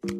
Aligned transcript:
Salam 0.00 0.16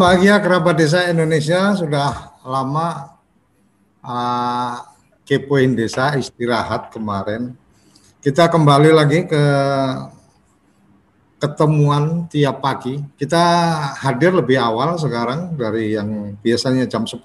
bahagia 0.00 0.40
kerabat 0.40 0.80
desa 0.80 1.04
Indonesia 1.12 1.76
sudah 1.76 2.40
lama 2.48 3.20
uh, 4.00 4.88
kepoin 5.28 5.76
desa 5.76 6.16
istirahat 6.16 6.88
kemarin. 6.88 7.52
Kita 8.24 8.48
kembali 8.48 8.88
lagi 8.88 9.28
ke 9.28 9.44
ketemuan 11.44 12.24
tiap 12.32 12.64
pagi. 12.64 12.96
Kita 13.20 13.44
hadir 14.00 14.32
lebih 14.32 14.56
awal 14.56 14.96
sekarang 14.96 15.60
dari 15.60 15.92
yang 15.92 16.40
biasanya 16.40 16.88
jam 16.88 17.04
10. 17.04 17.20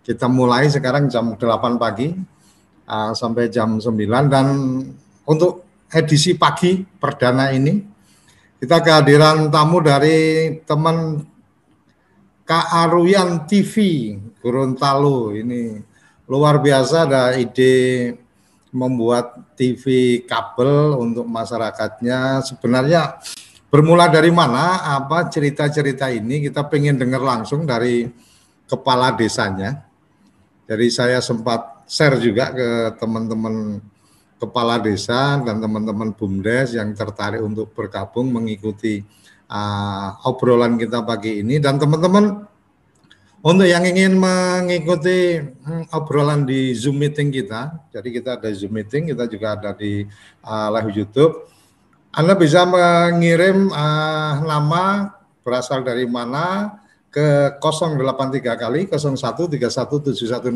Kita 0.00 0.24
mulai 0.32 0.72
sekarang 0.72 1.12
jam 1.12 1.36
8 1.36 1.76
pagi 1.76 2.16
uh, 2.88 3.12
sampai 3.12 3.52
jam 3.52 3.76
9 3.76 3.92
dan 4.32 4.46
untuk 5.28 5.66
edisi 5.92 6.34
pagi 6.34 6.80
perdana 6.80 7.52
ini 7.52 7.78
kita 8.56 8.80
kehadiran 8.80 9.52
tamu 9.52 9.84
dari 9.84 10.48
teman 10.64 11.20
Kaaruyan 12.46 13.42
TV 13.44 13.74
Gorontalo 14.38 15.34
ini 15.34 15.82
luar 16.30 16.62
biasa 16.62 17.06
ada 17.06 17.34
ide 17.34 18.14
membuat 18.76 19.56
TV 19.56 20.20
kabel 20.28 21.00
untuk 21.00 21.24
masyarakatnya. 21.24 22.44
Sebenarnya 22.44 23.16
bermula 23.72 24.12
dari 24.12 24.28
mana? 24.28 24.84
Apa 25.00 25.32
cerita-cerita 25.32 26.12
ini? 26.12 26.44
Kita 26.44 26.68
pengen 26.68 27.00
dengar 27.00 27.24
langsung 27.24 27.64
dari 27.64 28.04
kepala 28.68 29.16
desanya. 29.16 29.88
Jadi 30.68 30.86
saya 30.92 31.24
sempat 31.24 31.88
share 31.88 32.20
juga 32.20 32.52
ke 32.52 32.68
teman-teman 33.00 33.80
kepala 34.36 34.76
desa 34.76 35.40
dan 35.40 35.56
teman-teman 35.62 36.12
BUMDes 36.12 36.76
yang 36.76 36.92
tertarik 36.92 37.40
untuk 37.40 37.72
bergabung 37.72 38.28
mengikuti 38.28 39.00
uh, 39.48 40.20
obrolan 40.28 40.76
kita 40.76 41.00
pagi 41.06 41.40
ini. 41.40 41.56
Dan 41.56 41.80
teman-teman 41.80 42.44
untuk 43.46 43.62
yang 43.62 43.86
ingin 43.86 44.18
mengikuti 44.18 45.38
hmm, 45.38 45.94
obrolan 45.94 46.42
di 46.42 46.74
Zoom 46.74 46.98
meeting 46.98 47.30
kita, 47.30 47.78
jadi 47.94 48.08
kita 48.10 48.30
ada 48.42 48.50
Zoom 48.50 48.74
meeting, 48.74 49.14
kita 49.14 49.30
juga 49.30 49.54
ada 49.54 49.70
di 49.70 50.02
uh, 50.42 50.68
live 50.74 50.90
YouTube. 50.90 51.46
Anda 52.10 52.34
bisa 52.34 52.66
mengirim 52.66 53.70
uh, 53.70 54.42
nama 54.42 55.14
berasal 55.46 55.86
dari 55.86 56.10
mana 56.10 56.74
ke 57.06 57.54
083 57.62 58.42
kali 58.42 58.90
01317160 58.90 60.50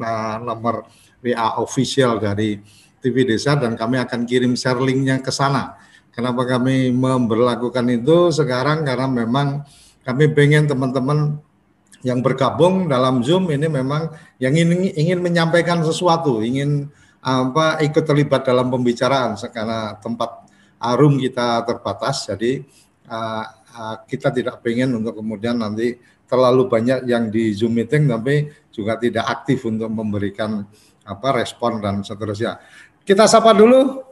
nah 0.00 0.40
nomor 0.40 0.88
WA 1.20 1.60
official 1.60 2.16
dari 2.16 2.64
TV 3.04 3.28
Desa 3.28 3.60
dan 3.60 3.76
kami 3.76 4.00
akan 4.00 4.24
kirim 4.24 4.56
share 4.56 4.80
linknya 4.80 5.20
ke 5.20 5.28
sana. 5.28 5.76
Kenapa 6.16 6.48
kami 6.48 6.96
memperlakukan 6.96 7.92
itu 7.92 8.32
sekarang 8.32 8.88
karena 8.88 9.04
memang 9.04 9.68
kami 10.00 10.32
pengen 10.32 10.64
teman-teman 10.64 11.44
yang 12.06 12.22
bergabung 12.22 12.86
dalam 12.86 13.18
Zoom 13.26 13.50
ini 13.50 13.66
memang 13.66 14.14
yang 14.38 14.54
ingin 14.54 14.94
ingin 14.94 15.18
menyampaikan 15.18 15.82
sesuatu, 15.82 16.38
ingin 16.38 16.86
apa 17.18 17.82
ikut 17.82 18.06
terlibat 18.06 18.46
dalam 18.46 18.70
pembicaraan 18.70 19.34
karena 19.50 19.98
tempat 19.98 20.46
arum 20.78 21.18
kita 21.18 21.66
terbatas, 21.66 22.30
jadi 22.30 22.62
uh, 23.10 23.44
uh, 23.74 23.96
kita 24.06 24.30
tidak 24.30 24.62
pengen 24.62 24.94
untuk 24.94 25.18
kemudian 25.18 25.58
nanti 25.58 25.98
terlalu 26.30 26.70
banyak 26.70 27.10
yang 27.10 27.26
di 27.26 27.50
Zoom 27.50 27.74
meeting 27.74 28.06
tapi 28.06 28.46
juga 28.70 28.94
tidak 29.02 29.26
aktif 29.26 29.66
untuk 29.66 29.90
memberikan 29.90 30.62
apa 31.02 31.28
respon 31.34 31.82
dan 31.82 32.06
seterusnya. 32.06 32.62
Kita 33.02 33.26
sapa 33.26 33.50
dulu 33.50 34.06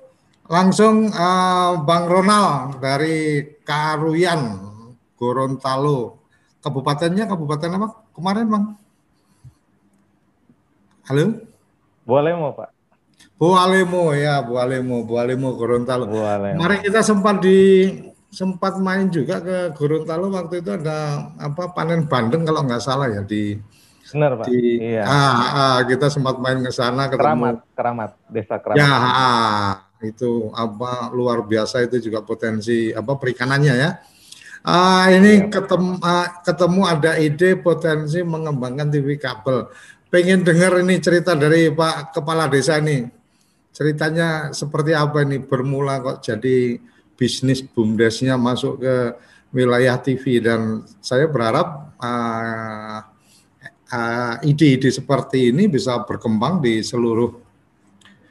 Langsung 0.44 1.08
uh, 1.08 1.80
Bang 1.88 2.04
Ronald 2.04 2.76
dari 2.76 3.40
Karuyan, 3.64 4.60
Gorontalo. 5.16 6.23
Kabupatennya 6.64 7.28
kabupaten 7.28 7.76
apa 7.76 7.88
kemarin 8.16 8.48
Bang? 8.48 8.64
Halo? 11.04 11.44
Bualemo 12.08 12.56
Pak. 12.56 12.72
Bualemo 13.36 14.16
ya, 14.16 14.40
Bualemo, 14.40 15.04
Bualemo 15.04 15.52
Gorontalo. 15.60 16.08
Bualemo. 16.08 16.56
Kemarin 16.56 16.80
kita 16.80 17.04
sempat 17.04 17.44
di 17.44 17.92
sempat 18.32 18.80
main 18.80 19.12
juga 19.12 19.44
ke 19.44 19.76
Gorontalo 19.76 20.32
waktu 20.32 20.64
itu 20.64 20.72
ada 20.72 21.28
apa 21.36 21.76
panen 21.76 22.08
bandeng 22.08 22.48
kalau 22.48 22.64
nggak 22.64 22.80
salah 22.80 23.12
ya 23.12 23.20
di 23.20 23.60
Benar 24.14 24.36
Pak. 24.40 24.46
Di, 24.48 24.60
iya. 24.80 25.02
Ah, 25.04 25.36
ah, 25.52 25.78
kita 25.84 26.06
sempat 26.12 26.38
main 26.38 26.60
ke 26.64 26.70
sana 26.70 27.08
ketemu. 27.08 27.24
Keramat, 27.24 27.56
Keramat, 27.74 28.10
Desa 28.30 28.56
Keramat. 28.60 28.78
Ya, 28.78 28.88
ah, 28.88 29.72
itu 30.04 30.52
apa 30.54 31.10
luar 31.10 31.42
biasa 31.44 31.82
itu 31.84 31.98
juga 31.98 32.24
potensi 32.24 32.92
apa 32.92 33.16
perikanannya 33.16 33.74
ya. 33.74 33.90
Uh, 34.64 35.12
ini 35.12 35.44
ya. 35.44 35.60
ketemu 35.60 36.00
uh, 36.00 36.28
ketemu 36.40 36.80
ada 36.88 37.12
ide 37.20 37.52
potensi 37.60 38.24
mengembangkan 38.24 38.88
TV 38.88 39.20
kabel. 39.20 39.68
Pengen 40.08 40.40
dengar 40.40 40.80
ini 40.80 40.96
cerita 41.04 41.36
dari 41.36 41.68
Pak 41.68 42.16
Kepala 42.16 42.48
Desa 42.48 42.80
ini. 42.80 43.04
Ceritanya 43.76 44.56
seperti 44.56 44.96
apa 44.96 45.20
ini 45.20 45.36
bermula 45.44 46.00
kok 46.00 46.24
jadi 46.24 46.80
bisnis 47.12 47.60
bumdesnya 47.60 48.40
masuk 48.40 48.80
ke 48.80 48.96
wilayah 49.52 50.00
TV 50.00 50.40
dan 50.40 50.80
saya 51.04 51.28
berharap 51.28 51.92
uh, 52.00 53.04
uh, 53.92 54.34
ide-ide 54.48 54.88
seperti 54.88 55.52
ini 55.52 55.68
bisa 55.68 56.00
berkembang 56.08 56.64
di 56.64 56.80
seluruh 56.80 57.36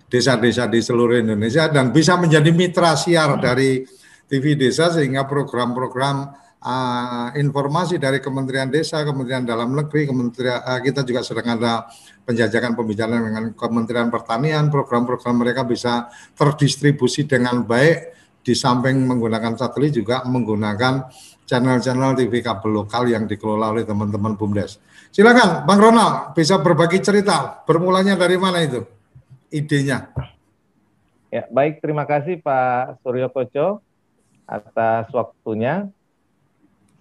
desa-desa 0.09 0.65
di 0.65 0.81
seluruh 0.81 1.21
Indonesia 1.21 1.69
dan 1.69 1.94
bisa 1.94 2.17
menjadi 2.17 2.50
mitra 2.50 2.97
siar 2.97 3.38
dari 3.38 3.85
TV 4.33 4.57
Desa 4.57 4.89
sehingga 4.89 5.29
program-program 5.29 6.33
uh, 6.66 7.29
informasi 7.38 8.01
dari 8.01 8.17
Kementerian 8.17 8.73
Desa, 8.73 9.05
Kementerian 9.05 9.45
Dalam 9.45 9.77
Negeri, 9.77 10.09
Kementerian 10.09 10.57
uh, 10.66 10.81
kita 10.81 11.05
juga 11.05 11.21
sedang 11.21 11.53
ada 11.53 11.85
penjajakan 12.25 12.73
pembicaraan 12.73 13.21
dengan 13.29 13.45
Kementerian 13.53 14.09
Pertanian, 14.09 14.73
program-program 14.73 15.45
mereka 15.45 15.61
bisa 15.61 16.09
terdistribusi 16.33 17.29
dengan 17.29 17.61
baik 17.61 18.17
di 18.41 18.57
samping 18.57 19.05
menggunakan 19.05 19.53
satelit 19.53 19.94
juga 19.94 20.25
menggunakan 20.25 21.13
channel-channel 21.45 22.17
TV 22.17 22.41
kabel 22.41 22.81
lokal 22.81 23.05
yang 23.05 23.29
dikelola 23.29 23.69
oleh 23.69 23.85
teman-teman 23.85 24.33
BUMDes. 24.33 24.81
Silakan 25.13 25.69
Bang 25.69 25.77
Ronald 25.77 26.33
bisa 26.33 26.57
berbagi 26.57 26.97
cerita 27.00 27.61
bermulanya 27.69 28.17
dari 28.17 28.35
mana 28.41 28.65
itu? 28.65 28.81
idenya. 29.53 30.09
Ya, 31.29 31.45
baik 31.53 31.81
terima 31.81 32.09
kasih 32.09 32.41
Pak 32.41 33.01
Suryo 33.05 33.29
Koco 33.29 33.85
atas 34.48 35.09
waktunya. 35.14 35.88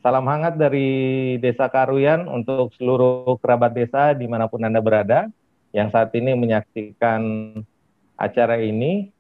Salam 0.03 0.27
hangat 0.27 0.59
dari 0.59 0.91
Desa 1.39 1.71
Karuyan 1.71 2.27
untuk 2.27 2.75
seluruh 2.75 3.39
kerabat 3.39 3.71
desa 3.71 4.11
di 4.19 4.27
mana 4.27 4.51
pun 4.51 4.67
Anda 4.67 4.83
berada 4.83 5.31
yang 5.71 5.95
saat 5.95 6.11
ini 6.19 6.35
menyaksikan 6.35 7.23
acara 8.19 8.59
ini. 8.59 9.15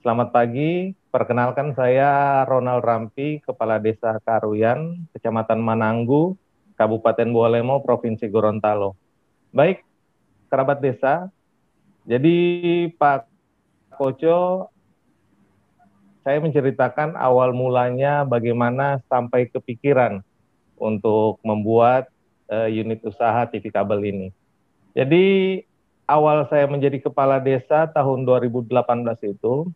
Selamat 0.00 0.32
pagi, 0.32 0.96
perkenalkan 1.12 1.76
saya 1.76 2.42
Ronald 2.48 2.80
Rampi, 2.80 3.44
Kepala 3.44 3.76
Desa 3.76 4.16
Karuyan, 4.24 5.04
Kecamatan 5.12 5.60
Mananggu, 5.60 6.32
Kabupaten 6.80 7.28
Bualemo, 7.28 7.84
Provinsi 7.84 8.24
Gorontalo. 8.32 8.96
Baik, 9.52 9.84
kerabat 10.48 10.80
desa, 10.80 11.28
jadi 12.08 12.36
Pak 12.96 13.28
Koco, 13.92 14.72
saya 16.20 16.38
menceritakan 16.40 17.16
awal 17.16 17.56
mulanya 17.56 18.28
bagaimana 18.28 19.00
sampai 19.08 19.48
kepikiran 19.48 20.20
untuk 20.76 21.40
membuat 21.40 22.08
uh, 22.48 22.68
unit 22.68 23.00
usaha 23.04 23.44
TV 23.48 23.72
kabel 23.72 24.00
ini. 24.04 24.28
Jadi 24.92 25.60
awal 26.04 26.44
saya 26.50 26.66
menjadi 26.66 26.98
kepala 26.98 27.38
desa 27.38 27.86
tahun 27.88 28.26
2018 28.26 28.74
itu, 29.30 29.70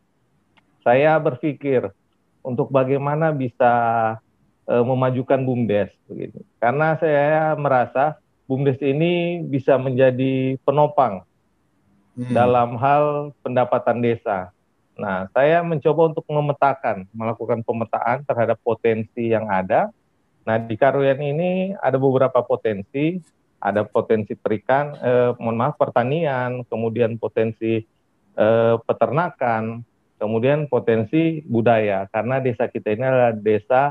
saya 0.82 1.17
berpikir 1.17 1.88
untuk 2.44 2.69
bagaimana 2.69 3.32
bisa 3.32 3.73
uh, 4.69 4.85
memajukan 4.85 5.41
BUMDes 5.41 5.94
begitu. 6.11 6.44
Karena 6.61 6.99
saya 7.00 7.56
merasa 7.56 8.20
BUMDes 8.44 8.81
ini 8.85 9.41
bisa 9.41 9.81
menjadi 9.81 10.61
penopang 10.67 11.25
hmm. 12.19 12.32
dalam 12.35 12.76
hal 12.76 13.32
pendapatan 13.41 14.05
desa. 14.05 14.52
Nah, 14.94 15.26
saya 15.35 15.61
mencoba 15.67 16.14
untuk 16.14 16.25
memetakan, 16.31 17.06
melakukan 17.11 17.61
pemetaan 17.67 18.23
terhadap 18.23 18.58
potensi 18.62 19.31
yang 19.35 19.50
ada. 19.50 19.91
Nah, 20.46 20.56
di 20.61 20.75
Karuyan 20.79 21.19
ini 21.19 21.75
ada 21.82 21.99
beberapa 21.99 22.44
potensi, 22.46 23.19
ada 23.58 23.82
potensi 23.82 24.38
perikan, 24.38 24.94
eh, 25.02 25.31
mohon 25.41 25.58
maaf 25.58 25.75
pertanian, 25.75 26.62
kemudian 26.69 27.19
potensi 27.19 27.82
eh, 28.35 28.76
peternakan, 28.87 29.82
kemudian 30.19 30.70
potensi 30.70 31.43
budaya. 31.43 32.06
Karena 32.08 32.38
desa 32.38 32.70
kita 32.70 32.94
ini 32.94 33.05
adalah 33.05 33.32
desa 33.35 33.82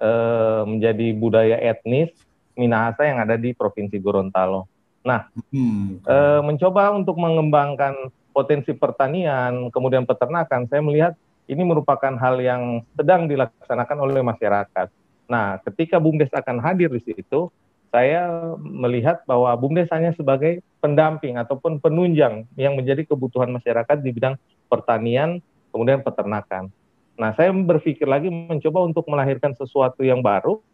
uh, 0.00 0.62
menjadi 0.64 1.06
budaya 1.14 1.56
etnis 1.60 2.10
Minahasa 2.58 3.08
yang 3.08 3.22
ada 3.22 3.40
di 3.40 3.56
Provinsi 3.56 3.96
Gorontalo. 3.96 4.68
Nah, 5.00 5.32
hmm. 5.32 6.04
uh, 6.04 6.40
mencoba 6.44 6.92
untuk 6.92 7.16
mengembangkan 7.16 8.12
potensi 8.40 8.72
pertanian, 8.72 9.68
kemudian 9.68 10.08
peternakan, 10.08 10.64
saya 10.64 10.80
melihat 10.80 11.12
ini 11.44 11.60
merupakan 11.60 12.16
hal 12.16 12.40
yang 12.40 12.80
sedang 12.96 13.28
dilaksanakan 13.28 13.98
oleh 14.00 14.24
masyarakat. 14.24 14.88
Nah, 15.28 15.60
ketika 15.68 16.00
BUMDes 16.00 16.32
akan 16.32 16.56
hadir 16.64 16.88
di 16.88 17.04
situ, 17.04 17.52
saya 17.92 18.32
melihat 18.56 19.20
bahwa 19.28 19.52
BUMDes 19.60 19.92
hanya 19.92 20.16
sebagai 20.16 20.64
pendamping 20.80 21.36
ataupun 21.36 21.76
penunjang 21.84 22.48
yang 22.56 22.80
menjadi 22.80 23.04
kebutuhan 23.04 23.52
masyarakat 23.52 24.00
di 24.00 24.08
bidang 24.08 24.40
pertanian, 24.72 25.44
kemudian 25.68 26.00
peternakan. 26.00 26.72
Nah, 27.20 27.36
saya 27.36 27.52
berpikir 27.52 28.08
lagi 28.08 28.32
mencoba 28.32 28.80
untuk 28.80 29.04
melahirkan 29.12 29.52
sesuatu 29.52 30.00
yang 30.00 30.24
baru 30.24 30.64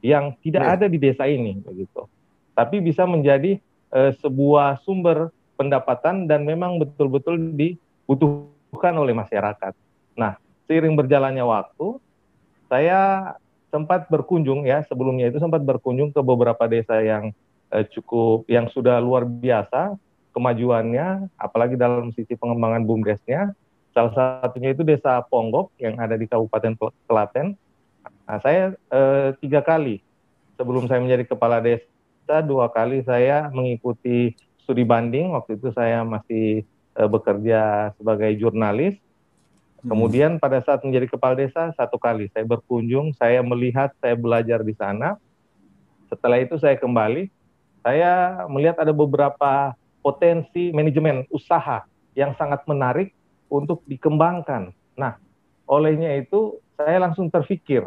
yang 0.00 0.32
tidak 0.40 0.64
ya. 0.64 0.72
ada 0.80 0.86
di 0.88 0.96
desa 0.96 1.28
ini, 1.28 1.60
begitu. 1.60 2.08
Tapi 2.56 2.80
bisa 2.80 3.04
menjadi 3.04 3.60
uh, 3.92 4.16
sebuah 4.16 4.80
sumber 4.80 5.28
pendapatan 5.56 6.28
dan 6.28 6.44
memang 6.44 6.78
betul-betul 6.78 7.40
dibutuhkan 7.56 8.94
oleh 8.94 9.16
masyarakat. 9.16 9.72
Nah, 10.14 10.36
seiring 10.68 10.94
berjalannya 10.94 11.42
waktu, 11.42 11.98
saya 12.68 13.32
sempat 13.72 14.06
berkunjung 14.08 14.64
ya 14.64 14.86
sebelumnya 14.86 15.28
itu 15.28 15.42
sempat 15.42 15.60
berkunjung 15.60 16.14
ke 16.14 16.20
beberapa 16.22 16.64
desa 16.70 17.02
yang 17.02 17.34
eh, 17.74 17.84
cukup 17.92 18.46
yang 18.46 18.70
sudah 18.70 19.02
luar 19.02 19.26
biasa 19.26 19.98
kemajuannya, 20.36 21.32
apalagi 21.40 21.80
dalam 21.80 22.12
sisi 22.12 22.36
pengembangan 22.36 22.84
bumdesnya. 22.84 23.56
Salah 23.96 24.12
satunya 24.12 24.76
itu 24.76 24.84
desa 24.84 25.24
Ponggok 25.24 25.72
yang 25.80 25.96
ada 25.96 26.20
di 26.20 26.28
Kabupaten 26.28 26.76
Klaten. 27.08 27.56
Nah, 28.28 28.38
saya 28.44 28.76
eh, 28.76 29.28
tiga 29.40 29.64
kali 29.64 30.04
sebelum 30.60 30.84
saya 30.84 31.00
menjadi 31.00 31.24
kepala 31.32 31.64
desa, 31.64 32.44
dua 32.44 32.68
kali 32.68 33.00
saya 33.08 33.48
mengikuti 33.48 34.36
studi 34.66 34.82
banding. 34.82 35.30
Waktu 35.30 35.62
itu 35.62 35.70
saya 35.70 36.02
masih 36.02 36.66
eh, 36.98 37.08
bekerja 37.08 37.94
sebagai 37.94 38.34
jurnalis 38.34 38.98
Hmm. 39.86 39.94
Kemudian 39.94 40.42
pada 40.42 40.58
saat 40.66 40.82
menjadi 40.82 41.06
kepala 41.06 41.38
desa 41.38 41.70
satu 41.78 41.94
kali 41.94 42.26
saya 42.34 42.42
berkunjung, 42.42 43.14
saya 43.14 43.38
melihat, 43.46 43.94
saya 44.02 44.18
belajar 44.18 44.66
di 44.66 44.74
sana. 44.74 45.14
Setelah 46.10 46.42
itu 46.42 46.58
saya 46.58 46.74
kembali, 46.74 47.30
saya 47.86 48.42
melihat 48.50 48.82
ada 48.82 48.90
beberapa 48.90 49.78
potensi 50.02 50.74
manajemen 50.74 51.22
usaha 51.30 51.86
yang 52.18 52.34
sangat 52.34 52.66
menarik 52.66 53.14
untuk 53.46 53.86
dikembangkan. 53.86 54.74
Nah, 54.98 55.22
olehnya 55.70 56.18
itu 56.18 56.58
saya 56.74 56.98
langsung 56.98 57.30
terpikir 57.30 57.86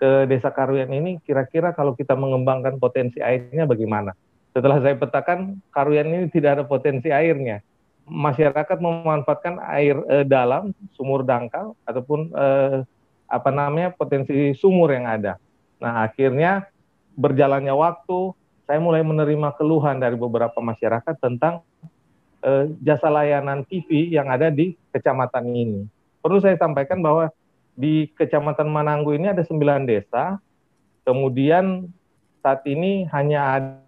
ke 0.00 0.24
Desa 0.24 0.48
Karuyan 0.48 0.88
ini 0.96 1.20
kira-kira 1.24 1.76
kalau 1.76 1.92
kita 1.92 2.16
mengembangkan 2.16 2.80
potensi 2.80 3.20
airnya 3.20 3.68
bagaimana. 3.68 4.16
Setelah 4.54 4.78
saya 4.78 4.94
petakan, 4.94 5.58
Karuyan 5.74 6.08
ini 6.08 6.30
tidak 6.30 6.60
ada 6.60 6.64
potensi 6.64 7.10
airnya 7.10 7.60
masyarakat 8.08 8.78
memanfaatkan 8.80 9.60
air 9.72 9.96
eh, 10.12 10.24
dalam 10.28 10.76
sumur 10.92 11.24
dangkal 11.24 11.72
ataupun 11.88 12.30
eh, 12.32 12.78
apa 13.24 13.50
namanya 13.50 13.90
potensi 13.96 14.52
sumur 14.54 14.92
yang 14.92 15.08
ada. 15.08 15.40
Nah 15.80 16.04
akhirnya 16.04 16.68
berjalannya 17.16 17.72
waktu 17.72 18.36
saya 18.64 18.80
mulai 18.80 19.04
menerima 19.04 19.56
keluhan 19.56 20.00
dari 20.00 20.16
beberapa 20.16 20.60
masyarakat 20.60 21.16
tentang 21.16 21.64
eh, 22.44 22.68
jasa 22.84 23.08
layanan 23.08 23.64
TV 23.64 24.12
yang 24.12 24.28
ada 24.28 24.52
di 24.52 24.76
kecamatan 24.92 25.44
ini. 25.48 25.80
Perlu 26.20 26.40
saya 26.40 26.56
sampaikan 26.60 27.00
bahwa 27.00 27.32
di 27.74 28.08
kecamatan 28.14 28.70
Mananggu 28.70 29.16
ini 29.16 29.32
ada 29.32 29.42
sembilan 29.42 29.82
desa, 29.84 30.38
kemudian 31.02 31.90
saat 32.38 32.62
ini 32.68 33.08
hanya 33.10 33.40
ada 33.58 33.83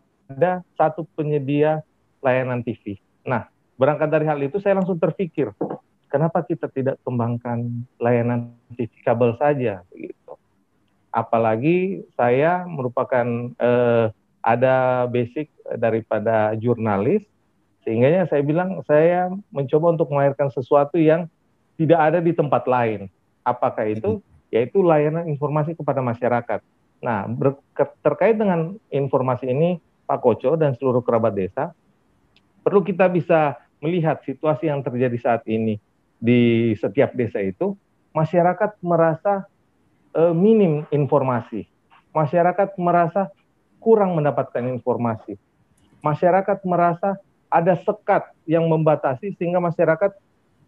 satu 0.74 1.06
penyedia 1.14 1.82
layanan 2.22 2.62
TV. 2.62 2.98
Nah, 3.26 3.50
Berangkat 3.76 4.08
dari 4.08 4.24
hal 4.24 4.40
itu 4.40 4.56
saya 4.56 4.80
langsung 4.80 4.96
terpikir, 4.96 5.52
kenapa 6.08 6.40
kita 6.40 6.72
tidak 6.72 6.96
kembangkan 7.04 7.84
layanan 8.00 8.56
TV 8.72 8.88
kabel 9.04 9.36
saja 9.36 9.84
begitu. 9.92 10.32
Apalagi 11.12 12.00
saya 12.16 12.64
merupakan 12.64 13.52
eh, 13.60 14.08
ada 14.40 15.04
basic 15.12 15.52
daripada 15.76 16.56
jurnalis, 16.56 17.20
sehingga 17.84 18.24
saya 18.32 18.40
bilang 18.40 18.80
saya 18.88 19.28
mencoba 19.52 19.92
untuk 19.92 20.08
melahirkan 20.08 20.48
sesuatu 20.48 20.96
yang 20.96 21.28
tidak 21.76 22.00
ada 22.00 22.18
di 22.24 22.32
tempat 22.32 22.64
lain. 22.64 23.12
Apakah 23.44 23.92
itu? 23.92 24.24
Yaitu 24.48 24.80
layanan 24.80 25.28
informasi 25.28 25.76
kepada 25.76 26.00
masyarakat. 26.00 26.64
Nah, 27.04 27.28
terkait 28.00 28.40
dengan 28.40 28.80
informasi 28.88 29.52
ini, 29.52 29.76
Pak 30.06 30.22
Koco 30.22 30.54
dan 30.54 30.72
seluruh 30.78 31.02
kerabat 31.02 31.34
desa, 31.34 31.74
perlu 32.62 32.86
kita 32.86 33.10
bisa 33.10 33.58
melihat 33.82 34.22
situasi 34.22 34.70
yang 34.70 34.80
terjadi 34.80 35.18
saat 35.18 35.42
ini 35.50 35.76
di 36.16 36.72
setiap 36.78 37.12
desa 37.12 37.42
itu, 37.42 37.76
masyarakat 38.16 38.80
merasa 38.80 39.44
e, 40.16 40.32
minim 40.32 40.88
informasi. 40.88 41.68
Masyarakat 42.16 42.78
merasa 42.80 43.28
kurang 43.82 44.16
mendapatkan 44.16 44.64
informasi. 44.64 45.36
Masyarakat 46.00 46.64
merasa 46.64 47.20
ada 47.52 47.76
sekat 47.84 48.32
yang 48.48 48.66
membatasi 48.66 49.36
sehingga 49.36 49.60
masyarakat 49.60 50.16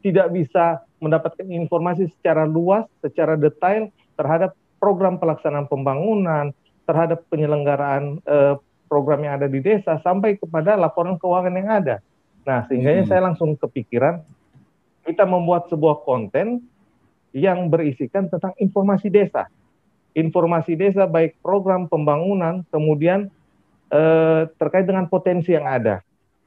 tidak 0.04 0.28
bisa 0.30 0.84
mendapatkan 1.02 1.46
informasi 1.48 2.06
secara 2.18 2.46
luas, 2.46 2.86
secara 3.02 3.34
detail 3.34 3.90
terhadap 4.14 4.54
program 4.78 5.18
pelaksanaan 5.18 5.66
pembangunan, 5.66 6.54
terhadap 6.86 7.26
penyelenggaraan 7.30 8.22
eh, 8.22 8.54
program 8.88 9.20
yang 9.22 9.36
ada 9.36 9.46
di 9.46 9.60
desa 9.60 10.00
sampai 10.00 10.40
kepada 10.40 10.74
laporan 10.74 11.20
keuangan 11.20 11.54
yang 11.54 11.68
ada. 11.68 11.96
Nah, 12.48 12.64
sehingga 12.64 12.96
hmm. 12.96 13.06
saya 13.06 13.20
langsung 13.28 13.52
kepikiran 13.60 14.24
kita 15.04 15.28
membuat 15.28 15.68
sebuah 15.68 16.04
konten 16.04 16.64
yang 17.36 17.68
berisikan 17.68 18.32
tentang 18.32 18.56
informasi 18.56 19.12
desa. 19.12 19.52
Informasi 20.16 20.74
desa 20.74 21.04
baik 21.04 21.36
program 21.44 21.86
pembangunan, 21.86 22.64
kemudian 22.72 23.28
eh, 23.92 24.48
terkait 24.56 24.88
dengan 24.88 25.04
potensi 25.06 25.52
yang 25.52 25.68
ada. 25.68 26.00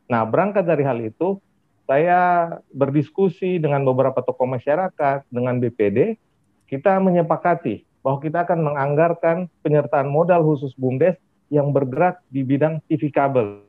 Nah, 0.09 0.25
berangkat 0.25 0.65
dari 0.65 0.83
hal 0.83 0.99
itu, 0.99 1.37
saya 1.85 2.49
berdiskusi 2.73 3.61
dengan 3.61 3.85
beberapa 3.85 4.19
tokoh 4.25 4.49
masyarakat, 4.49 5.23
dengan 5.29 5.61
BPD, 5.61 6.17
kita 6.67 6.97
menyepakati 6.99 7.83
bahwa 8.01 8.17
kita 8.19 8.43
akan 8.47 8.59
menganggarkan 8.65 9.37
penyertaan 9.61 10.09
modal 10.09 10.41
khusus 10.41 10.73
BUMDes 10.77 11.19
yang 11.51 11.75
bergerak 11.75 12.23
di 12.31 12.47
bidang 12.47 12.79
TV 12.87 13.11
kabel 13.11 13.67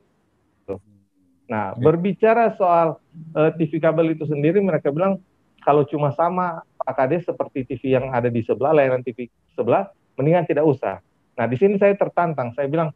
Nah, 1.43 1.75
berbicara 1.75 2.55
soal 2.55 2.97
uh, 3.35 3.39
eh, 3.45 3.51
TV 3.59 3.77
kabel 3.83 4.15
itu 4.15 4.23
sendiri, 4.23 4.63
mereka 4.63 4.89
bilang 4.89 5.19
kalau 5.63 5.85
cuma 5.87 6.11
sama 6.15 6.63
Pak 6.79 6.93
Kades 6.95 7.27
seperti 7.27 7.67
TV 7.67 7.95
yang 7.99 8.11
ada 8.11 8.31
di 8.31 8.43
sebelah, 8.43 8.73
layanan 8.75 9.03
TV 9.03 9.27
sebelah, 9.55 9.91
mendingan 10.15 10.47
tidak 10.47 10.65
usah. 10.67 11.03
Nah, 11.35 11.45
di 11.47 11.55
sini 11.59 11.77
saya 11.79 11.95
tertantang. 11.95 12.57
Saya 12.57 12.67
bilang, 12.71 12.89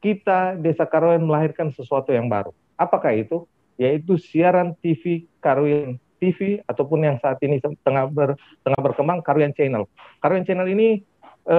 kita 0.00 0.58
Desa 0.58 0.88
Karuyan 0.88 1.24
melahirkan 1.24 1.76
sesuatu 1.76 2.08
yang 2.08 2.28
baru. 2.28 2.56
Apakah 2.80 3.14
itu? 3.14 3.46
Yaitu 3.76 4.16
siaran 4.16 4.78
TV 4.78 5.26
Karuyan 5.42 5.98
TV 6.22 6.62
ataupun 6.64 7.04
yang 7.04 7.16
saat 7.18 7.36
ini 7.42 7.60
tengah 7.60 8.08
ber, 8.08 8.38
tengah 8.62 8.80
berkembang 8.80 9.20
Karuyan 9.20 9.52
Channel. 9.52 9.84
Karuyan 10.22 10.46
Channel 10.46 10.68
ini 10.70 11.02
e, 11.44 11.58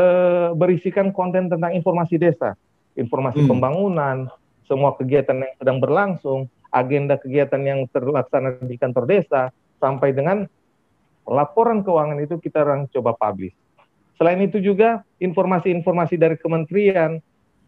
berisikan 0.57 1.13
konten 1.13 1.47
tentang 1.47 1.71
informasi 1.73 2.17
desa, 2.17 2.57
informasi 2.97 3.45
hmm. 3.45 3.49
pembangunan, 3.49 4.17
semua 4.65 4.97
kegiatan 4.97 5.37
yang 5.37 5.53
sedang 5.57 5.77
berlangsung, 5.77 6.49
agenda 6.73 7.15
kegiatan 7.15 7.61
yang 7.61 7.79
terlaksana 7.89 8.59
di 8.65 8.75
kantor 8.75 9.05
desa, 9.07 9.53
sampai 9.79 10.11
dengan 10.11 10.49
laporan 11.25 11.81
keuangan 11.81 12.21
itu 12.21 12.37
kita 12.37 12.61
orang 12.65 12.89
coba 12.89 13.17
publish. 13.17 13.53
Selain 14.15 14.39
itu 14.39 14.63
juga 14.63 15.03
informasi-informasi 15.19 16.15
dari 16.15 16.39
kementerian 16.39 17.19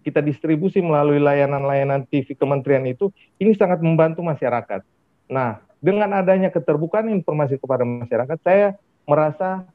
kita 0.07 0.23
distribusi 0.23 0.79
melalui 0.79 1.19
layanan-layanan 1.19 2.07
TV 2.07 2.31
kementerian 2.31 2.87
itu 2.87 3.11
ini 3.43 3.51
sangat 3.51 3.83
membantu 3.83 4.23
masyarakat. 4.23 4.79
Nah, 5.27 5.59
dengan 5.83 6.15
adanya 6.15 6.47
keterbukaan 6.47 7.11
informasi 7.11 7.59
kepada 7.59 7.83
masyarakat, 7.83 8.37
saya 8.39 8.79
merasa 9.03 9.67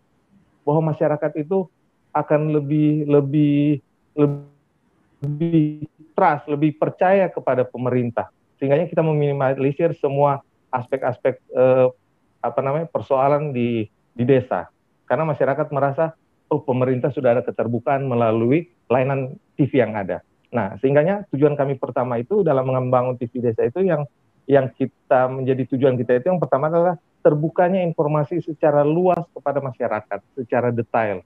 bahwa 0.64 0.96
masyarakat 0.96 1.32
itu 1.36 1.68
akan 2.12 2.52
lebih 2.52 3.08
lebih 3.08 3.80
lebih 4.16 5.88
trust, 6.12 6.44
lebih 6.48 6.76
percaya 6.76 7.32
kepada 7.32 7.64
pemerintah. 7.64 8.28
Sehingga 8.60 8.78
kita 8.86 9.02
meminimalisir 9.02 9.96
semua 9.98 10.44
aspek-aspek 10.70 11.40
eh, 11.52 11.88
apa 12.42 12.60
namanya 12.60 12.86
persoalan 12.88 13.50
di 13.50 13.88
di 14.12 14.24
desa. 14.24 14.68
Karena 15.08 15.28
masyarakat 15.28 15.68
merasa 15.72 16.14
oh 16.52 16.60
pemerintah 16.60 17.08
sudah 17.08 17.38
ada 17.38 17.42
keterbukaan 17.42 18.04
melalui 18.04 18.68
layanan 18.92 19.40
TV 19.56 19.80
yang 19.80 19.96
ada. 19.96 20.20
Nah, 20.52 20.76
sehingganya 20.84 21.24
tujuan 21.32 21.56
kami 21.56 21.80
pertama 21.80 22.20
itu 22.20 22.44
dalam 22.44 22.68
membangun 22.68 23.16
TV 23.16 23.40
desa 23.40 23.64
itu 23.64 23.80
yang 23.80 24.04
yang 24.44 24.68
kita 24.74 25.32
menjadi 25.32 25.64
tujuan 25.72 25.96
kita 25.96 26.20
itu 26.20 26.28
yang 26.28 26.42
pertama 26.42 26.68
adalah 26.68 27.00
terbukanya 27.24 27.80
informasi 27.80 28.42
secara 28.44 28.84
luas 28.84 29.22
kepada 29.32 29.62
masyarakat, 29.62 30.18
secara 30.36 30.68
detail. 30.74 31.24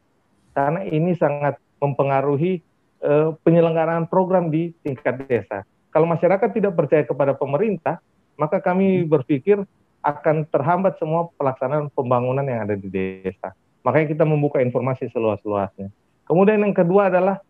Karena 0.57 0.89
ini 0.89 1.13
sangat 1.13 1.61
mempengaruhi 1.77 2.65
uh, 3.05 3.37
penyelenggaraan 3.45 4.09
program 4.09 4.49
di 4.49 4.73
tingkat 4.81 5.29
desa. 5.29 5.69
Kalau 5.93 6.09
masyarakat 6.09 6.49
tidak 6.49 6.73
percaya 6.73 7.05
kepada 7.05 7.37
pemerintah, 7.37 8.01
maka 8.41 8.65
kami 8.65 9.05
berpikir 9.05 9.61
akan 10.01 10.49
terhambat 10.49 10.97
semua 10.97 11.29
pelaksanaan 11.37 11.93
pembangunan 11.93 12.49
yang 12.49 12.65
ada 12.65 12.73
di 12.73 12.89
desa. 12.89 13.53
Makanya 13.85 14.17
kita 14.17 14.25
membuka 14.25 14.65
informasi 14.65 15.13
seluas-luasnya. 15.13 15.93
Kemudian 16.25 16.65
yang 16.65 16.73
kedua 16.73 17.13
adalah 17.13 17.45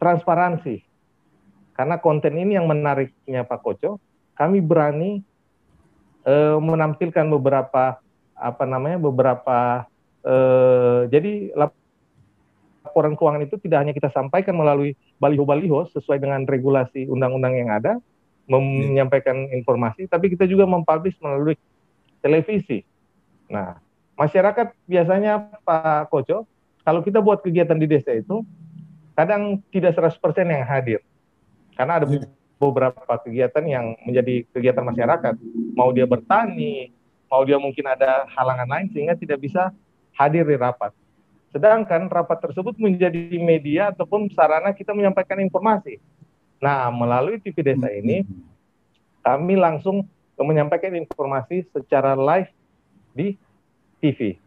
transparansi. 0.00 0.80
Karena 1.76 2.00
konten 2.00 2.40
ini 2.40 2.56
yang 2.56 2.66
menariknya 2.68 3.44
Pak 3.44 3.60
Koco, 3.60 4.00
kami 4.32 4.64
berani 4.64 5.20
uh, 6.24 6.56
menampilkan 6.56 7.28
beberapa 7.28 8.00
apa 8.40 8.64
namanya 8.64 8.96
beberapa 8.96 9.84
uh, 10.24 11.04
jadi 11.12 11.52
laporan 12.90 13.14
keuangan 13.14 13.46
itu 13.46 13.54
tidak 13.62 13.86
hanya 13.86 13.94
kita 13.94 14.10
sampaikan 14.10 14.58
melalui 14.58 14.98
baliho-baliho 15.22 15.86
sesuai 15.94 16.18
dengan 16.18 16.42
regulasi 16.42 17.06
undang-undang 17.06 17.54
yang 17.54 17.70
ada 17.70 18.02
menyampaikan 18.50 19.46
informasi, 19.54 20.10
tapi 20.10 20.34
kita 20.34 20.42
juga 20.50 20.66
mempublish 20.66 21.14
melalui 21.22 21.54
televisi. 22.18 22.82
Nah, 23.46 23.78
masyarakat 24.18 24.74
biasanya 24.90 25.54
Pak 25.62 26.10
Koco, 26.10 26.50
kalau 26.82 27.00
kita 27.06 27.22
buat 27.22 27.46
kegiatan 27.46 27.78
di 27.78 27.86
desa 27.86 28.10
itu, 28.10 28.42
kadang 29.14 29.62
tidak 29.70 29.94
100% 29.94 30.18
yang 30.50 30.66
hadir. 30.66 30.98
Karena 31.78 32.02
ada 32.02 32.10
iya 32.10 32.26
beberapa 32.60 33.16
kegiatan 33.24 33.64
yang 33.64 33.96
menjadi 34.04 34.44
kegiatan 34.52 34.84
masyarakat. 34.84 35.34
Mau 35.72 35.88
dia 35.96 36.04
bertani, 36.04 36.92
mau 37.32 37.40
dia 37.48 37.56
mungkin 37.56 37.88
ada 37.88 38.28
halangan 38.36 38.68
lain 38.68 38.86
sehingga 38.92 39.16
tidak 39.16 39.40
bisa 39.40 39.72
hadir 40.12 40.44
di 40.44 40.60
rapat. 40.60 40.92
Sedangkan 41.50 42.06
rapat 42.06 42.38
tersebut 42.38 42.78
menjadi 42.78 43.36
media 43.42 43.90
ataupun 43.90 44.30
sarana 44.30 44.70
kita 44.70 44.94
menyampaikan 44.94 45.42
informasi. 45.42 45.98
Nah, 46.62 46.92
melalui 46.94 47.42
TV 47.42 47.58
Desa 47.66 47.90
ini, 47.90 48.22
kami 49.26 49.58
langsung 49.58 50.06
menyampaikan 50.38 50.94
informasi 50.94 51.66
secara 51.74 52.14
live 52.14 52.48
di 53.12 53.34
TV 53.98 54.38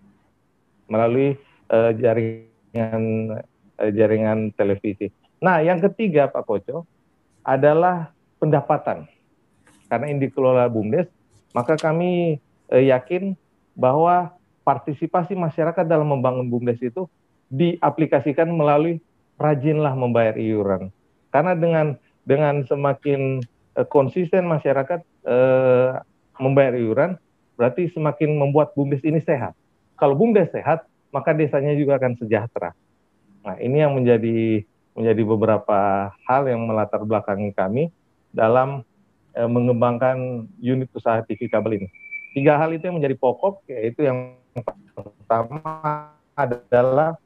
melalui 0.90 1.36
uh, 1.70 1.92
jaringan 1.94 3.04
uh, 3.78 3.92
jaringan 3.92 4.56
televisi. 4.56 5.12
Nah, 5.44 5.60
yang 5.60 5.84
ketiga 5.84 6.32
Pak 6.32 6.48
Koco, 6.48 6.88
adalah 7.44 8.16
pendapatan. 8.40 9.06
Karena 9.92 10.08
ini 10.10 10.32
dikelola 10.32 10.72
BUMDes, 10.72 11.12
maka 11.52 11.76
kami 11.76 12.40
eh, 12.72 12.86
yakin 12.88 13.36
bahwa 13.76 14.32
partisipasi 14.63 15.36
masyarakat 15.36 15.86
dalam 15.86 16.10
membangun 16.10 16.48
BUMDes 16.48 16.79
itu 16.82 17.08
diaplikasikan 17.51 18.50
melalui 18.50 19.03
rajinlah 19.38 19.93
membayar 19.93 20.39
iuran. 20.39 20.89
Karena 21.29 21.53
dengan 21.53 22.00
dengan 22.24 22.63
semakin 22.65 23.43
eh, 23.77 23.88
konsisten 23.91 24.48
masyarakat 24.48 25.03
eh, 25.27 25.91
membayar 26.39 26.74
iuran, 26.79 27.20
berarti 27.60 27.91
semakin 27.91 28.39
membuat 28.39 28.74
BUMDes 28.74 29.03
ini 29.03 29.20
sehat. 29.22 29.53
Kalau 30.00 30.17
BUMDes 30.17 30.55
sehat, 30.55 30.88
maka 31.13 31.36
desanya 31.36 31.77
juga 31.77 32.01
akan 32.01 32.17
sejahtera. 32.17 32.74
Nah, 33.43 33.60
ini 33.60 33.84
yang 33.84 33.93
menjadi 33.93 34.63
menjadi 34.93 35.22
beberapa 35.25 36.10
hal 36.25 36.48
yang 36.48 36.63
melatar 36.70 37.01
belakangi 37.03 37.51
kami 37.53 37.84
dalam 38.34 38.82
eh, 39.36 39.50
mengembangkan 39.50 40.48
unit 40.58 40.89
usaha 40.96 41.22
TV 41.22 41.51
kabel 41.51 41.84
ini. 41.84 41.88
Tiga 42.34 42.58
hal 42.58 42.74
itu 42.74 42.89
yang 42.89 42.98
menjadi 42.98 43.13
pokok, 43.13 43.62
yaitu 43.70 44.10
yang 44.10 44.34
pertama 44.54 46.14
adalah 46.38 47.18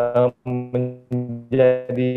eh, 0.00 0.30
menjadi 0.48 2.14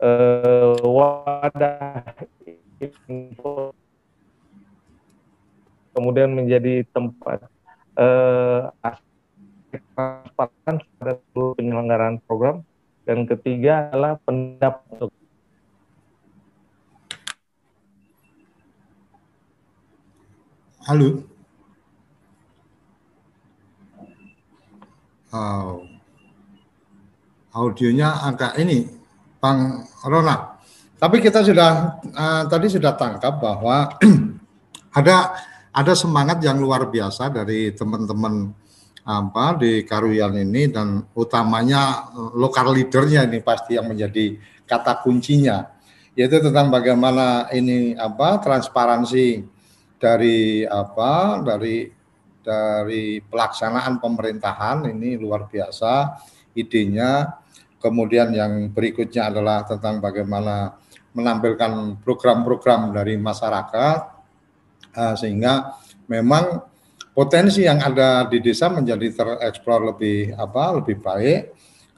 eh, 0.00 0.74
wadah 0.80 2.06
info, 2.80 3.74
kemudian 5.92 6.30
menjadi 6.32 6.86
tempat 6.94 7.44
transparan 9.70 10.76
pada 10.98 11.12
seluruh 11.30 11.54
penyelenggaraan 11.58 12.18
program. 12.24 12.64
Dan 13.04 13.26
ketiga 13.26 13.90
adalah 13.90 14.16
pendapat 14.22 15.10
Halo. 20.90 21.22
Oh. 25.30 25.86
Audionya 27.54 28.26
agak 28.26 28.58
ini, 28.58 28.90
Bang 29.38 29.86
Ronald. 30.02 30.58
Tapi 30.98 31.22
kita 31.22 31.46
sudah 31.46 32.02
uh, 32.10 32.42
tadi 32.50 32.66
sudah 32.66 32.98
tangkap 32.98 33.38
bahwa 33.38 33.86
ada 34.98 35.38
ada 35.70 35.94
semangat 35.94 36.42
yang 36.42 36.58
luar 36.58 36.90
biasa 36.90 37.30
dari 37.30 37.70
teman-teman 37.70 38.50
apa 39.06 39.62
di 39.62 39.86
Karuyan 39.86 40.34
ini 40.42 40.74
dan 40.74 41.06
utamanya 41.14 42.10
eh, 42.10 42.34
lokal 42.34 42.74
leadernya 42.74 43.30
ini 43.30 43.38
pasti 43.38 43.78
yang 43.78 43.86
menjadi 43.86 44.34
kata 44.66 45.06
kuncinya 45.06 45.70
yaitu 46.18 46.42
tentang 46.42 46.66
bagaimana 46.74 47.46
ini 47.54 47.94
apa 47.94 48.42
transparansi 48.42 49.59
dari 50.00 50.64
apa 50.64 51.44
dari 51.44 51.84
dari 52.40 53.20
pelaksanaan 53.20 54.00
pemerintahan 54.00 54.88
ini 54.88 55.20
luar 55.20 55.44
biasa 55.44 56.16
idenya 56.56 57.28
kemudian 57.76 58.32
yang 58.32 58.72
berikutnya 58.72 59.28
adalah 59.28 59.68
tentang 59.68 60.00
bagaimana 60.00 60.72
menampilkan 61.12 62.00
program-program 62.00 62.96
dari 62.96 63.20
masyarakat 63.20 63.98
eh, 64.96 65.14
sehingga 65.20 65.76
memang 66.08 66.64
potensi 67.10 67.66
yang 67.66 67.82
ada 67.82 68.24
di 68.30 68.38
desa 68.40 68.70
menjadi 68.70 69.10
tereksplor 69.12 69.94
lebih 69.94 70.32
apa 70.38 70.80
lebih 70.80 70.96
baik. 71.02 71.40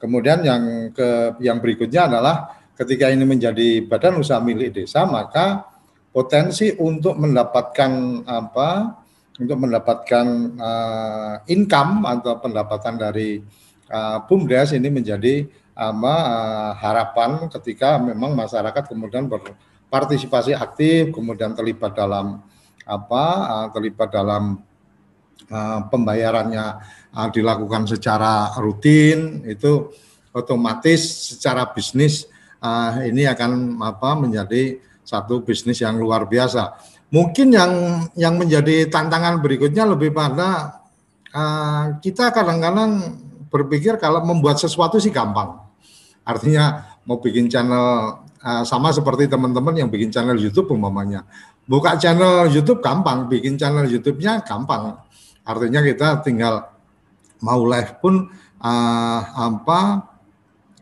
Kemudian 0.01 0.43
yang 0.43 0.91
ke 0.91 1.39
yang 1.39 1.63
berikutnya 1.63 2.11
adalah 2.11 2.59
ketika 2.75 3.07
ini 3.07 3.23
menjadi 3.23 3.85
badan 3.87 4.19
usaha 4.19 4.43
milik 4.43 4.75
desa 4.83 5.07
maka 5.07 5.72
potensi 6.13 6.69
untuk 6.77 7.17
mendapatkan 7.17 8.23
apa 8.23 9.01
untuk 9.41 9.57
mendapatkan 9.65 10.27
uh, 10.61 11.33
income 11.49 12.05
atau 12.05 12.37
pendapatan 12.37 13.01
dari 13.01 13.41
uh, 13.89 14.21
BUMDes 14.29 14.77
ini 14.77 14.93
menjadi 14.93 15.49
apa 15.73 16.15
uh, 16.21 16.71
harapan 16.77 17.49
ketika 17.49 17.97
memang 17.97 18.37
masyarakat 18.37 18.93
kemudian 18.93 19.25
berpartisipasi 19.25 20.53
aktif 20.53 21.09
kemudian 21.09 21.57
terlibat 21.57 21.97
dalam 21.97 22.45
apa 22.85 23.25
uh, 23.49 23.67
terlibat 23.73 24.13
dalam 24.13 24.61
Eh, 25.43 25.81
pembayarannya 25.91 26.65
uh, 27.13 27.29
dilakukan 27.29 27.83
secara 27.85 28.55
rutin 28.63 29.43
itu 29.43 29.91
otomatis 30.33 31.29
secara 31.29 31.67
bisnis 31.69 32.25
uh, 32.63 33.03
ini 33.03 33.27
akan 33.27 33.77
apa 33.83 34.17
menjadi 34.17 34.81
satu 35.03 35.43
bisnis 35.43 35.83
yang 35.83 35.99
luar 35.99 36.25
biasa. 36.25 36.79
Mungkin 37.13 37.53
yang 37.53 37.71
yang 38.17 38.39
menjadi 38.39 38.89
tantangan 38.89 39.43
berikutnya 39.43 39.85
lebih 39.85 40.15
pada 40.15 40.81
uh, 41.29 41.99
kita 42.01 42.33
kadang-kadang 42.33 43.21
berpikir 43.53 44.01
kalau 44.01 44.25
membuat 44.25 44.57
sesuatu 44.57 44.97
sih 44.97 45.13
gampang. 45.13 45.61
Artinya 46.25 46.97
mau 47.05 47.21
bikin 47.21 47.51
channel 47.51 48.17
uh, 48.41 48.63
sama 48.65 48.89
seperti 48.89 49.29
teman-teman 49.29 49.77
yang 49.77 49.89
bikin 49.93 50.09
channel 50.09 50.39
YouTube 50.39 50.73
umpamanya. 50.73 51.27
Buka 51.63 51.95
channel 51.95 52.49
YouTube 52.49 52.81
gampang, 52.81 53.29
bikin 53.29 53.55
channel 53.55 53.85
YouTube-nya 53.85 54.41
gampang. 54.43 54.99
Artinya 55.43 55.79
kita 55.83 56.23
tinggal 56.23 56.71
mau 57.43 57.61
live 57.67 57.99
pun 57.99 58.31
uh, 58.63 59.21
apa 59.35 60.07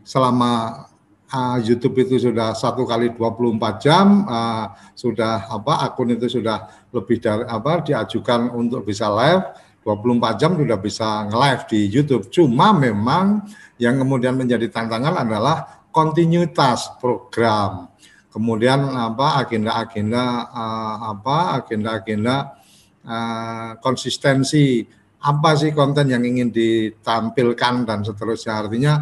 selama 0.06 0.86
uh, 1.32 1.58
YouTube 1.58 1.96
itu 2.04 2.28
sudah 2.30 2.52
satu 2.52 2.84
kali 2.84 3.16
24 3.16 3.82
jam 3.82 4.28
uh, 4.28 4.70
sudah 4.92 5.48
apa 5.48 5.88
akun 5.88 6.12
itu 6.12 6.28
sudah 6.28 6.68
lebih 6.92 7.18
dari 7.18 7.48
apa 7.48 7.80
diajukan 7.80 8.52
untuk 8.52 8.84
bisa 8.84 9.08
live 9.08 9.42
24 9.82 10.38
jam 10.40 10.54
sudah 10.54 10.78
bisa 10.78 11.26
nge-live 11.26 11.62
di 11.66 11.80
YouTube. 11.90 12.24
Cuma 12.30 12.70
memang 12.70 13.42
yang 13.82 13.98
kemudian 13.98 14.38
menjadi 14.38 14.70
tantangan 14.70 15.26
adalah 15.26 15.82
kontinuitas 15.90 17.02
program. 17.02 17.90
Kemudian 18.30 18.94
apa 18.94 19.42
agenda-agenda 19.44 20.24
uh, 20.48 20.96
apa 21.12 21.60
agenda-agenda 21.60 22.56
uh, 23.04 23.76
konsistensi 23.82 24.86
apa 25.22 25.54
sih 25.54 25.70
konten 25.70 26.10
yang 26.10 26.24
ingin 26.26 26.50
ditampilkan 26.50 27.86
dan 27.86 28.02
seterusnya 28.02 28.66
artinya 28.66 28.94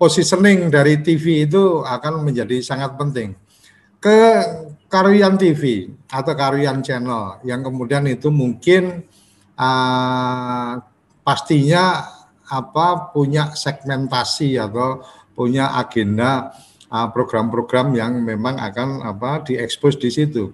positioning 0.00 0.72
dari 0.72 1.04
TV 1.04 1.44
itu 1.44 1.84
akan 1.84 2.24
menjadi 2.24 2.64
sangat 2.64 2.96
penting 2.96 3.36
ke 4.00 4.16
karyan 4.88 5.36
TV 5.36 5.92
atau 6.08 6.32
karyan 6.32 6.80
channel 6.80 7.36
yang 7.44 7.60
kemudian 7.60 8.08
itu 8.08 8.32
mungkin 8.32 9.04
uh, 9.60 10.80
pastinya 11.20 12.08
apa 12.48 13.12
punya 13.12 13.52
segmentasi 13.52 14.56
atau 14.56 15.04
punya 15.36 15.76
agenda 15.76 16.50
program-program 16.90 17.94
uh, 17.94 17.96
yang 18.02 18.12
memang 18.24 18.58
akan 18.58 19.06
apa 19.06 19.46
diekspos 19.46 19.94
di 19.94 20.10
situ. 20.10 20.50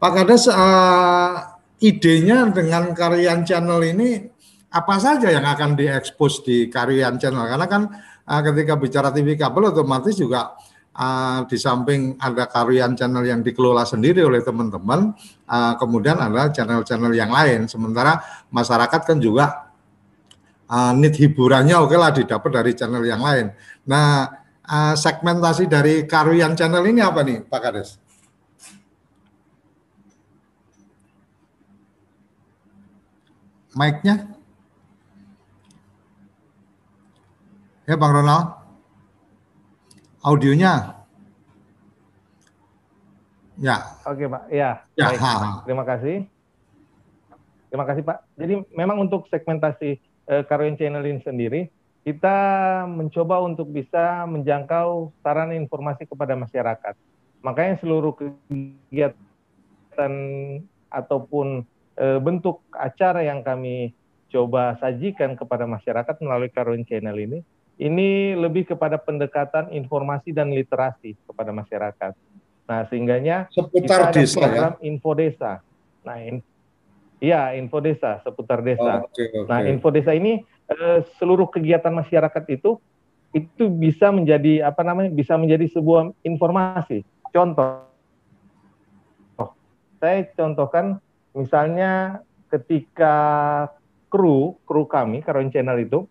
Pak 0.00 0.12
Kades, 0.16 0.48
uh, 0.48 1.58
idenya 1.84 2.48
dengan 2.48 2.96
Karyan 2.96 3.44
Channel 3.44 3.80
ini 3.84 4.24
apa 4.72 4.96
saja 4.96 5.28
yang 5.28 5.44
akan 5.44 5.76
diekspos 5.76 6.40
di 6.48 6.72
Karyan 6.72 7.20
Channel? 7.20 7.44
Karena 7.44 7.66
kan 7.68 7.82
uh, 8.26 8.40
ketika 8.42 8.74
bicara 8.74 9.08
TV 9.14 9.38
kabel 9.38 9.70
otomatis 9.70 10.18
juga 10.18 10.58
uh, 10.92 11.46
di 11.46 11.56
samping 11.56 12.18
ada 12.18 12.50
Karyan 12.50 12.98
Channel 12.98 13.24
yang 13.24 13.40
dikelola 13.40 13.86
sendiri 13.86 14.26
oleh 14.26 14.42
teman-teman, 14.42 15.14
uh, 15.46 15.72
kemudian 15.78 16.18
ada 16.18 16.50
channel-channel 16.50 17.14
yang 17.14 17.30
lain. 17.30 17.70
Sementara 17.70 18.20
masyarakat 18.50 19.00
kan 19.06 19.18
juga 19.22 19.70
uh, 20.68 20.92
need 20.92 21.14
hiburannya 21.14 21.78
oke 21.78 21.96
lah 21.96 22.10
didapat 22.10 22.50
dari 22.50 22.72
channel 22.74 23.06
yang 23.06 23.22
lain. 23.22 23.54
Nah, 23.86 24.28
uh, 24.66 24.94
segmentasi 24.98 25.70
dari 25.70 26.04
Karyan 26.04 26.58
Channel 26.58 26.84
ini 26.90 27.00
apa 27.00 27.22
nih, 27.22 27.46
Pak 27.46 27.60
Kades? 27.62 27.90
mic-nya? 33.76 34.35
Ya 37.86 37.94
Bang 37.94 38.18
Ronald. 38.18 38.58
Audionya. 40.26 41.06
Ya. 43.62 43.94
Oke 44.02 44.26
Pak. 44.26 44.42
Ya. 44.50 44.82
ya. 44.98 45.14
Baik. 45.14 45.22
Terima 45.62 45.84
kasih. 45.86 46.16
Terima 47.70 47.84
kasih 47.86 48.02
Pak. 48.02 48.18
Jadi 48.34 48.54
memang 48.74 49.06
untuk 49.06 49.30
segmentasi 49.30 50.02
uh, 50.26 50.42
Karyan 50.50 50.74
Channel 50.74 51.06
ini 51.06 51.22
sendiri, 51.22 51.70
kita 52.02 52.36
mencoba 52.90 53.38
untuk 53.42 53.70
bisa 53.70 54.26
menjangkau 54.26 55.14
saran 55.22 55.54
informasi 55.54 56.10
kepada 56.10 56.34
masyarakat. 56.38 56.94
Makanya 57.42 57.78
seluruh 57.82 58.14
kegiatan 58.14 59.18
ataupun 60.86 61.66
e, 61.98 62.06
bentuk 62.22 62.62
acara 62.70 63.26
yang 63.26 63.42
kami 63.42 63.90
coba 64.30 64.78
sajikan 64.78 65.34
kepada 65.34 65.66
masyarakat 65.66 66.14
melalui 66.22 66.50
Karun 66.54 66.86
Channel 66.86 67.18
ini, 67.18 67.38
ini 67.76 68.32
lebih 68.32 68.72
kepada 68.72 68.96
pendekatan 68.96 69.72
informasi 69.72 70.32
dan 70.32 70.48
literasi 70.52 71.16
kepada 71.28 71.52
masyarakat. 71.52 72.12
Nah, 72.66 72.80
sehingganya 72.90 73.46
seputar 73.52 74.10
kita 74.10 74.16
desa 74.16 74.34
ya? 74.34 74.42
program 74.42 74.72
ya? 74.80 74.82
info 74.88 75.10
desa. 75.14 75.52
Nah, 76.02 76.16
in, 76.18 76.36
iya 77.20 77.54
info 77.54 77.78
desa 77.78 78.18
seputar 78.24 78.64
desa. 78.64 79.04
Oh, 79.04 79.08
okay, 79.12 79.28
okay. 79.30 79.46
Nah, 79.46 79.60
info 79.68 79.88
desa 79.92 80.16
ini 80.16 80.42
e, 80.66 80.76
seluruh 81.20 81.46
kegiatan 81.52 81.92
masyarakat 81.92 82.44
itu 82.50 82.80
itu 83.36 83.68
bisa 83.68 84.08
menjadi 84.08 84.64
apa 84.64 84.80
namanya 84.80 85.12
bisa 85.12 85.36
menjadi 85.36 85.68
sebuah 85.68 86.16
informasi. 86.24 87.04
Contoh, 87.30 87.84
saya 90.00 90.24
contohkan 90.32 91.04
Misalnya 91.36 92.24
ketika 92.48 93.14
kru 94.08 94.56
kru 94.64 94.88
kami 94.88 95.20
Karon 95.20 95.52
Channel 95.52 95.84
itu 95.84 96.08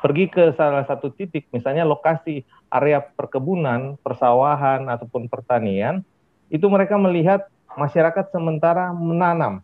pergi 0.00 0.32
ke 0.32 0.56
salah 0.56 0.82
satu 0.88 1.12
titik, 1.12 1.46
misalnya 1.52 1.84
lokasi 1.84 2.42
area 2.72 3.04
perkebunan, 3.04 4.00
persawahan 4.00 4.88
ataupun 4.88 5.28
pertanian, 5.28 6.00
itu 6.48 6.66
mereka 6.66 6.96
melihat 6.96 7.46
masyarakat 7.76 8.32
sementara 8.32 8.90
menanam. 8.90 9.62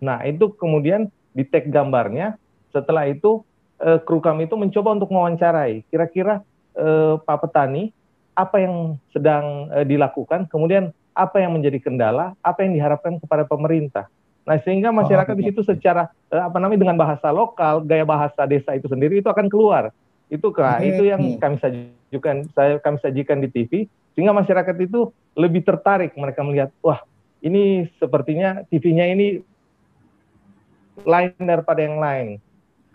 Nah, 0.00 0.22
itu 0.24 0.54
kemudian 0.54 1.10
di 1.34 1.44
tag 1.44 1.68
gambarnya. 1.68 2.38
Setelah 2.70 3.10
itu 3.10 3.42
eh, 3.82 3.98
kru 4.02 4.22
kami 4.22 4.46
itu 4.46 4.54
mencoba 4.54 4.94
untuk 4.94 5.10
mewawancarai 5.10 5.86
kira-kira 5.90 6.42
eh, 6.78 7.14
Pak 7.18 7.38
petani 7.44 7.90
apa 8.34 8.56
yang 8.62 8.98
sedang 9.10 9.70
eh, 9.74 9.86
dilakukan, 9.86 10.46
kemudian 10.50 10.90
apa 11.14 11.38
yang 11.38 11.54
menjadi 11.54 11.78
kendala, 11.78 12.34
apa 12.42 12.66
yang 12.66 12.74
diharapkan 12.74 13.22
kepada 13.22 13.46
pemerintah. 13.46 14.10
Nah, 14.44 14.60
sehingga 14.60 14.92
masyarakat 14.92 15.34
oh, 15.34 15.38
di 15.40 15.44
situ 15.48 15.60
secara 15.64 16.12
eh, 16.28 16.42
apa 16.44 16.60
namanya 16.60 16.84
dengan 16.84 17.00
bahasa 17.00 17.32
lokal, 17.32 17.80
gaya 17.80 18.04
bahasa 18.04 18.44
desa 18.44 18.76
itu 18.76 18.86
sendiri 18.92 19.24
itu 19.24 19.28
akan 19.28 19.48
keluar. 19.48 19.88
Itu 20.28 20.52
kah? 20.52 20.80
Hmm. 20.80 20.88
Itu 20.88 21.02
yang 21.08 21.40
kami 21.40 21.56
sajikan 21.60 22.44
saya 22.52 22.76
kami 22.80 23.00
sajikan 23.00 23.40
di 23.40 23.48
TV 23.48 23.88
sehingga 24.14 24.30
masyarakat 24.30 24.76
itu 24.78 25.10
lebih 25.34 25.66
tertarik 25.66 26.14
mereka 26.14 26.46
melihat, 26.46 26.70
wah, 26.84 27.02
ini 27.42 27.90
sepertinya 27.98 28.62
TV-nya 28.70 29.10
ini 29.10 29.42
lain 31.02 31.34
daripada 31.42 31.82
yang 31.82 31.98
lain. 31.98 32.38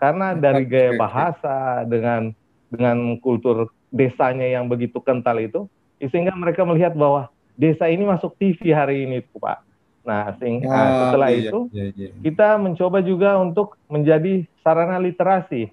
Karena 0.00 0.32
dari 0.32 0.64
gaya 0.64 0.96
bahasa 0.96 1.84
dengan 1.84 2.32
dengan 2.72 3.20
kultur 3.20 3.68
desanya 3.92 4.48
yang 4.48 4.64
begitu 4.64 4.96
kental 5.04 5.36
itu, 5.36 5.68
sehingga 6.00 6.32
mereka 6.32 6.64
melihat 6.64 6.96
bahwa 6.96 7.28
desa 7.60 7.84
ini 7.92 8.08
masuk 8.08 8.32
TV 8.40 8.72
hari 8.72 9.04
ini, 9.04 9.20
Pak. 9.20 9.69
Nah, 10.10 10.34
sehingga 10.42 10.66
oh, 10.74 10.98
setelah 11.06 11.28
iya, 11.30 11.38
itu 11.38 11.58
iya, 11.70 11.86
iya. 11.94 12.10
kita 12.18 12.58
mencoba 12.58 12.98
juga 12.98 13.38
untuk 13.38 13.78
menjadi 13.86 14.42
sarana 14.66 14.98
literasi. 14.98 15.70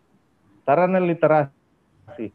Sarana 0.61 1.01
literasi 1.01 2.29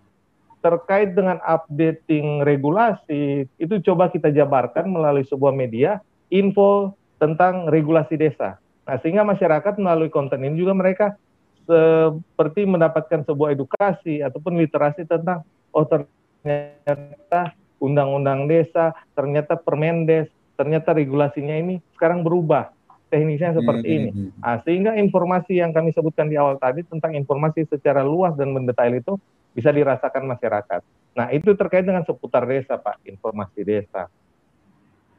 terkait 0.62 1.14
dengan 1.14 1.38
updating 1.42 2.42
regulasi 2.46 3.50
itu 3.58 3.74
coba 3.86 4.10
kita 4.10 4.34
jabarkan 4.34 4.90
melalui 4.90 5.26
sebuah 5.26 5.54
media 5.54 6.02
info 6.26 6.94
tentang 7.22 7.70
regulasi 7.70 8.18
desa. 8.18 8.58
Nah, 8.82 8.98
sehingga 8.98 9.22
masyarakat 9.22 9.78
melalui 9.78 10.10
konten 10.10 10.42
ini 10.42 10.58
juga 10.58 10.74
mereka 10.74 11.14
seperti 11.62 12.66
mendapatkan 12.66 13.22
sebuah 13.22 13.54
edukasi 13.54 14.26
ataupun 14.26 14.58
literasi 14.58 15.06
tentang 15.06 15.46
oh 15.70 15.86
ternyata 15.86 17.54
undang-undang 17.78 18.50
desa, 18.50 18.90
ternyata 19.14 19.54
Permendes, 19.54 20.30
ternyata 20.56 20.92
regulasinya 20.92 21.56
ini 21.56 21.80
sekarang 21.96 22.22
berubah 22.22 22.70
teknisnya 23.12 23.52
seperti 23.52 23.88
hmm, 23.88 23.98
ini. 24.00 24.10
Hmm, 24.10 24.20
hmm. 24.32 24.40
Nah, 24.40 24.56
sehingga 24.64 24.92
informasi 24.96 25.60
yang 25.60 25.76
kami 25.76 25.92
sebutkan 25.92 26.32
di 26.32 26.40
awal 26.40 26.56
tadi 26.56 26.80
tentang 26.88 27.12
informasi 27.12 27.68
secara 27.68 28.00
luas 28.00 28.32
dan 28.40 28.56
mendetail 28.56 28.96
itu 28.96 29.20
bisa 29.52 29.68
dirasakan 29.68 30.24
masyarakat. 30.32 30.80
Nah, 31.12 31.28
itu 31.28 31.52
terkait 31.52 31.84
dengan 31.84 32.00
seputar 32.08 32.48
desa, 32.48 32.80
Pak, 32.80 33.04
informasi 33.04 33.60
desa. 33.60 34.08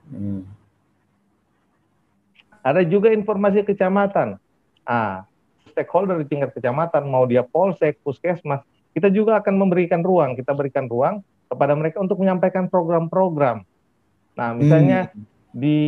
Hmm. 0.09 0.41
Ada 2.65 2.81
juga 2.81 3.13
informasi 3.13 3.61
kecamatan. 3.61 4.41
Ah, 4.89 5.29
stakeholder 5.69 6.17
di 6.25 6.27
tingkat 6.33 6.49
kecamatan, 6.57 7.05
mau 7.05 7.29
dia 7.29 7.45
polsek, 7.45 8.01
puskesmas, 8.01 8.65
kita 8.97 9.13
juga 9.13 9.37
akan 9.41 9.53
memberikan 9.57 10.01
ruang, 10.01 10.33
kita 10.33 10.53
berikan 10.53 10.85
ruang 10.89 11.21
kepada 11.49 11.73
mereka 11.77 12.01
untuk 12.01 12.21
menyampaikan 12.21 12.69
program-program 12.69 13.65
Nah, 14.33 14.49
misalnya 14.57 15.13
hmm. 15.13 15.23
di, 15.53 15.79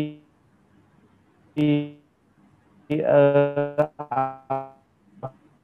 di, 1.57 1.69
di 2.85 2.95
uh, 3.01 3.89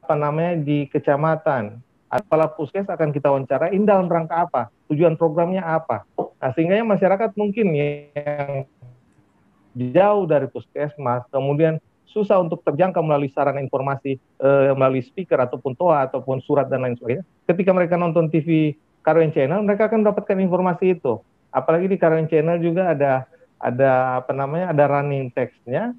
apa 0.01 0.13
namanya 0.17 0.57
di 0.57 0.89
kecamatan, 0.89 1.77
kepala 2.09 2.49
puskes 2.51 2.89
akan 2.89 3.13
kita 3.13 3.29
wawancarain 3.29 3.83
dalam 3.85 4.09
rangka 4.09 4.35
apa, 4.49 4.61
tujuan 4.89 5.15
programnya 5.15 5.61
apa. 5.61 6.03
Nah, 6.17 6.51
sehingga 6.57 6.81
masyarakat 6.81 7.37
mungkin 7.37 7.67
yang 7.77 8.65
jauh 9.77 10.25
dari 10.27 10.49
puskesmas, 10.49 11.23
kemudian 11.31 11.79
susah 12.11 12.43
untuk 12.43 12.59
terjangkau 12.67 12.99
melalui 12.99 13.31
sarana 13.31 13.63
informasi 13.63 14.19
uh, 14.43 14.75
melalui 14.75 14.99
speaker 14.99 15.39
ataupun 15.39 15.79
toa 15.79 16.03
ataupun 16.11 16.43
surat 16.43 16.67
dan 16.67 16.83
lain 16.83 16.99
sebagainya. 16.99 17.23
Ketika 17.47 17.71
mereka 17.71 17.95
nonton 17.95 18.27
TV 18.27 18.75
Karwen 18.99 19.31
Channel, 19.31 19.63
mereka 19.63 19.87
akan 19.87 20.03
mendapatkan 20.03 20.35
informasi 20.35 20.99
itu 20.99 21.23
apalagi 21.51 21.91
di 21.91 21.97
current 21.99 22.31
channel 22.31 22.57
juga 22.57 22.95
ada 22.95 23.27
ada 23.61 24.23
apa 24.23 24.31
namanya 24.33 24.73
ada 24.73 24.83
running 24.89 25.29
textnya. 25.29 25.93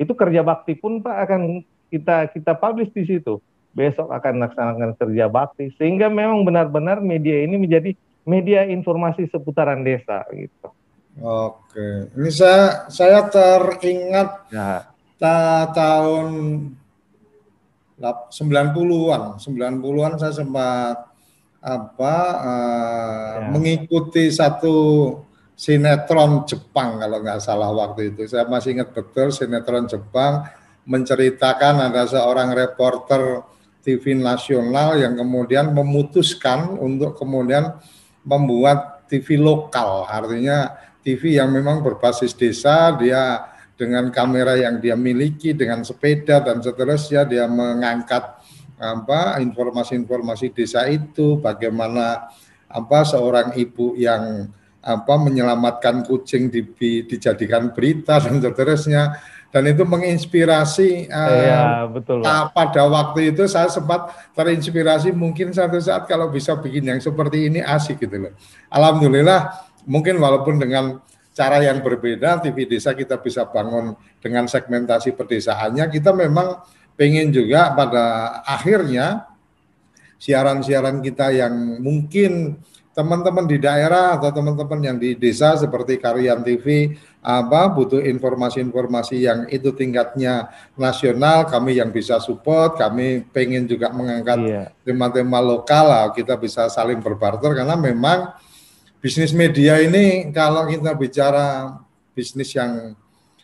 Itu 0.00 0.16
kerja 0.16 0.40
bakti 0.40 0.78
pun 0.78 1.04
pak 1.04 1.28
akan 1.28 1.60
kita 1.92 2.32
kita 2.32 2.56
publish 2.56 2.94
di 2.96 3.04
situ. 3.04 3.42
Besok 3.76 4.08
akan 4.08 4.40
melaksanakan 4.40 4.96
kerja 4.96 5.28
bakti. 5.28 5.74
Sehingga 5.76 6.08
memang 6.08 6.46
benar-benar 6.48 7.04
media 7.04 7.44
ini 7.44 7.60
menjadi 7.60 7.92
media 8.24 8.64
informasi 8.64 9.28
seputaran 9.28 9.84
desa 9.84 10.24
gitu. 10.32 10.72
Oke, 11.20 12.08
ini 12.16 12.30
saya 12.32 12.88
saya 12.88 13.28
teringat 13.28 14.48
ya. 14.48 14.88
ta 15.20 15.68
tahun 15.76 16.26
90-an, 18.00 19.36
90-an 19.38 20.12
saya 20.16 20.32
sempat 20.32 21.11
apa 21.62 22.16
uh, 22.42 23.32
ya. 23.38 23.48
mengikuti 23.54 24.26
satu 24.34 24.74
sinetron 25.54 26.42
Jepang 26.42 26.98
kalau 26.98 27.22
nggak 27.22 27.38
salah 27.38 27.70
waktu 27.70 28.10
itu. 28.10 28.26
Saya 28.26 28.50
masih 28.50 28.74
ingat 28.74 28.90
betul 28.90 29.30
sinetron 29.30 29.86
Jepang 29.86 30.42
menceritakan 30.82 31.86
ada 31.86 32.02
seorang 32.10 32.50
reporter 32.50 33.46
TV 33.82 34.18
nasional 34.18 34.98
yang 34.98 35.14
kemudian 35.14 35.70
memutuskan 35.70 36.74
untuk 36.78 37.14
kemudian 37.14 37.78
membuat 38.26 39.06
TV 39.10 39.38
lokal, 39.38 40.06
artinya 40.06 40.70
TV 41.02 41.38
yang 41.38 41.50
memang 41.50 41.82
berbasis 41.82 42.34
desa, 42.38 42.94
dia 42.94 43.50
dengan 43.74 44.14
kamera 44.14 44.54
yang 44.54 44.78
dia 44.78 44.94
miliki 44.94 45.50
dengan 45.50 45.82
sepeda 45.82 46.38
dan 46.38 46.62
seterusnya 46.62 47.26
dia 47.26 47.50
mengangkat 47.50 48.38
apa 48.82 49.38
informasi-informasi 49.38 50.50
desa 50.50 50.90
itu 50.90 51.38
bagaimana 51.38 52.26
apa 52.66 53.06
seorang 53.06 53.54
ibu 53.54 53.94
yang 53.94 54.50
apa 54.82 55.14
menyelamatkan 55.14 56.02
kucing 56.02 56.50
di, 56.50 56.66
dijadikan 57.06 57.70
berita 57.70 58.18
dan 58.18 58.42
seterusnya 58.42 59.22
dan 59.52 59.68
itu 59.68 59.84
menginspirasi 59.84 61.12
ya, 61.12 61.84
uh, 61.84 61.92
betul, 61.92 62.24
uh, 62.24 62.48
pada 62.50 62.88
waktu 62.88 63.36
itu 63.36 63.44
saya 63.46 63.68
sempat 63.68 64.10
terinspirasi 64.32 65.12
mungkin 65.12 65.52
satu 65.52 65.76
saat 65.78 66.08
kalau 66.08 66.32
bisa 66.32 66.56
bikin 66.58 66.88
yang 66.88 66.98
seperti 66.98 67.52
ini 67.52 67.60
asik 67.60 68.00
gitu 68.00 68.16
loh. 68.16 68.32
Alhamdulillah 68.72 69.52
mungkin 69.84 70.16
walaupun 70.18 70.56
dengan 70.56 70.98
cara 71.36 71.60
yang 71.60 71.84
berbeda 71.84 72.40
TV 72.40 72.64
desa 72.64 72.96
kita 72.96 73.20
bisa 73.20 73.44
bangun 73.44 73.92
dengan 74.24 74.48
segmentasi 74.48 75.12
perdesaannya 75.12 75.84
kita 75.88 76.16
memang 76.16 76.60
pengen 77.02 77.34
juga 77.34 77.74
pada 77.74 78.38
akhirnya 78.46 79.26
siaran-siaran 80.22 81.02
kita 81.02 81.34
yang 81.34 81.82
mungkin 81.82 82.62
teman-teman 82.94 83.42
di 83.50 83.58
daerah 83.58 84.14
atau 84.14 84.30
teman-teman 84.30 84.78
yang 84.78 84.96
di 85.02 85.18
desa 85.18 85.58
seperti 85.58 85.98
Karyan 85.98 86.46
TV 86.46 86.94
apa 87.18 87.66
butuh 87.74 87.98
informasi-informasi 87.98 89.18
yang 89.18 89.50
itu 89.50 89.74
tingkatnya 89.74 90.46
nasional 90.78 91.50
kami 91.50 91.82
yang 91.82 91.90
bisa 91.90 92.22
support 92.22 92.78
kami 92.78 93.26
pengen 93.34 93.66
juga 93.66 93.90
mengangkat 93.90 94.38
iya. 94.46 94.64
tema-tema 94.86 95.42
lokal 95.42 95.90
lah 95.90 96.06
kita 96.14 96.38
bisa 96.38 96.70
saling 96.70 97.02
berbarter 97.02 97.50
karena 97.50 97.74
memang 97.74 98.30
bisnis 99.02 99.34
media 99.34 99.82
ini 99.82 100.30
kalau 100.30 100.70
kita 100.70 100.94
bicara 100.94 101.82
bisnis 102.14 102.54
yang 102.54 102.94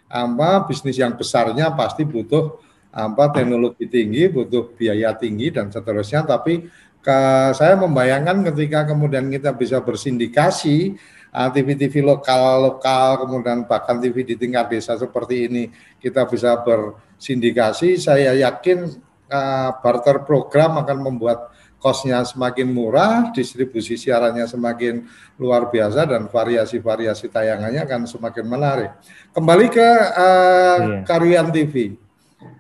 apa 0.07 0.63
bisnis 0.71 0.95
yang 0.95 1.11
besarnya 1.19 1.75
pasti 1.75 2.07
butuh 2.07 2.68
apa 2.99 3.31
teknologi 3.31 3.87
tinggi 3.87 4.27
butuh 4.27 4.75
biaya 4.75 5.15
tinggi 5.15 5.55
dan 5.55 5.71
seterusnya 5.71 6.27
tapi 6.27 6.67
ke, 6.99 7.19
saya 7.55 7.79
membayangkan 7.79 8.43
ketika 8.51 8.91
kemudian 8.91 9.31
kita 9.31 9.55
bisa 9.55 9.79
bersindikasi 9.79 10.99
uh, 11.31 11.47
TV-TV 11.55 12.03
lokal 12.03 12.75
lokal 12.75 13.23
kemudian 13.23 13.63
bahkan 13.71 14.03
TV 14.03 14.27
di 14.27 14.35
tingkat 14.35 14.67
desa 14.75 14.99
seperti 14.99 15.47
ini 15.47 15.71
kita 16.03 16.27
bisa 16.27 16.59
bersindikasi 16.59 17.95
saya 18.03 18.35
yakin 18.35 18.91
uh, 19.31 19.71
barter 19.79 20.27
program 20.27 20.83
akan 20.83 20.99
membuat 20.99 21.55
kosnya 21.79 22.27
semakin 22.27 22.75
murah, 22.75 23.31
distribusi 23.31 23.95
siarannya 23.95 24.51
semakin 24.51 25.07
luar 25.39 25.71
biasa 25.71 26.11
dan 26.11 26.27
variasi-variasi 26.27 27.31
tayangannya 27.31 27.87
akan 27.87 28.03
semakin 28.11 28.45
menarik. 28.51 28.91
Kembali 29.31 29.67
ke 29.71 29.89
uh, 30.19 30.79
iya. 30.83 31.07
Karyan 31.07 31.55
TV. 31.55 31.95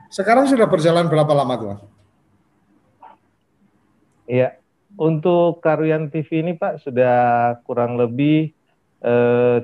Sekarang 0.08 0.48
sudah 0.48 0.64
berjalan 0.64 1.06
berapa 1.06 1.32
lama 1.36 1.54
tuh? 1.56 1.76
Iya, 4.28 4.60
untuk 4.96 5.64
Karuyan 5.64 6.12
TV 6.12 6.44
ini 6.44 6.52
Pak 6.56 6.84
sudah 6.84 7.16
kurang 7.64 7.96
lebih 7.96 8.52
eh, 9.04 9.58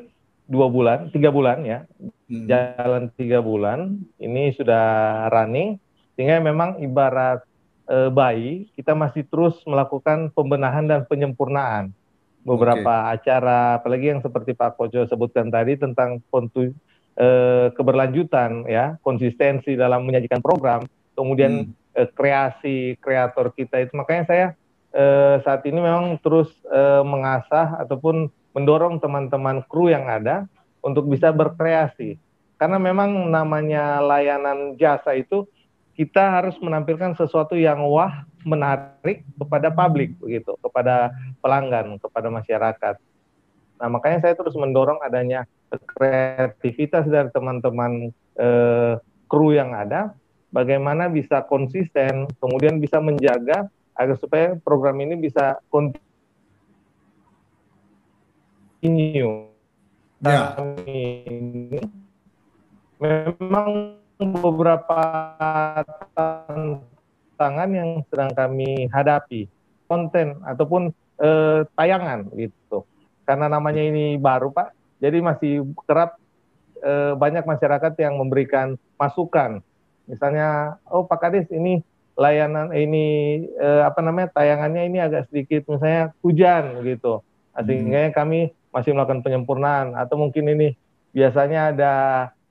dua 0.44 0.66
bulan, 0.68 1.08
tiga 1.12 1.32
bulan 1.32 1.64
ya, 1.64 1.84
hmm. 2.28 2.48
jalan 2.48 3.02
tiga 3.16 3.44
bulan. 3.44 4.00
Ini 4.20 4.56
sudah 4.56 4.84
running, 5.32 5.80
sehingga 6.16 6.40
memang 6.40 6.80
ibarat 6.80 7.44
eh, 7.88 8.08
bayi 8.08 8.68
kita 8.76 8.92
masih 8.96 9.24
terus 9.28 9.60
melakukan 9.68 10.32
pembenahan 10.32 10.84
dan 10.88 11.04
penyempurnaan 11.04 11.92
beberapa 12.44 13.08
okay. 13.08 13.12
acara, 13.20 13.80
apalagi 13.80 14.12
yang 14.12 14.20
seperti 14.20 14.52
Pak 14.52 14.76
Kojo 14.76 15.08
sebutkan 15.08 15.48
tadi 15.48 15.80
tentang 15.80 16.20
eh, 17.18 17.66
keberlanjutan 17.74 18.66
ya, 18.66 18.98
konsistensi 19.00 19.74
dalam 19.78 20.06
menyajikan 20.06 20.42
program, 20.42 20.86
kemudian 21.14 21.70
hmm. 21.70 21.98
eh, 21.98 22.08
kreasi 22.14 22.98
kreator 22.98 23.54
kita 23.54 23.86
itu. 23.86 23.92
Makanya 23.94 24.24
saya 24.26 24.46
eh, 24.94 25.36
saat 25.42 25.62
ini 25.66 25.78
memang 25.78 26.18
terus 26.22 26.50
eh, 26.70 27.02
mengasah 27.02 27.82
ataupun 27.82 28.30
mendorong 28.54 29.02
teman-teman 29.02 29.66
kru 29.66 29.90
yang 29.90 30.06
ada 30.06 30.46
untuk 30.82 31.10
bisa 31.10 31.34
berkreasi. 31.34 32.18
Karena 32.54 32.78
memang 32.78 33.28
namanya 33.34 33.98
layanan 33.98 34.78
jasa 34.78 35.18
itu 35.18 35.44
kita 35.94 36.38
harus 36.38 36.54
menampilkan 36.58 37.14
sesuatu 37.14 37.54
yang 37.54 37.82
wah 37.86 38.26
menarik 38.42 39.22
kepada 39.38 39.70
publik 39.70 40.14
begitu 40.18 40.54
kepada 40.60 41.14
pelanggan 41.38 41.96
kepada 42.02 42.28
masyarakat 42.28 42.94
nah 43.78 43.88
makanya 43.90 44.22
saya 44.22 44.34
terus 44.38 44.54
mendorong 44.54 45.02
adanya 45.02 45.44
kreativitas 45.74 47.06
dari 47.10 47.28
teman-teman 47.34 48.14
eh, 48.38 48.94
kru 49.26 49.50
yang 49.50 49.74
ada 49.74 50.14
bagaimana 50.54 51.10
bisa 51.10 51.42
konsisten, 51.42 52.30
kemudian 52.38 52.78
bisa 52.78 53.02
menjaga 53.02 53.66
agar 53.98 54.14
supaya 54.14 54.54
program 54.62 55.02
ini 55.02 55.18
bisa 55.18 55.58
continue. 55.66 56.06
Ya. 60.22 60.54
Ini 61.26 61.82
memang 63.02 63.98
beberapa 64.22 65.02
tantangan 66.14 67.70
yang 67.74 68.06
sedang 68.06 68.30
kami 68.30 68.86
hadapi, 68.94 69.50
konten 69.90 70.38
ataupun 70.46 70.94
eh, 71.18 71.66
tayangan 71.74 72.30
gitu. 72.38 72.86
Karena 73.24 73.48
namanya 73.48 73.80
ini 73.80 74.20
baru 74.20 74.52
Pak, 74.52 75.00
jadi 75.00 75.18
masih 75.24 75.64
kerap 75.88 76.20
eh, 76.80 77.12
banyak 77.16 77.44
masyarakat 77.48 77.92
yang 78.00 78.20
memberikan 78.20 78.76
masukan 79.00 79.64
Misalnya, 80.04 80.76
oh 80.92 81.08
Pak 81.08 81.18
Kadis 81.20 81.48
ini 81.48 81.80
layanan 82.14 82.70
ini 82.70 83.06
eh, 83.58 83.82
apa 83.82 83.98
namanya 84.04 84.30
tayangannya 84.36 84.86
ini 84.86 84.98
agak 85.02 85.26
sedikit 85.32 85.66
misalnya 85.66 86.12
hujan 86.20 86.84
gitu. 86.84 87.24
Nah, 87.56 87.60
hmm. 87.64 87.66
Sehingga 87.66 88.00
hmm. 88.08 88.14
kami 88.14 88.40
masih 88.70 88.90
melakukan 88.92 89.24
penyempurnaan 89.24 89.96
atau 89.96 90.18
mungkin 90.18 90.44
ini 90.50 90.74
biasanya 91.14 91.74
ada 91.74 91.92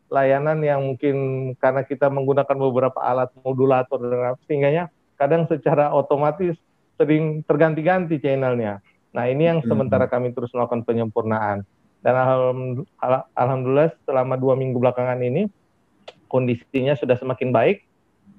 layanan 0.08 0.62
yang 0.62 0.82
mungkin 0.82 1.16
karena 1.58 1.84
kita 1.84 2.08
menggunakan 2.08 2.58
beberapa 2.58 3.00
alat 3.02 3.34
modulator 3.42 3.98
dan 4.02 4.38
sehingga 4.46 4.88
kadang 5.18 5.50
secara 5.50 5.92
otomatis 5.92 6.56
sering 6.98 7.42
terganti-ganti 7.46 8.22
channelnya. 8.22 8.80
Nah 9.14 9.30
ini 9.30 9.46
yang 9.46 9.60
hmm. 9.62 9.70
sementara 9.70 10.10
kami 10.10 10.34
terus 10.34 10.50
melakukan 10.52 10.82
penyempurnaan 10.84 11.64
dan 12.04 12.14
alhamdulillah 13.32 13.96
selama 14.04 14.36
dua 14.36 14.60
minggu 14.60 14.76
belakangan 14.76 15.24
ini 15.24 15.48
kondisinya 16.28 17.00
sudah 17.00 17.16
semakin 17.16 17.56
baik 17.56 17.88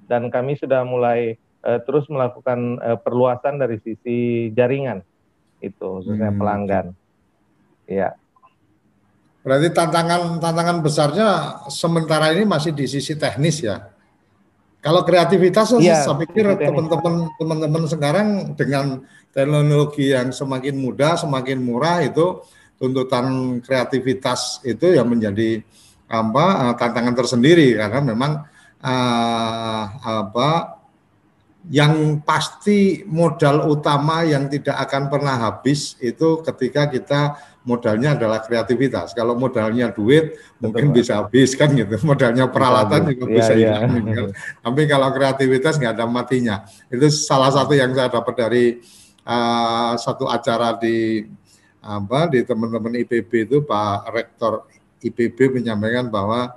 dan 0.05 0.29
kami 0.29 0.53
sudah 0.59 0.85
mulai 0.85 1.39
uh, 1.65 1.81
terus 1.81 2.05
melakukan 2.11 2.77
uh, 2.83 2.99
perluasan 2.99 3.57
dari 3.57 3.81
sisi 3.81 4.51
jaringan 4.53 5.01
itu 5.63 5.81
khususnya 5.81 6.29
hmm. 6.29 6.37
pelanggan. 6.37 6.85
Ya. 7.89 8.13
Berarti 9.41 9.73
tantangan 9.73 10.37
tantangan 10.41 10.77
besarnya 10.81 11.27
sementara 11.69 12.33
ini 12.35 12.45
masih 12.45 12.75
di 12.75 12.85
sisi 12.85 13.17
teknis 13.17 13.63
ya. 13.63 13.94
Kalau 14.85 15.01
kreativitas 15.01 15.73
ya, 15.81 16.05
saya 16.05 16.13
pikir 16.21 16.45
teman-teman 16.61 17.33
teman-teman 17.41 17.83
sekarang 17.89 18.53
dengan 18.53 19.01
teknologi 19.33 20.13
yang 20.13 20.29
semakin 20.29 20.77
mudah, 20.77 21.17
semakin 21.17 21.57
murah 21.57 22.05
itu 22.05 22.45
tuntutan 22.77 23.57
kreativitas 23.65 24.61
itu 24.61 24.93
yang 24.93 25.09
menjadi 25.09 25.65
apa 26.05 26.45
uh, 26.69 26.73
tantangan 26.77 27.17
tersendiri. 27.17 27.73
Karena 27.73 27.97
memang 28.05 28.45
uh, 28.85 29.83
apa 30.05 30.77
yang 31.73 32.21
pasti 32.21 33.01
modal 33.09 33.65
utama 33.65 34.21
yang 34.21 34.45
tidak 34.53 34.85
akan 34.85 35.09
pernah 35.09 35.49
habis 35.49 35.97
itu 35.97 36.45
ketika 36.45 36.93
kita 36.93 37.21
modalnya 37.65 38.13
adalah 38.13 38.39
kreativitas. 38.45 39.11
Kalau 39.17 39.33
modalnya 39.33 39.89
duit 39.89 40.37
Betul, 40.37 40.61
mungkin 40.61 40.85
Pak. 40.89 40.95
bisa 40.95 41.13
habis 41.19 41.57
kan 41.57 41.73
gitu. 41.73 41.97
Modalnya 42.05 42.45
peralatan 42.47 43.11
juga 43.11 43.25
ya, 43.25 43.33
bisa 43.33 43.53
ya. 43.57 43.57
hilang. 43.81 44.05
Kan? 44.05 44.27
Tapi 44.61 44.81
kalau 44.85 45.09
kreativitas 45.11 45.81
nggak 45.81 45.93
ada 45.97 46.05
matinya. 46.05 46.63
Itu 46.87 47.09
salah 47.09 47.49
satu 47.49 47.73
yang 47.73 47.91
saya 47.97 48.13
dapat 48.13 48.33
dari 48.37 48.65
uh, 49.25 49.97
satu 49.97 50.29
acara 50.29 50.77
di 50.77 51.25
apa 51.85 52.29
di 52.29 52.41
teman-teman 52.41 52.97
IPB 53.05 53.45
itu 53.45 53.57
Pak 53.61 54.09
Rektor 54.09 54.65
IPB 55.05 55.61
menyampaikan 55.61 56.09
bahwa 56.09 56.49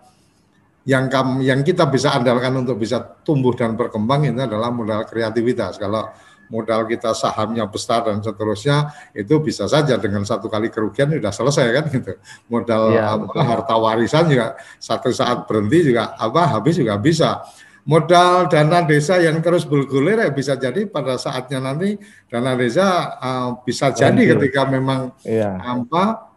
yang 0.89 1.13
kami, 1.13 1.45
yang 1.53 1.61
kita 1.61 1.85
bisa 1.85 2.17
andalkan 2.17 2.65
untuk 2.65 2.81
bisa 2.81 2.97
tumbuh 3.21 3.53
dan 3.53 3.77
berkembang 3.77 4.25
ini 4.25 4.41
adalah 4.41 4.73
modal 4.73 5.05
kreativitas. 5.05 5.77
Kalau 5.77 6.09
modal 6.49 6.89
kita 6.89 7.13
sahamnya 7.13 7.69
besar 7.69 8.05
dan 8.09 8.21
seterusnya 8.25 8.93
itu 9.13 9.41
bisa 9.41 9.69
saja 9.69 9.97
dengan 10.01 10.25
satu 10.25 10.49
kali 10.49 10.73
kerugian 10.73 11.13
sudah 11.13 11.33
selesai 11.33 11.67
kan 11.73 11.85
gitu. 11.93 12.13
Modal 12.49 12.83
ya, 12.93 13.17
apa, 13.17 13.41
harta 13.45 13.77
warisan 13.77 14.29
juga 14.29 14.57
satu 14.81 15.13
saat 15.13 15.45
berhenti 15.49 15.93
juga 15.93 16.17
apa 16.17 16.59
habis 16.59 16.77
juga 16.81 16.97
bisa. 16.97 17.45
Modal 17.89 18.53
dana 18.53 18.85
desa 18.85 19.17
yang 19.17 19.41
terus 19.41 19.65
bergulir 19.65 20.21
ya 20.21 20.29
bisa 20.29 20.61
jadi 20.61 20.85
pada 20.85 21.17
saatnya 21.17 21.73
nanti 21.73 21.97
dana 22.29 22.53
desa 22.53 23.17
uh, 23.17 23.51
bisa 23.65 23.97
jadi 23.97 24.37
ketika 24.37 24.69
memang 24.69 25.17
ya. 25.25 25.57
apa 25.57 26.29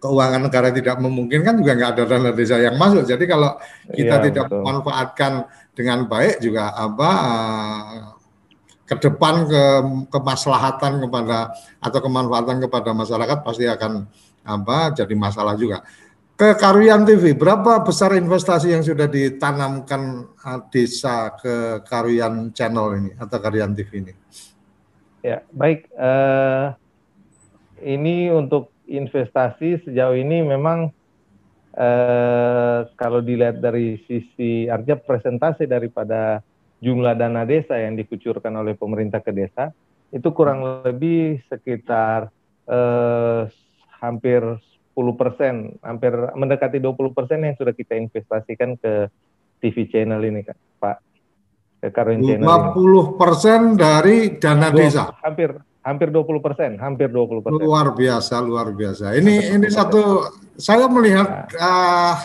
keuangan 0.00 0.48
negara 0.48 0.68
tidak 0.72 0.96
memungkinkan 1.00 1.60
juga 1.60 1.72
nggak 1.76 1.90
ada 1.96 2.04
dana 2.04 2.30
desa 2.36 2.56
yang 2.60 2.76
masuk. 2.76 3.08
Jadi 3.08 3.24
kalau 3.24 3.56
kita 3.92 4.16
ya, 4.20 4.24
tidak 4.28 4.44
betul. 4.48 4.56
memanfaatkan 4.60 5.32
dengan 5.76 5.98
baik 6.04 6.40
juga 6.44 6.72
apa 6.76 7.10
uh, 7.16 8.19
ke 8.90 8.98
depan 8.98 9.46
ke 9.46 9.62
kemaslahatan 10.10 10.98
kepada 11.06 11.54
atau 11.78 12.00
kemanfaatan 12.02 12.58
kepada 12.58 12.90
masyarakat 12.90 13.38
pasti 13.46 13.70
akan 13.70 14.10
apa 14.42 14.90
jadi 14.98 15.14
masalah 15.14 15.54
juga. 15.54 15.86
Ke 16.34 16.56
Karuyan 16.56 17.04
TV, 17.04 17.36
berapa 17.36 17.84
besar 17.84 18.16
investasi 18.16 18.72
yang 18.72 18.80
sudah 18.80 19.06
ditanamkan 19.06 20.24
uh, 20.40 20.60
desa 20.72 21.36
ke 21.36 21.84
Karuyan 21.84 22.50
Channel 22.50 22.96
ini 22.96 23.10
atau 23.14 23.36
Karuyan 23.38 23.76
TV 23.76 24.02
ini? 24.02 24.12
Ya, 25.20 25.44
baik. 25.52 25.86
Uh, 25.94 26.72
ini 27.84 28.32
untuk 28.32 28.72
investasi 28.88 29.84
sejauh 29.84 30.16
ini 30.16 30.40
memang 30.40 30.90
uh, 31.76 32.88
kalau 32.96 33.20
dilihat 33.20 33.60
dari 33.60 34.00
sisi 34.08 34.64
artinya 34.66 34.96
presentasi 34.96 35.68
daripada 35.68 36.40
jumlah 36.80 37.14
dana 37.14 37.44
desa 37.44 37.76
yang 37.76 37.94
dikucurkan 37.94 38.52
oleh 38.56 38.72
pemerintah 38.72 39.20
ke 39.20 39.30
desa 39.30 39.70
itu 40.10 40.28
kurang 40.34 40.82
lebih 40.82 41.38
sekitar 41.46 42.32
uh, 42.66 43.46
hampir 44.02 44.42
10 44.96 45.20
persen, 45.20 45.54
hampir 45.86 46.12
mendekati 46.34 46.82
20 46.82 47.14
persen 47.14 47.38
yang 47.46 47.54
sudah 47.54 47.70
kita 47.70 47.94
investasikan 47.94 48.74
ke 48.74 49.06
TV 49.62 49.86
channel 49.86 50.18
ini, 50.24 50.42
kan, 50.42 50.56
Pak. 50.82 50.96
Ke 51.80 51.88
Karun 51.94 52.20
Channel 52.20 52.44
50 52.76 53.20
persen 53.20 53.60
dari 53.78 54.36
dana 54.36 54.68
desa. 54.68 55.14
Hampir 55.24 55.56
hampir 55.80 56.12
20 56.12 56.44
persen, 56.44 56.70
hampir 56.76 57.08
20 57.08 57.40
persen. 57.40 57.56
Luar 57.56 57.96
biasa, 57.96 58.34
luar 58.44 58.68
biasa. 58.74 59.16
Ini 59.16 59.56
ini 59.56 59.68
satu, 59.72 60.28
saya 60.60 60.84
melihat, 60.92 61.48
nah. 61.56 61.56
uh, 61.56 62.16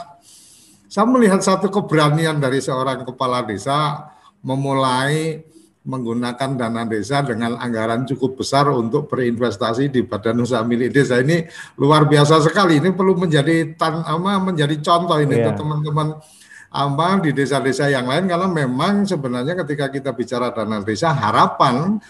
saya 0.92 1.08
melihat 1.08 1.40
satu 1.40 1.72
keberanian 1.72 2.36
dari 2.42 2.60
seorang 2.60 3.08
kepala 3.08 3.48
desa 3.48 4.12
memulai 4.46 5.42
menggunakan 5.86 6.58
dana 6.58 6.82
desa 6.90 7.22
dengan 7.22 7.62
anggaran 7.62 8.10
cukup 8.10 8.42
besar 8.42 8.66
untuk 8.74 9.06
berinvestasi 9.06 9.94
di 9.94 10.02
badan 10.02 10.42
usaha 10.42 10.66
milik 10.66 10.90
desa 10.90 11.22
ini 11.22 11.46
luar 11.78 12.10
biasa 12.10 12.42
sekali. 12.42 12.82
Ini 12.82 12.94
perlu 12.98 13.14
menjadi 13.14 13.78
tan 13.78 14.02
ama 14.02 14.42
menjadi 14.42 14.74
contoh 14.82 15.18
ini 15.22 15.46
yeah. 15.46 15.54
teman-teman 15.54 16.18
apa 16.76 17.24
di 17.24 17.32
desa-desa 17.32 17.88
yang 17.88 18.10
lain 18.10 18.28
karena 18.28 18.50
memang 18.50 19.06
sebenarnya 19.06 19.56
ketika 19.64 19.88
kita 19.94 20.12
bicara 20.12 20.52
dana 20.52 20.82
desa 20.82 21.14
harapan 21.14 22.02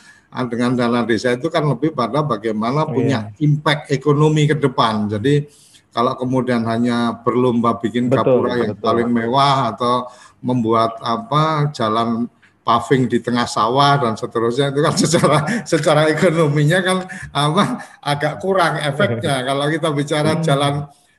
dengan 0.49 0.71
dana 0.73 0.99
desa 1.05 1.35
itu 1.35 1.51
kan 1.51 1.67
lebih 1.67 1.93
pada 1.93 2.23
bagaimana 2.23 2.87
punya 2.87 3.29
yeah. 3.29 3.43
impact 3.43 3.91
ekonomi 3.91 4.47
ke 4.47 4.55
depan. 4.55 5.11
Jadi 5.11 5.43
kalau 5.95 6.19
kemudian 6.19 6.67
hanya 6.67 7.23
berlomba 7.23 7.79
bikin 7.79 8.11
kapura 8.11 8.59
yang 8.59 8.75
betul. 8.75 8.83
paling 8.83 9.07
mewah 9.07 9.71
atau 9.71 10.11
membuat 10.43 10.99
apa 10.99 11.71
jalan 11.71 12.27
paving 12.67 13.07
di 13.07 13.23
tengah 13.23 13.47
sawah 13.47 13.95
dan 14.03 14.19
seterusnya 14.19 14.75
itu 14.75 14.83
kan 14.83 14.93
secara 15.07 15.37
secara 15.63 16.01
ekonominya 16.11 16.83
kan 16.83 16.97
apa 17.31 17.63
agak 18.03 18.43
kurang 18.43 18.75
efeknya 18.83 19.39
kalau 19.47 19.71
kita 19.71 19.87
bicara 19.95 20.35
hmm. 20.35 20.43
jalan 20.43 20.75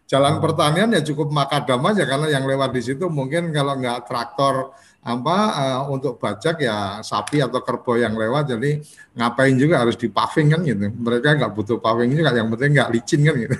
jalan 0.06 0.34
pertanian 0.38 0.92
ya 0.92 1.02
cukup 1.02 1.32
makadam 1.32 1.80
aja 1.88 2.04
karena 2.04 2.28
yang 2.30 2.44
lewat 2.44 2.70
di 2.76 2.82
situ 2.84 3.08
mungkin 3.08 3.50
kalau 3.56 3.80
nggak 3.80 4.04
traktor 4.04 4.76
apa 5.06 5.36
uh, 5.54 5.82
untuk 5.94 6.18
bajak 6.18 6.58
ya 6.58 6.98
sapi 6.98 7.38
atau 7.38 7.62
kerbau 7.62 7.94
yang 7.94 8.18
lewat 8.18 8.58
jadi 8.58 8.82
ngapain 9.14 9.54
juga 9.54 9.78
harus 9.78 9.94
di 9.94 10.10
paving 10.10 10.50
kan 10.50 10.60
gitu. 10.66 10.90
Mereka 10.90 11.38
nggak 11.38 11.52
butuh 11.54 11.78
paving 11.78 12.18
juga 12.18 12.34
yang 12.34 12.50
penting 12.50 12.74
nggak 12.74 12.90
licin 12.90 13.20
kan 13.22 13.34
gitu. 13.38 13.56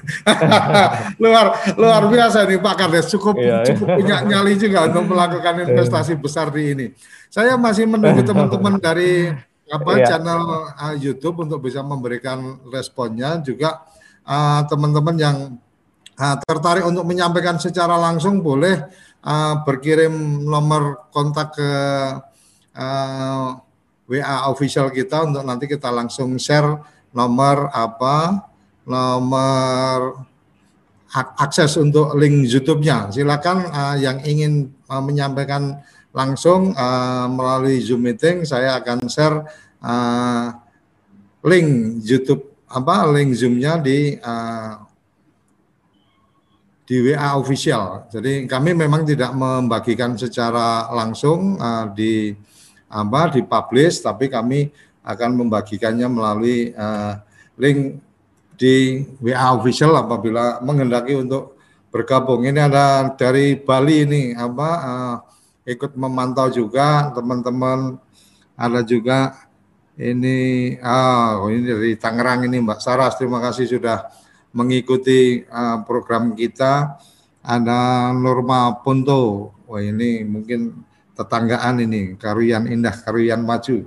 Luar 1.22 1.54
luar 1.78 2.02
biasa 2.11 2.50
nih 2.50 2.59
Pak 2.59 2.74
Kades. 2.74 3.06
Cukup 3.14 3.38
iya, 3.38 3.62
iya. 3.62 3.66
cukup 3.70 3.87
punya 3.94 4.16
nyali 4.26 4.59
juga 4.59 4.90
untuk 4.90 5.06
melakukan 5.06 5.54
investasi 5.70 6.18
besar 6.18 6.50
di 6.50 6.62
ini. 6.74 6.87
Saya 7.30 7.54
masih 7.54 7.87
menunggu 7.87 8.26
teman-teman 8.26 8.82
dari 8.82 9.30
apa 9.70 9.92
iya. 10.02 10.06
channel 10.11 10.42
uh, 10.74 10.94
YouTube 10.98 11.46
untuk 11.46 11.62
bisa 11.62 11.78
memberikan 11.78 12.59
responnya. 12.74 13.38
Juga 13.38 13.87
uh, 14.26 14.66
teman-teman 14.66 15.14
yang 15.14 15.37
uh, 16.18 16.37
tertarik 16.42 16.82
untuk 16.82 17.06
menyampaikan 17.06 17.54
secara 17.62 17.94
langsung 17.94 18.42
boleh 18.42 19.06
uh, 19.27 19.55
berkirim 19.67 20.47
nomor 20.47 21.11
kontak 21.11 21.59
ke 21.59 21.71
uh, 22.79 22.79
eh, 22.79 23.49
WA 24.07 24.47
official 24.47 24.95
kita 24.95 25.27
untuk 25.27 25.43
nanti 25.43 25.67
kita 25.67 25.91
langsung 25.91 26.39
share 26.39 26.79
nomor 27.11 27.75
apa 27.75 28.47
nomor 28.87 30.23
akses 31.43 31.75
untuk 31.81 32.15
link 32.15 32.47
YouTube-nya. 32.47 33.11
Silakan 33.11 33.67
uh, 33.67 33.97
yang 33.99 34.23
ingin 34.23 34.71
uh, 34.87 35.03
menyampaikan 35.03 35.83
langsung 36.15 36.71
uh, 36.79 37.27
melalui 37.27 37.83
Zoom 37.83 38.07
meeting 38.07 38.47
saya 38.47 38.79
akan 38.79 39.11
share 39.11 39.43
uh, 39.83 40.55
link 41.43 42.01
YouTube 42.07 42.62
apa 42.71 43.11
link 43.11 43.35
Zoom-nya 43.35 43.83
di 43.83 44.15
uh, 44.23 44.86
di 46.87 47.03
WA 47.03 47.35
official. 47.35 48.07
Jadi 48.09 48.46
kami 48.46 48.70
memang 48.72 49.03
tidak 49.03 49.35
membagikan 49.35 50.14
secara 50.14 50.87
langsung 50.94 51.59
uh, 51.59 51.90
di 51.90 52.31
apa 52.87 53.35
di 53.35 53.42
publish, 53.42 54.07
tapi 54.07 54.31
kami 54.31 54.70
akan 55.03 55.31
membagikannya 55.35 56.07
melalui 56.07 56.70
uh, 56.70 57.18
link 57.59 57.99
di 58.55 59.03
WA 59.18 59.51
official 59.59 59.99
apabila 59.99 60.62
menghendaki 60.62 61.18
untuk 61.18 61.59
bergabung. 61.90 62.46
Ini 62.46 62.70
ada 62.70 63.11
dari 63.18 63.59
Bali 63.59 64.07
ini 64.07 64.22
apa 64.38 64.70
uh, 64.79 65.16
ikut 65.66 65.99
memantau 65.99 66.46
juga 66.55 67.11
teman-teman 67.11 67.99
ada 68.55 68.81
juga 68.87 69.35
ini 69.99 70.77
ah 70.79 71.42
oh, 71.42 71.51
ini 71.51 71.66
dari 71.66 71.90
Tangerang 71.99 72.46
ini 72.46 72.62
Mbak 72.62 72.81
Saras 72.81 73.18
terima 73.18 73.42
kasih 73.42 73.66
sudah 73.66 74.07
mengikuti 74.57 75.45
uh, 75.45 75.85
program 75.85 76.33
kita 76.33 76.97
ada 77.45 78.11
Norma 78.16 78.81
Ponto. 78.81 79.53
Wah 79.69 79.85
ini 79.85 80.25
mungkin 80.25 80.81
tetanggaan 81.12 81.85
ini 81.85 82.16
Karuyan 82.16 82.64
Indah 82.69 82.97
Karuyan 82.97 83.45
Maju. 83.45 83.85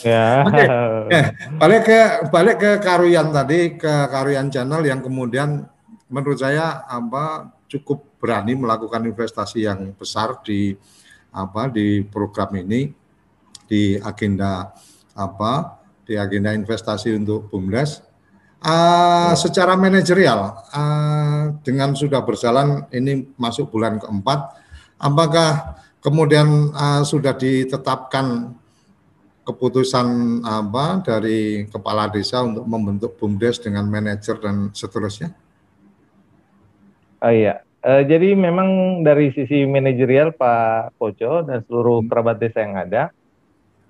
ya. 0.00 0.24
Oke. 0.48 0.64
Okay. 0.64 1.24
balik 1.60 1.82
ke 1.84 2.00
balik 2.32 2.56
ke 2.56 2.70
Karuyan 2.80 3.28
tadi 3.32 3.76
ke 3.76 3.94
Karuyan 4.08 4.48
Channel 4.48 4.80
yang 4.88 5.04
kemudian 5.04 5.68
menurut 6.08 6.40
saya 6.40 6.88
apa 6.88 7.52
cukup 7.68 8.16
berani 8.16 8.54
melakukan 8.54 9.04
investasi 9.04 9.66
yang 9.66 9.92
besar 9.92 10.40
di 10.40 10.72
apa 11.34 11.68
di 11.68 12.00
program 12.06 12.54
ini 12.56 12.94
di 13.66 13.98
agenda 13.98 14.70
apa 15.12 15.82
di 16.06 16.14
agenda 16.14 16.54
investasi 16.54 17.18
untuk 17.18 17.50
BUMDes 17.50 18.05
Uh, 18.56 19.36
secara 19.36 19.76
manajerial, 19.76 20.56
uh, 20.72 21.54
dengan 21.60 21.92
sudah 21.92 22.24
berjalan 22.24 22.88
ini 22.88 23.28
masuk 23.36 23.68
bulan 23.68 24.00
keempat, 24.00 24.58
apakah 24.96 25.76
kemudian 26.00 26.72
uh, 26.72 27.04
sudah 27.04 27.36
ditetapkan 27.36 28.56
keputusan 29.46 30.40
apa 30.42 31.04
dari 31.04 31.68
kepala 31.70 32.10
desa 32.10 32.42
untuk 32.42 32.64
membentuk 32.66 33.14
bumdes 33.20 33.60
dengan 33.62 33.86
manajer 33.86 34.40
dan 34.40 34.72
seterusnya? 34.72 35.30
Oh 37.22 37.30
iya, 37.30 37.60
uh, 37.84 38.02
jadi 38.02 38.34
memang 38.34 39.02
dari 39.04 39.36
sisi 39.36 39.68
manajerial 39.68 40.32
Pak 40.32 40.96
Koco 40.96 41.44
dan 41.44 41.60
seluruh 41.68 42.02
kerabat 42.08 42.40
desa 42.40 42.64
yang 42.64 42.74
ada, 42.74 43.12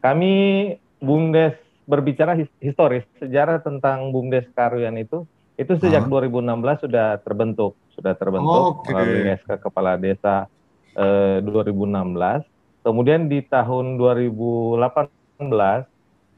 kami 0.03 0.75
bumdes 1.01 1.66
berbicara 1.87 2.35
historis 2.59 3.07
sejarah 3.23 3.63
tentang 3.63 4.11
BUMDes 4.11 4.51
Karuyan 4.53 4.99
itu 4.99 5.23
itu 5.57 5.73
sejak 5.81 6.05
huh? 6.05 6.21
2016 6.21 6.85
sudah 6.85 7.17
terbentuk 7.23 7.79
sudah 7.97 8.13
terbentuk 8.13 8.85
okay. 8.85 8.93
melalui 8.93 9.39
SK 9.41 9.63
Kepala 9.63 9.97
Desa 9.97 10.51
eh, 10.99 11.39
2016 11.41 12.85
kemudian 12.85 13.31
di 13.31 13.41
tahun 13.47 13.97
2018 13.97 14.83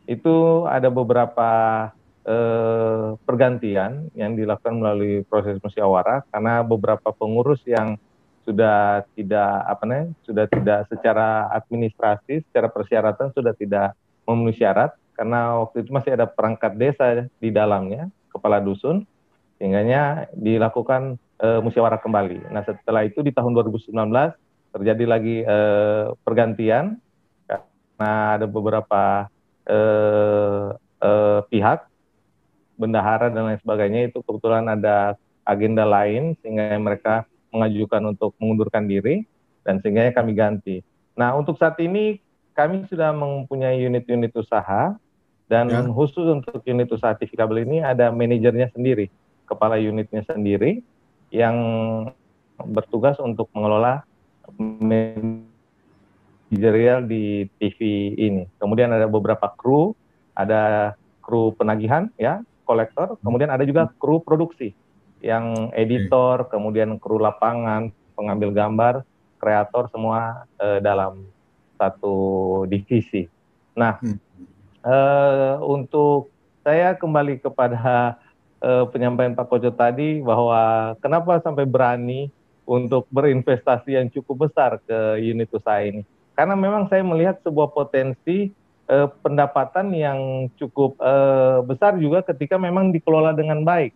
itu 0.09 0.37
ada 0.69 0.89
beberapa 0.93 1.51
eh, 2.29 3.17
pergantian 3.25 4.13
yang 4.15 4.37
dilakukan 4.37 4.77
melalui 4.79 5.25
proses 5.27 5.59
musyawarah 5.65 6.29
karena 6.31 6.63
beberapa 6.63 7.11
pengurus 7.11 7.65
yang 7.65 7.97
sudah 8.49 9.05
tidak 9.13 9.53
apa 9.69 9.85
nih 9.85 10.05
sudah 10.25 10.49
tidak 10.49 10.89
secara 10.89 11.53
administrasi 11.53 12.41
secara 12.49 12.73
persyaratan 12.73 13.29
sudah 13.37 13.53
tidak 13.53 13.93
memenuhi 14.25 14.57
syarat 14.57 14.97
karena 15.19 15.67
waktu 15.67 15.83
itu 15.83 15.91
masih 15.91 16.15
ada 16.15 16.31
perangkat 16.31 16.79
desa 16.79 17.27
di 17.43 17.51
dalamnya, 17.51 18.07
kepala 18.31 18.63
dusun, 18.63 19.03
sehingga 19.59 20.31
dilakukan 20.31 21.19
e, 21.43 21.49
musyawarah 21.59 21.99
kembali. 21.99 22.55
Nah 22.55 22.63
setelah 22.63 23.03
itu 23.03 23.27
di 23.27 23.35
tahun 23.35 23.51
2019 23.51 23.91
terjadi 24.79 25.05
lagi 25.11 25.43
e, 25.43 25.59
pergantian 26.23 27.03
karena 27.51 28.39
ada 28.39 28.47
beberapa 28.47 29.27
e, 29.67 29.79
e, 31.03 31.11
pihak 31.51 31.91
bendahara 32.79 33.27
dan 33.35 33.51
lain 33.51 33.59
sebagainya 33.59 34.15
itu 34.15 34.23
kebetulan 34.23 34.71
ada 34.71 35.19
agenda 35.43 35.83
lain 35.83 36.39
sehingga 36.39 36.79
mereka 36.79 37.27
mengajukan 37.51 38.15
untuk 38.15 38.39
mengundurkan 38.39 38.87
diri 38.87 39.27
dan 39.67 39.83
sehingga 39.83 40.15
kami 40.15 40.39
ganti. 40.39 40.87
Nah, 41.19 41.35
untuk 41.35 41.59
saat 41.59 41.75
ini 41.83 42.23
kami 42.55 42.87
sudah 42.87 43.11
mempunyai 43.11 43.83
unit-unit 43.83 44.31
usaha 44.39 44.95
dan 45.49 45.73
ya. 45.73 45.81
khusus 45.89 46.29
untuk 46.29 46.61
unit 46.69 46.93
usaha 46.93 47.17
TV 47.17 47.33
kabel 47.33 47.65
ini 47.65 47.81
ada 47.81 48.13
manajernya 48.13 48.69
sendiri, 48.77 49.09
kepala 49.49 49.81
unitnya 49.81 50.21
sendiri 50.29 50.85
yang 51.33 51.57
bertugas 52.61 53.17
untuk 53.21 53.49
mengelola 53.57 54.05
manajerial 54.61 55.45
di 57.09 57.49
TV 57.57 58.13
ini. 58.17 58.45
Kemudian 58.61 58.93
ada 58.93 59.09
beberapa 59.09 59.49
kru, 59.57 59.97
ada 60.37 60.93
kru 61.25 61.57
penagihan 61.57 62.13
ya, 62.21 62.45
kolektor, 62.69 63.17
kemudian 63.25 63.49
ada 63.49 63.65
juga 63.65 63.89
kru 63.97 64.21
produksi 64.21 64.77
yang 65.25 65.73
editor, 65.75 66.47
kemudian 66.53 67.01
kru 67.01 67.17
lapangan, 67.19 67.89
pengambil 68.15 68.53
gambar, 68.53 68.95
kreator 69.41 69.89
semua 69.89 70.45
uh, 70.61 70.79
dalam 70.83 71.25
satu 71.79 72.17
divisi. 72.67 73.25
Nah, 73.79 73.99
hmm. 74.03 74.28
Uh, 74.89 75.61
untuk 75.61 76.33
saya 76.65 76.97
kembali 76.97 77.45
kepada 77.45 78.17
uh, 78.65 78.85
penyampaian 78.89 79.37
Pak 79.37 79.53
Koco 79.53 79.69
tadi 79.69 80.25
bahwa 80.25 80.95
kenapa 81.05 81.45
sampai 81.45 81.69
berani 81.69 82.33
untuk 82.65 83.05
berinvestasi 83.13 83.97
yang 84.01 84.09
cukup 84.09 84.49
besar 84.49 84.81
ke 84.89 85.21
unit 85.21 85.53
usaha 85.53 85.85
ini? 85.85 86.05
Karena 86.33 86.57
memang 86.57 86.89
saya 86.89 87.05
melihat 87.05 87.41
sebuah 87.45 87.77
potensi 87.77 88.49
uh, 88.89 89.13
pendapatan 89.21 89.93
yang 89.93 90.49
cukup 90.57 90.97
uh, 91.05 91.61
besar 91.69 92.01
juga 92.01 92.25
ketika 92.25 92.57
memang 92.57 92.89
dikelola 92.89 93.37
dengan 93.37 93.61
baik. 93.65 93.93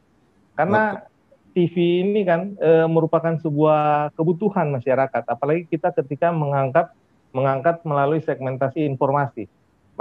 Karena 0.52 1.08
TV 1.52 2.00
ini 2.00 2.24
kan 2.24 2.56
e, 2.56 2.88
merupakan 2.88 3.36
sebuah 3.40 4.12
kebutuhan 4.16 4.72
masyarakat, 4.72 5.22
apalagi 5.28 5.68
kita 5.68 5.92
ketika 5.92 6.32
mengangkat 6.32 6.92
mengangkat 7.32 7.80
melalui 7.84 8.20
segmentasi 8.20 8.84
informasi, 8.84 9.48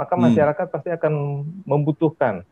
maka 0.02 0.14
hmm. 0.18 0.22
masyarakat 0.26 0.66
pasti 0.66 0.90
akan 0.90 1.14
membutuhkan 1.62 2.42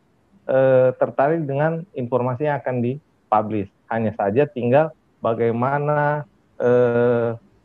e, 0.47 0.59
tertarik 0.95 1.43
dengan 1.43 1.83
informasi 1.99 2.47
yang 2.47 2.63
akan 2.63 2.77
dipublish. 2.79 3.71
Hanya 3.91 4.15
saja 4.15 4.47
tinggal 4.47 4.95
bagaimana 5.19 6.23
e, 6.55 6.71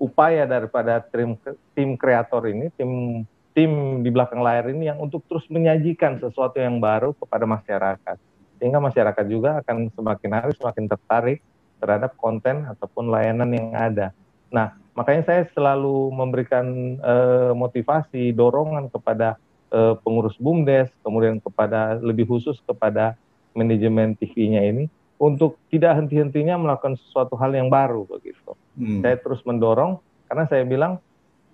upaya 0.01 0.49
daripada 0.49 1.05
tim 1.13 1.37
tim 1.77 1.93
kreator 1.93 2.49
ini, 2.49 2.73
tim 2.73 3.21
tim 3.53 4.01
di 4.01 4.09
belakang 4.09 4.41
layar 4.41 4.73
ini 4.73 4.89
yang 4.89 4.99
untuk 4.99 5.21
terus 5.29 5.45
menyajikan 5.53 6.17
sesuatu 6.17 6.57
yang 6.57 6.81
baru 6.81 7.13
kepada 7.15 7.45
masyarakat 7.45 8.17
sehingga 8.59 8.79
masyarakat 8.79 9.25
juga 9.29 9.61
akan 9.63 9.91
semakin 9.93 10.31
hari 10.31 10.51
semakin 10.57 10.85
tertarik 10.89 11.39
terhadap 11.79 12.15
konten 12.17 12.65
ataupun 12.65 13.11
layanan 13.11 13.51
yang 13.51 13.71
ada. 13.75 14.15
Nah, 14.51 14.75
makanya 14.95 15.23
saya 15.27 15.41
selalu 15.51 16.11
memberikan 16.11 16.97
uh, 17.03 17.51
motivasi, 17.51 18.31
dorongan 18.31 18.87
kepada 18.87 19.35
uh, 19.71 19.95
pengurus 20.01 20.35
BUMDes, 20.37 20.91
kemudian 21.01 21.39
kepada 21.39 21.97
lebih 22.01 22.27
khusus 22.29 22.59
kepada 22.65 23.15
manajemen 23.55 24.13
TV-nya 24.19 24.61
ini 24.67 24.91
untuk 25.15 25.55
tidak 25.71 25.95
henti-hentinya 25.95 26.59
melakukan 26.59 26.99
sesuatu 26.99 27.39
hal 27.39 27.55
yang 27.55 27.71
baru 27.71 28.03
begitu. 28.03 28.51
Hmm. 28.75 28.99
Saya 28.99 29.15
terus 29.15 29.39
mendorong 29.47 30.03
karena 30.27 30.43
saya 30.51 30.67
bilang 30.67 30.99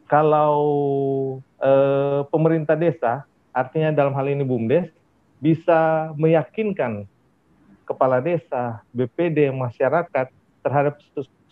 kalau 0.10 0.58
uh, 1.62 2.28
pemerintah 2.28 2.76
desa, 2.76 3.24
artinya 3.56 3.96
dalam 3.96 4.12
hal 4.12 4.28
ini 4.28 4.44
BUMDes, 4.44 4.92
bisa 5.40 6.12
meyakinkan 6.20 7.08
kepala 7.88 8.20
desa, 8.20 8.84
BPD, 8.92 9.52
masyarakat 9.56 10.28
terhadap 10.62 11.00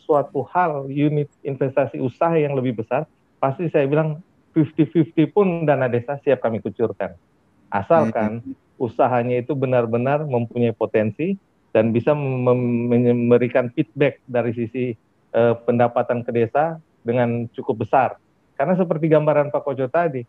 suatu 0.04 0.44
hal 0.52 0.90
unit 0.92 1.30
investasi 1.46 2.02
usaha 2.04 2.36
yang 2.36 2.58
lebih 2.58 2.84
besar, 2.84 3.08
pasti 3.40 3.72
saya 3.72 3.88
bilang 3.88 4.20
50-50 4.56 5.36
pun 5.36 5.48
dana 5.64 5.86
desa 5.86 6.18
siap 6.22 6.42
kami 6.42 6.60
kucurkan. 6.60 7.14
Asalkan 7.70 8.42
hmm. 8.42 8.82
usahanya 8.82 9.40
itu 9.40 9.54
benar-benar 9.54 10.26
mempunyai 10.26 10.74
potensi 10.74 11.38
dan 11.70 11.94
bisa 11.94 12.18
memberikan 12.18 13.70
feedback 13.78 14.18
dari 14.26 14.52
sisi 14.58 14.98
uh, 15.38 15.54
pendapatan 15.64 16.26
ke 16.26 16.34
desa 16.34 16.82
dengan 17.06 17.46
cukup 17.54 17.86
besar. 17.86 18.18
Karena 18.58 18.76
seperti 18.76 19.08
gambaran 19.08 19.56
Pak 19.56 19.64
Kojo 19.64 19.88
tadi, 19.88 20.20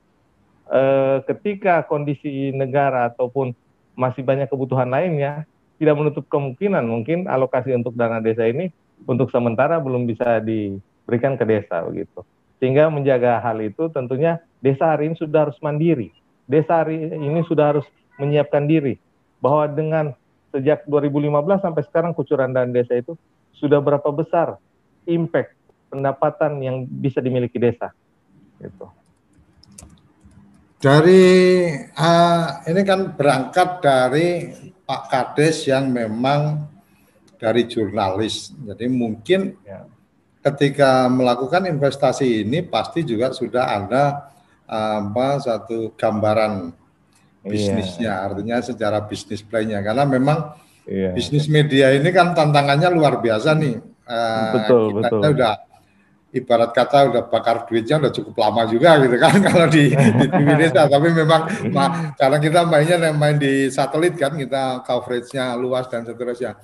eh, 0.71 1.19
ketika 1.27 1.83
kondisi 1.83 2.55
negara 2.55 3.11
ataupun 3.11 3.51
masih 3.99 4.23
banyak 4.23 4.47
kebutuhan 4.47 4.87
lainnya, 4.87 5.43
tidak 5.83 5.99
menutup 5.99 6.25
kemungkinan 6.31 6.87
mungkin 6.87 7.27
alokasi 7.27 7.75
untuk 7.75 7.99
dana 7.99 8.23
desa 8.23 8.47
ini 8.47 8.71
untuk 9.03 9.35
sementara 9.35 9.83
belum 9.83 10.07
bisa 10.07 10.39
diberikan 10.39 11.35
ke 11.35 11.43
desa 11.43 11.83
begitu. 11.83 12.23
Sehingga 12.61 12.93
menjaga 12.93 13.41
hal 13.41 13.59
itu 13.65 13.89
tentunya 13.89 14.39
desa 14.61 14.93
hari 14.93 15.09
ini 15.09 15.17
sudah 15.17 15.49
harus 15.49 15.59
mandiri. 15.65 16.13
Desa 16.45 16.85
hari 16.85 17.09
ini 17.09 17.41
sudah 17.49 17.75
harus 17.75 17.87
menyiapkan 18.21 18.69
diri 18.69 19.01
bahwa 19.41 19.65
dengan 19.65 20.05
sejak 20.53 20.85
2015 20.85 21.65
sampai 21.65 21.83
sekarang 21.89 22.13
kucuran 22.13 22.53
dana 22.53 22.69
desa 22.69 23.01
itu 23.01 23.17
sudah 23.57 23.81
berapa 23.81 24.07
besar 24.13 24.61
impact 25.09 25.57
pendapatan 25.89 26.61
yang 26.61 26.77
bisa 26.85 27.25
dimiliki 27.25 27.57
desa. 27.57 27.97
Gitu. 28.61 28.87
Dari 30.81 31.25
uh, 31.93 32.45
ini 32.65 32.83
kan 32.85 33.13
berangkat 33.13 33.69
dari 33.85 34.29
Pak 34.85 35.03
Kades 35.13 35.69
yang 35.69 35.93
memang 35.93 36.69
dari 37.37 37.69
jurnalis. 37.69 38.53
Jadi 38.53 38.89
mungkin 38.89 39.61
ya. 39.65 39.85
Ketika 40.41 41.07
melakukan 41.13 41.69
investasi 41.69 42.49
ini 42.49 42.65
pasti 42.65 43.05
juga 43.05 43.33
sudah 43.33 43.65
ada 43.77 44.05
apa 44.71 45.37
satu 45.43 45.93
gambaran 45.99 46.73
iya. 47.45 47.51
bisnisnya, 47.51 48.13
iya. 48.17 48.25
artinya 48.27 48.57
secara 48.65 48.99
bisnis 49.05 49.45
plan-nya. 49.45 49.85
Karena 49.85 50.09
memang 50.09 50.57
iya. 50.89 51.13
bisnis 51.13 51.51
media 51.51 51.93
ini 51.93 52.09
kan 52.11 52.33
tantangannya 52.33 52.89
luar 52.89 53.21
biasa 53.21 53.53
nih. 53.59 53.77
Uh, 54.11 54.53
betul, 54.59 54.85
kita 54.91 55.07
betul. 55.07 55.21
udah 55.39 55.55
ibarat 56.31 56.71
kata 56.71 56.99
udah 57.11 57.23
bakar 57.27 57.67
duitnya 57.67 57.99
udah 57.99 58.13
cukup 58.15 58.35
lama 58.39 58.63
juga 58.71 59.03
gitu 59.03 59.17
kan 59.19 59.35
kalau 59.51 59.67
di, 59.67 59.91
di 59.91 60.41
Indonesia 60.47 60.87
tapi 60.95 61.09
memang 61.11 61.43
ma, 61.75 62.15
karena 62.15 62.39
kita 62.39 62.61
mainnya 62.71 63.11
main 63.11 63.35
di 63.35 63.67
satelit 63.67 64.15
kan 64.15 64.39
kita 64.39 64.87
coveragenya 64.87 65.59
luas 65.59 65.91
dan 65.91 66.07
seterusnya 66.07 66.55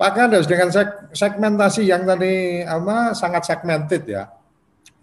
Pak 0.00 0.16
Kades 0.16 0.48
dengan 0.48 0.72
seg 0.72 1.12
segmentasi 1.12 1.84
yang 1.84 2.08
tadi 2.08 2.64
apa 2.64 3.12
sangat 3.12 3.44
segmented 3.44 4.08
ya 4.08 4.32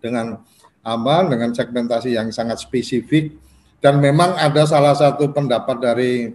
dengan 0.01 0.41
apa 0.81 1.15
dengan 1.29 1.53
segmentasi 1.53 2.17
yang 2.17 2.33
sangat 2.33 2.57
spesifik 2.65 3.37
dan 3.77 4.01
memang 4.01 4.33
ada 4.33 4.65
salah 4.65 4.97
satu 4.97 5.29
pendapat 5.29 5.77
dari 5.77 6.33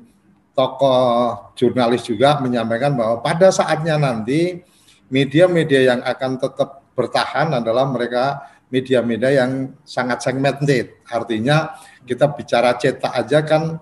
tokoh 0.55 1.51
jurnalis 1.59 2.07
juga 2.07 2.39
menyampaikan 2.39 2.95
bahwa 2.95 3.19
pada 3.19 3.51
saatnya 3.51 3.99
nanti 3.99 4.63
media-media 5.11 5.97
yang 5.97 6.01
akan 6.07 6.39
tetap 6.39 6.87
bertahan 6.95 7.59
adalah 7.59 7.89
mereka 7.91 8.47
media-media 8.71 9.43
yang 9.45 9.75
sangat 9.85 10.23
segmented. 10.23 11.03
Artinya 11.11 11.75
kita 12.07 12.31
bicara 12.31 12.79
cetak 12.79 13.11
aja 13.11 13.43
kan 13.43 13.77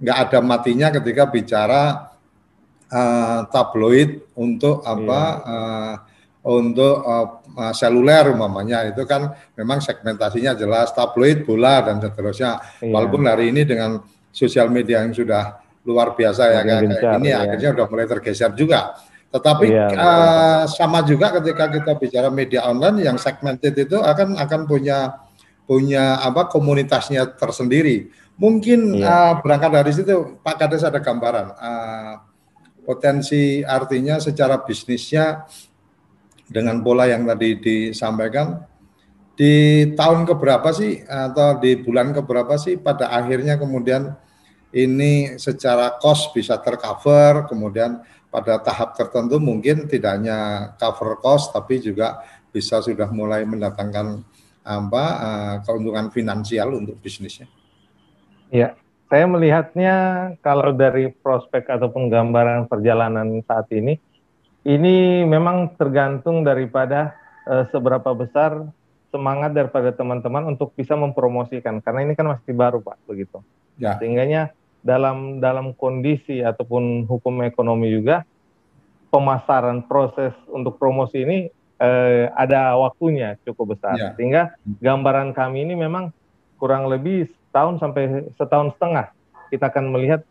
nggak 0.00 0.18
ada 0.28 0.38
matinya 0.40 0.88
ketika 0.94 1.28
bicara 1.28 2.09
uh, 2.90 3.46
tabloid 3.48 4.26
untuk 4.36 4.82
apa 4.84 5.22
iya. 5.22 5.50
uh, 5.50 5.94
untuk 6.40 6.96
uh, 7.04 7.26
seluler 7.76 8.32
umpamanya 8.32 8.88
itu 8.88 9.04
kan 9.04 9.34
memang 9.54 9.78
segmentasinya 9.84 10.56
jelas 10.56 10.92
tabloid 10.92 11.44
bola 11.44 11.84
dan 11.84 12.00
seterusnya. 12.00 12.80
Iya. 12.80 12.92
Walaupun 12.92 13.22
hari 13.28 13.54
ini 13.54 13.64
dengan 13.64 14.00
sosial 14.30 14.70
media 14.70 15.02
yang 15.02 15.14
sudah 15.14 15.58
luar 15.84 16.12
biasa 16.12 16.52
ya 16.52 16.60
kayak 16.62 16.80
ini 17.20 17.30
iya. 17.32 17.44
akhirnya 17.44 17.70
udah 17.76 17.86
mulai 17.88 18.06
tergeser 18.08 18.52
juga. 18.56 18.94
Tetapi 19.30 19.66
uh, 19.94 20.66
sama 20.66 21.06
juga 21.06 21.30
ketika 21.38 21.70
kita 21.70 21.92
bicara 21.94 22.28
media 22.34 22.66
online 22.66 23.06
yang 23.06 23.14
segmented 23.14 23.78
itu 23.78 23.94
akan 23.94 24.34
akan 24.34 24.66
punya 24.66 25.22
punya 25.70 26.18
apa 26.18 26.50
komunitasnya 26.50 27.38
tersendiri. 27.38 28.10
Mungkin 28.40 28.98
uh, 28.98 29.38
berangkat 29.38 29.70
dari 29.70 29.92
situ 29.94 30.40
Pak 30.42 30.56
Kades 30.58 30.82
ada 30.82 30.98
gambaran 30.98 31.46
uh, 31.54 32.14
potensi 32.82 33.62
artinya 33.62 34.18
secara 34.18 34.60
bisnisnya 34.64 35.46
dengan 36.50 36.82
pola 36.82 37.06
yang 37.06 37.28
tadi 37.28 37.60
disampaikan 37.62 38.66
di 39.38 39.86
tahun 39.96 40.28
keberapa 40.28 40.68
sih 40.74 41.00
atau 41.06 41.56
di 41.62 41.80
bulan 41.80 42.12
keberapa 42.12 42.58
sih 42.60 42.76
pada 42.76 43.08
akhirnya 43.08 43.56
kemudian 43.56 44.12
ini 44.74 45.40
secara 45.40 45.96
cost 45.96 46.34
bisa 46.36 46.58
tercover 46.60 47.48
kemudian 47.48 48.02
pada 48.30 48.62
tahap 48.62 48.94
tertentu 48.94 49.42
mungkin 49.42 49.90
tidak 49.90 50.20
hanya 50.20 50.38
cover 50.78 51.18
cost 51.18 51.50
tapi 51.50 51.82
juga 51.82 52.22
bisa 52.50 52.82
sudah 52.82 53.10
mulai 53.10 53.46
mendatangkan 53.46 54.22
apa 54.60 55.04
uh, 55.04 55.54
keuntungan 55.64 56.12
finansial 56.12 56.76
untuk 56.76 57.00
bisnisnya. 57.00 57.48
Ya, 58.50 58.74
saya 59.10 59.26
melihatnya 59.26 59.94
kalau 60.38 60.70
dari 60.70 61.10
prospek 61.10 61.66
ataupun 61.66 62.06
gambaran 62.06 62.70
perjalanan 62.70 63.42
saat 63.42 63.66
ini 63.74 63.98
ini 64.62 65.26
memang 65.26 65.74
tergantung 65.74 66.46
daripada 66.46 67.18
uh, 67.50 67.66
seberapa 67.74 68.14
besar 68.14 68.70
semangat 69.10 69.50
daripada 69.50 69.90
teman-teman 69.90 70.54
untuk 70.54 70.70
bisa 70.78 70.94
mempromosikan 70.94 71.82
karena 71.82 72.06
ini 72.06 72.14
kan 72.14 72.30
masih 72.30 72.54
baru 72.54 72.78
Pak 72.78 73.10
begitu. 73.10 73.42
Ya. 73.82 73.98
Sehingganya 73.98 74.54
dalam 74.86 75.42
dalam 75.42 75.74
kondisi 75.74 76.40
ataupun 76.46 77.10
hukum 77.10 77.42
ekonomi 77.42 77.90
juga 77.90 78.22
pemasaran 79.10 79.82
proses 79.90 80.30
untuk 80.46 80.78
promosi 80.78 81.26
ini 81.26 81.38
eh, 81.82 82.30
ada 82.38 82.78
waktunya 82.78 83.34
cukup 83.42 83.74
besar 83.74 83.98
ya. 83.98 84.14
sehingga 84.14 84.54
gambaran 84.78 85.34
kami 85.34 85.66
ini 85.66 85.74
memang 85.74 86.14
kurang 86.62 86.86
lebih 86.86 87.26
setahun 87.50 87.82
sampai 87.82 88.30
setahun 88.38 88.70
setengah 88.78 89.10
kita 89.50 89.66
akan 89.66 89.90
melihat 89.90 90.22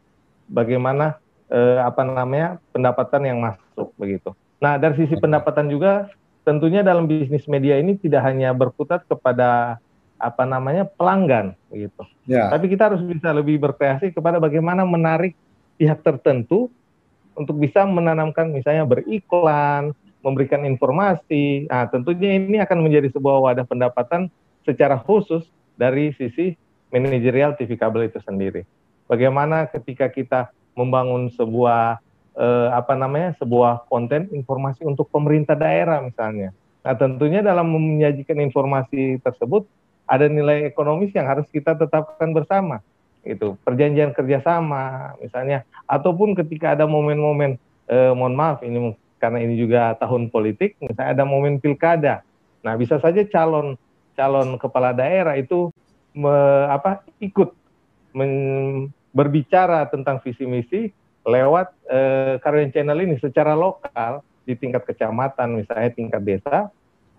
bagaimana 0.48 1.20
eh, 1.52 1.84
apa 1.84 2.08
namanya 2.08 2.64
pendapatan 2.72 3.28
yang 3.28 3.44
masuk 3.44 3.92
begitu. 4.00 4.32
Nah 4.64 4.80
dari 4.80 4.96
sisi 5.04 5.20
pendapatan 5.20 5.68
juga 5.68 6.08
tentunya 6.48 6.80
dalam 6.80 7.06
bisnis 7.06 7.44
media 7.52 7.76
ini 7.76 8.00
tidak 8.00 8.24
hanya 8.24 8.56
berputar 8.56 9.04
kepada 9.04 9.78
apa 10.20 10.44
namanya 10.48 10.88
pelanggan 10.88 11.56
gitu. 11.72 12.04
Ya. 12.24 12.52
Tapi 12.52 12.72
kita 12.72 12.92
harus 12.92 13.04
bisa 13.04 13.32
lebih 13.36 13.60
berkreasi 13.60 14.16
kepada 14.16 14.40
bagaimana 14.40 14.88
menarik 14.88 15.36
pihak 15.80 16.04
tertentu 16.04 16.68
untuk 17.36 17.56
bisa 17.56 17.88
menanamkan 17.88 18.52
misalnya 18.52 18.84
beriklan, 18.84 19.96
memberikan 20.20 20.68
informasi. 20.68 21.72
Nah, 21.72 21.88
tentunya 21.88 22.36
ini 22.36 22.60
akan 22.60 22.84
menjadi 22.84 23.16
sebuah 23.16 23.40
wadah 23.40 23.64
pendapatan 23.64 24.28
secara 24.68 25.00
khusus 25.00 25.48
dari 25.80 26.12
sisi 26.20 26.60
manajerial 26.90 27.56
TV 27.58 27.78
kabel 27.78 28.10
itu 28.10 28.20
sendiri. 28.22 28.66
Bagaimana 29.10 29.66
ketika 29.70 30.10
kita 30.10 30.50
membangun 30.78 31.30
sebuah 31.34 32.02
eh, 32.38 32.70
apa 32.74 32.94
namanya 32.94 33.34
sebuah 33.42 33.90
konten 33.90 34.30
informasi 34.30 34.86
untuk 34.86 35.10
pemerintah 35.10 35.58
daerah 35.58 36.02
misalnya. 36.02 36.54
Nah, 36.80 36.96
tentunya 36.96 37.44
dalam 37.44 37.70
menyajikan 37.70 38.40
informasi 38.40 39.20
tersebut 39.20 39.68
ada 40.10 40.26
nilai 40.26 40.66
ekonomis 40.66 41.14
yang 41.14 41.30
harus 41.30 41.46
kita 41.54 41.78
tetapkan 41.78 42.34
bersama 42.34 42.82
itu 43.22 43.54
perjanjian 43.68 44.16
kerjasama 44.16 45.14
misalnya 45.20 45.68
ataupun 45.86 46.34
ketika 46.34 46.74
ada 46.74 46.88
momen-momen 46.88 47.60
eh, 47.86 48.12
mohon 48.16 48.34
maaf 48.34 48.64
ini 48.64 48.96
karena 49.20 49.44
ini 49.44 49.60
juga 49.60 49.94
tahun 50.00 50.32
politik 50.32 50.80
misalnya 50.80 51.20
ada 51.20 51.26
momen 51.28 51.60
pilkada 51.60 52.24
nah 52.64 52.74
bisa 52.80 52.98
saja 52.98 53.22
calon 53.28 53.76
calon 54.16 54.56
kepala 54.56 54.96
daerah 54.96 55.36
itu 55.36 55.72
me, 56.16 56.36
apa 56.70 57.06
ikut 57.22 57.54
men, 58.16 58.32
berbicara 59.14 59.90
tentang 59.90 60.22
visi 60.22 60.46
misi 60.46 60.82
lewat 61.26 61.68
eh, 61.90 62.34
Karyan 62.40 62.72
Channel 62.74 63.00
ini 63.06 63.16
secara 63.20 63.54
lokal 63.54 64.24
di 64.48 64.58
tingkat 64.58 64.86
kecamatan 64.88 65.62
misalnya 65.62 65.90
tingkat 65.94 66.22
desa 66.26 66.58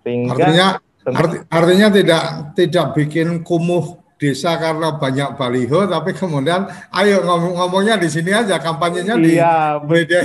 sehingga 0.03 0.35
artinya 0.35 0.69
Arti, 1.01 1.37
artinya 1.49 1.89
tidak 1.89 2.23
tidak 2.53 2.87
bikin 2.93 3.41
kumuh 3.41 4.00
desa 4.21 4.61
karena 4.61 5.01
banyak 5.01 5.41
baliho, 5.41 5.89
tapi 5.89 6.13
kemudian 6.13 6.69
ayo 6.93 7.25
ngomong 7.25 7.57
ngomongnya 7.57 7.97
di 7.97 8.13
sini 8.13 8.37
aja, 8.37 8.61
kampanyenya 8.61 9.17
di 9.17 9.41
iya, 9.41 9.81
media. 9.81 10.21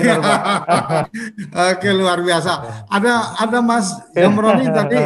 Oke 1.72 1.96
luar 1.96 2.20
biasa. 2.20 2.84
Ada 2.92 3.40
ada 3.40 3.60
Mas 3.64 3.96
Jamroni 4.12 4.68
tadi, 4.68 5.00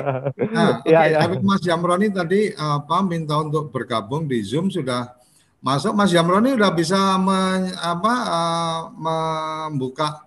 nah, 0.50 0.82
okay, 0.82 0.90
ya, 0.90 1.22
ya. 1.22 1.38
Mas 1.38 1.62
Jamroni 1.62 2.10
tadi 2.10 2.50
apa 2.58 3.06
minta 3.06 3.38
untuk 3.38 3.70
bergabung 3.70 4.26
di 4.26 4.42
Zoom 4.42 4.74
sudah 4.74 5.14
masuk. 5.62 5.94
Mas 5.94 6.10
Jamroni 6.10 6.58
udah 6.58 6.74
bisa 6.74 6.98
men, 7.22 7.70
apa, 7.78 8.14
uh, 8.26 8.80
membuka 8.98 10.26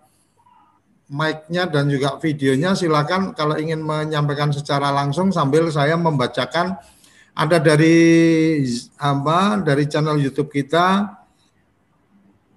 mic-nya 1.11 1.67
dan 1.67 1.91
juga 1.91 2.17
videonya 2.23 2.79
silakan 2.79 3.35
kalau 3.35 3.59
ingin 3.59 3.83
menyampaikan 3.83 4.49
secara 4.55 4.89
langsung 4.95 5.29
sambil 5.29 5.69
saya 5.69 5.99
membacakan 5.99 6.79
ada 7.33 7.57
dari 7.57 7.99
apa 9.01 9.61
dari 9.61 9.85
channel 9.89 10.21
YouTube 10.21 10.53
kita 10.53 11.09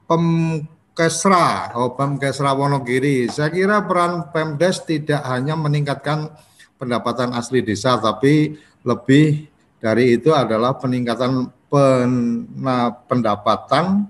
Pemkesra 0.06 1.76
oh 1.80 1.96
Pemkesra 1.96 2.52
Wonogiri 2.52 3.32
saya 3.32 3.50
kira 3.50 3.84
peran 3.88 4.30
Pemdes 4.36 4.84
tidak 4.84 5.24
hanya 5.24 5.56
meningkatkan 5.56 6.32
pendapatan 6.76 7.32
asli 7.34 7.64
desa 7.64 7.96
tapi 7.98 8.60
lebih 8.86 9.48
dari 9.86 10.18
itu 10.18 10.34
adalah 10.34 10.76
peningkatan 10.82 11.52
pen, 11.70 12.12
pendapatan 13.06 14.10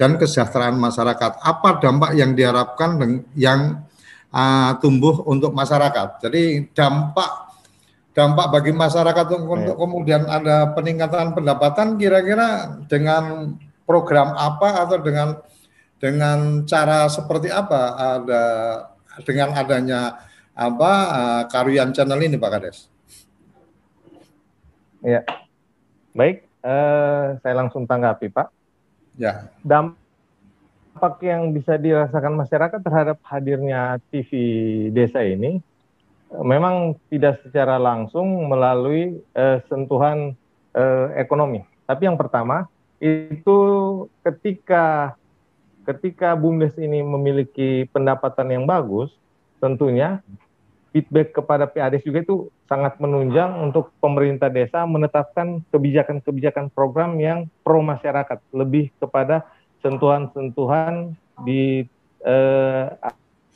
dan 0.00 0.16
kesejahteraan 0.16 0.80
masyarakat. 0.80 1.44
Apa 1.44 1.76
dampak 1.76 2.16
yang 2.16 2.32
diharapkan 2.32 2.96
yang 3.36 3.84
uh, 4.32 4.72
tumbuh 4.80 5.28
untuk 5.28 5.52
masyarakat? 5.52 6.24
Jadi 6.24 6.72
dampak 6.72 7.49
dampak 8.10 8.46
bagi 8.50 8.72
masyarakat 8.74 9.26
untuk, 9.30 9.74
ya. 9.74 9.78
kemudian 9.78 10.22
ada 10.26 10.74
peningkatan 10.74 11.30
pendapatan 11.30 11.94
kira-kira 11.94 12.78
dengan 12.90 13.54
program 13.86 14.34
apa 14.34 14.86
atau 14.86 14.98
dengan 14.98 15.38
dengan 16.00 16.64
cara 16.66 17.06
seperti 17.06 17.52
apa 17.52 17.80
ada 18.18 18.44
dengan 19.22 19.52
adanya 19.54 20.26
apa 20.56 20.92
uh, 20.92 21.42
Karuyan 21.46 21.94
Channel 21.94 22.20
ini 22.20 22.36
Pak 22.36 22.50
Kades? 22.50 22.78
Ya, 25.00 25.24
baik, 26.12 26.44
uh, 26.60 27.40
saya 27.40 27.54
langsung 27.56 27.88
tanggapi 27.88 28.28
Pak. 28.28 28.52
Ya. 29.16 29.48
Dampak 29.64 31.24
yang 31.24 31.56
bisa 31.56 31.80
dirasakan 31.80 32.36
masyarakat 32.36 32.80
terhadap 32.84 33.16
hadirnya 33.24 33.96
TV 34.12 34.30
desa 34.92 35.24
ini 35.24 35.64
memang 36.38 36.94
tidak 37.10 37.42
secara 37.42 37.76
langsung 37.76 38.46
melalui 38.46 39.18
uh, 39.34 39.58
sentuhan 39.66 40.38
uh, 40.78 41.10
ekonomi. 41.18 41.66
Tapi 41.90 42.06
yang 42.06 42.14
pertama 42.14 42.70
itu 43.02 43.58
ketika 44.22 45.16
ketika 45.88 46.36
BUMDes 46.38 46.76
ini 46.78 47.02
memiliki 47.02 47.88
pendapatan 47.90 48.52
yang 48.52 48.64
bagus, 48.68 49.10
tentunya 49.58 50.22
feedback 50.90 51.34
kepada 51.34 51.66
PADES 51.70 52.02
juga 52.06 52.18
itu 52.22 52.36
sangat 52.66 52.98
menunjang 53.02 53.58
untuk 53.62 53.94
pemerintah 54.02 54.50
desa 54.50 54.86
menetapkan 54.86 55.62
kebijakan-kebijakan 55.70 56.70
program 56.70 57.18
yang 57.18 57.46
pro 57.62 57.82
masyarakat, 57.82 58.38
lebih 58.54 58.90
kepada 58.98 59.46
sentuhan-sentuhan 59.82 61.14
di 61.46 61.86
eh, 62.26 62.86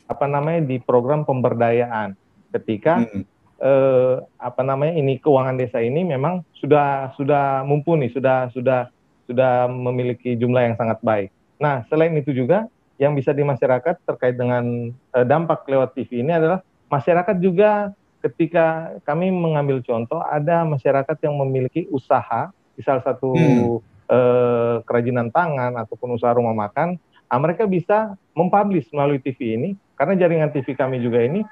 apa 0.06 0.26
namanya 0.30 0.62
di 0.64 0.78
program 0.78 1.26
pemberdayaan. 1.26 2.14
Ketika 2.54 3.02
hmm. 3.02 3.22
eh, 3.58 4.16
apa 4.38 4.62
namanya 4.62 4.94
ini 4.94 5.18
keuangan 5.18 5.58
desa 5.58 5.82
ini 5.82 6.06
memang 6.06 6.46
sudah 6.54 7.10
sudah 7.18 7.66
mumpuni, 7.66 8.14
sudah 8.14 8.54
sudah 8.54 8.94
sudah 9.26 9.66
memiliki 9.66 10.38
jumlah 10.38 10.62
yang 10.70 10.76
sangat 10.78 11.02
baik. 11.02 11.28
Nah, 11.58 11.82
selain 11.90 12.14
itu 12.14 12.30
juga 12.30 12.70
yang 13.00 13.18
bisa 13.18 13.34
di 13.34 13.42
masyarakat 13.42 14.06
terkait 14.06 14.38
dengan 14.38 14.94
eh, 14.94 15.26
dampak 15.26 15.66
lewat 15.66 15.98
TV 15.98 16.22
ini 16.22 16.30
adalah 16.30 16.62
masyarakat 16.86 17.36
juga 17.42 17.90
ketika 18.22 18.96
kami 19.04 19.28
mengambil 19.28 19.84
contoh 19.84 20.22
ada 20.24 20.64
masyarakat 20.64 21.16
yang 21.20 21.34
memiliki 21.36 21.84
usaha 21.92 22.48
di 22.72 22.80
salah 22.80 23.02
satu 23.04 23.34
hmm. 23.34 23.82
eh, 24.08 24.76
kerajinan 24.86 25.28
tangan 25.34 25.74
ataupun 25.82 26.14
usaha 26.14 26.32
rumah 26.32 26.54
makan, 26.54 26.96
nah, 27.26 27.38
mereka 27.42 27.66
bisa 27.66 28.14
mempublish 28.32 28.88
melalui 28.94 29.18
TV 29.18 29.58
ini 29.58 29.70
karena 29.98 30.14
jaringan 30.18 30.50
TV 30.50 30.74
kami 30.74 31.02
juga 31.02 31.22
ini 31.22 31.42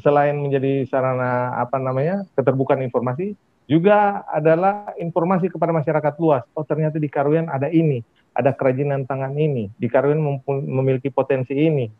selain 0.00 0.36
menjadi 0.36 0.84
sarana 0.88 1.56
apa 1.56 1.80
namanya 1.80 2.28
keterbukaan 2.36 2.84
informasi 2.84 3.36
juga 3.66 4.22
adalah 4.30 4.94
informasi 4.94 5.50
kepada 5.50 5.74
masyarakat 5.74 6.14
luas. 6.22 6.46
Oh 6.54 6.62
ternyata 6.62 7.02
di 7.02 7.10
Karuyan 7.10 7.50
ada 7.50 7.66
ini, 7.66 7.98
ada 8.30 8.54
kerajinan 8.54 9.02
tangan 9.08 9.34
ini, 9.34 9.72
di 9.74 9.90
Karuyan 9.90 10.22
memiliki 10.46 11.10
potensi 11.10 11.50
ini, 11.50 11.90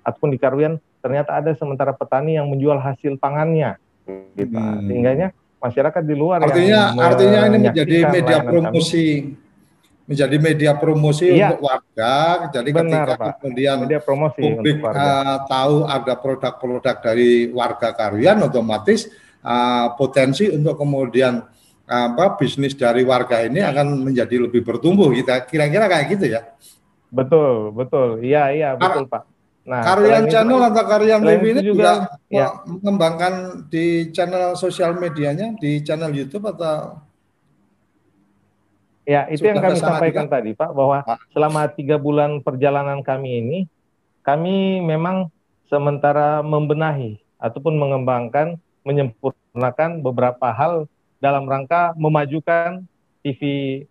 ataupun 0.00 0.32
di 0.32 0.38
Karuyan 0.40 0.80
ternyata 1.04 1.36
ada 1.36 1.52
sementara 1.52 1.92
petani 1.92 2.40
yang 2.40 2.48
menjual 2.48 2.80
hasil 2.80 3.20
pangannya 3.20 3.76
gitu 4.36 4.56
hmm. 4.56 4.88
sehingganya 4.88 5.28
masyarakat 5.60 6.02
di 6.04 6.14
luar 6.16 6.44
artinya 6.44 6.92
yang 6.92 7.00
artinya 7.00 7.40
ini 7.48 7.58
menjadi 7.68 7.96
media 8.12 8.38
promosi. 8.44 9.06
Menjadi 10.04 10.36
media 10.36 10.72
promosi 10.76 11.32
iya. 11.32 11.52
untuk 11.52 11.64
warga 11.64 12.14
jadi 12.52 12.70
Benar, 12.70 12.84
ketika 12.84 13.14
Pak. 13.16 13.32
kemudian 13.40 13.76
media 13.88 14.00
promosi 14.04 14.40
publik 14.44 14.76
uh, 14.84 15.38
tahu 15.48 15.76
ada 15.88 16.14
produk-produk 16.20 16.96
dari 17.00 17.48
warga 17.48 17.96
Karuyan 17.96 18.44
otomatis 18.44 19.08
uh, 19.40 19.96
potensi 19.96 20.48
untuk 20.52 20.76
kemudian 20.76 21.40
apa 21.84 22.40
bisnis 22.40 22.72
dari 22.72 23.04
warga 23.04 23.44
ini 23.44 23.60
akan 23.60 24.08
menjadi 24.08 24.40
lebih 24.40 24.64
bertumbuh 24.64 25.12
kita 25.12 25.44
kira-kira 25.44 25.84
kayak 25.84 26.16
gitu 26.16 26.32
ya 26.32 26.40
betul 27.12 27.76
betul 27.76 28.24
iya 28.24 28.48
iya 28.56 28.70
betul 28.72 29.04
Pak 29.04 29.34
Nah, 29.64 29.80
Karyan 29.80 30.28
Channel 30.28 30.60
itu, 30.60 30.68
atau 30.68 30.84
Karyan 30.84 31.20
TV 31.24 31.44
ini 31.56 31.62
juga, 31.64 32.04
juga 32.04 32.28
ya. 32.28 32.48
mengembangkan 32.68 33.64
di 33.72 34.12
channel 34.12 34.60
sosial 34.60 34.92
medianya, 35.00 35.56
di 35.56 35.80
channel 35.80 36.12
YouTube 36.12 36.52
atau? 36.52 37.00
Ya, 39.04 39.28
itu 39.28 39.44
yang 39.44 39.60
kami 39.60 39.76
sampaikan 39.76 40.26
tadi, 40.32 40.56
Pak, 40.56 40.72
bahwa 40.72 41.04
Pak. 41.04 41.20
selama 41.36 41.68
tiga 41.68 42.00
bulan 42.00 42.40
perjalanan 42.40 43.04
kami 43.04 43.44
ini, 43.44 43.58
kami 44.24 44.80
memang 44.80 45.28
sementara 45.68 46.40
membenahi 46.40 47.20
ataupun 47.36 47.76
mengembangkan, 47.76 48.56
menyempurnakan 48.80 50.00
beberapa 50.00 50.48
hal 50.48 50.88
dalam 51.20 51.44
rangka 51.44 51.92
memajukan 52.00 52.84
TV 53.20 53.40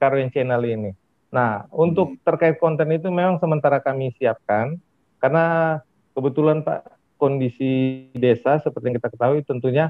Karuyan 0.02 0.34
Channel 0.34 0.62
ini. 0.66 0.92
Nah, 1.34 1.66
untuk 1.74 2.14
hmm. 2.14 2.22
terkait 2.22 2.58
konten 2.62 2.90
itu 2.94 3.10
memang 3.10 3.42
sementara 3.42 3.82
kami 3.82 4.14
siapkan 4.18 4.78
karena 5.18 5.78
kebetulan 6.14 6.62
Pak 6.62 6.94
kondisi 7.18 8.06
desa 8.14 8.62
seperti 8.62 8.94
yang 8.94 8.98
kita 9.02 9.10
ketahui 9.10 9.42
tentunya 9.42 9.90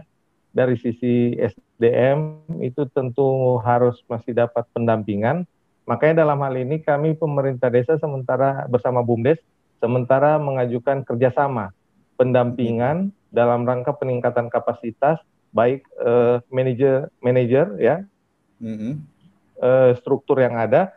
dari 0.54 0.78
sisi 0.78 1.34
SDM 1.36 2.46
itu 2.62 2.86
tentu 2.94 3.58
harus 3.66 4.00
masih 4.06 4.38
dapat 4.38 4.64
pendampingan. 4.72 5.50
Makanya 5.90 6.24
dalam 6.24 6.40
hal 6.40 6.56
ini 6.56 6.80
kami 6.80 7.18
pemerintah 7.18 7.68
desa 7.68 8.00
sementara 8.00 8.70
bersama 8.72 9.04
BUMDes 9.04 9.42
sementara 9.84 10.40
mengajukan 10.40 11.04
kerjasama 11.04 11.76
pendampingan 12.16 13.12
dalam 13.36 13.68
rangka 13.68 13.92
peningkatan 13.92 14.48
kapasitas 14.48 15.20
baik 15.52 15.84
uh, 16.00 16.40
manajer 16.48 17.12
manajer 17.20 17.68
ya 17.84 17.96
mm-hmm. 18.64 18.94
uh, 19.60 19.92
struktur 20.00 20.40
yang 20.40 20.56
ada 20.56 20.96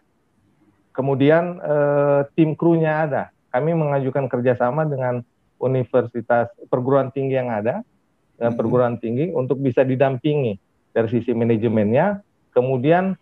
kemudian 0.94 1.58
uh, 1.58 2.30
tim 2.38 2.54
krunya 2.54 3.04
ada 3.04 3.34
kami 3.50 3.74
mengajukan 3.74 4.30
kerjasama 4.30 4.86
dengan 4.86 5.26
universitas 5.58 6.46
perguruan 6.70 7.10
tinggi 7.10 7.34
yang 7.34 7.50
ada 7.50 7.82
mm-hmm. 8.36 8.56
perguruan 8.56 8.96
tinggi 9.00 9.32
untuk 9.32 9.60
bisa 9.60 9.82
didampingi 9.82 10.56
dari 10.92 11.08
sisi 11.12 11.32
manajemennya 11.32 12.20
kemudian 12.52 13.16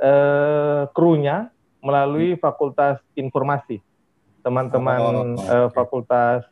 uh, 0.00 0.88
krunya 0.92 1.52
melalui 1.84 2.36
fakultas 2.40 3.00
informasi 3.16 3.80
teman-teman 4.44 5.00
oh, 5.00 5.40
uh, 5.40 5.68
fakultas 5.72 6.44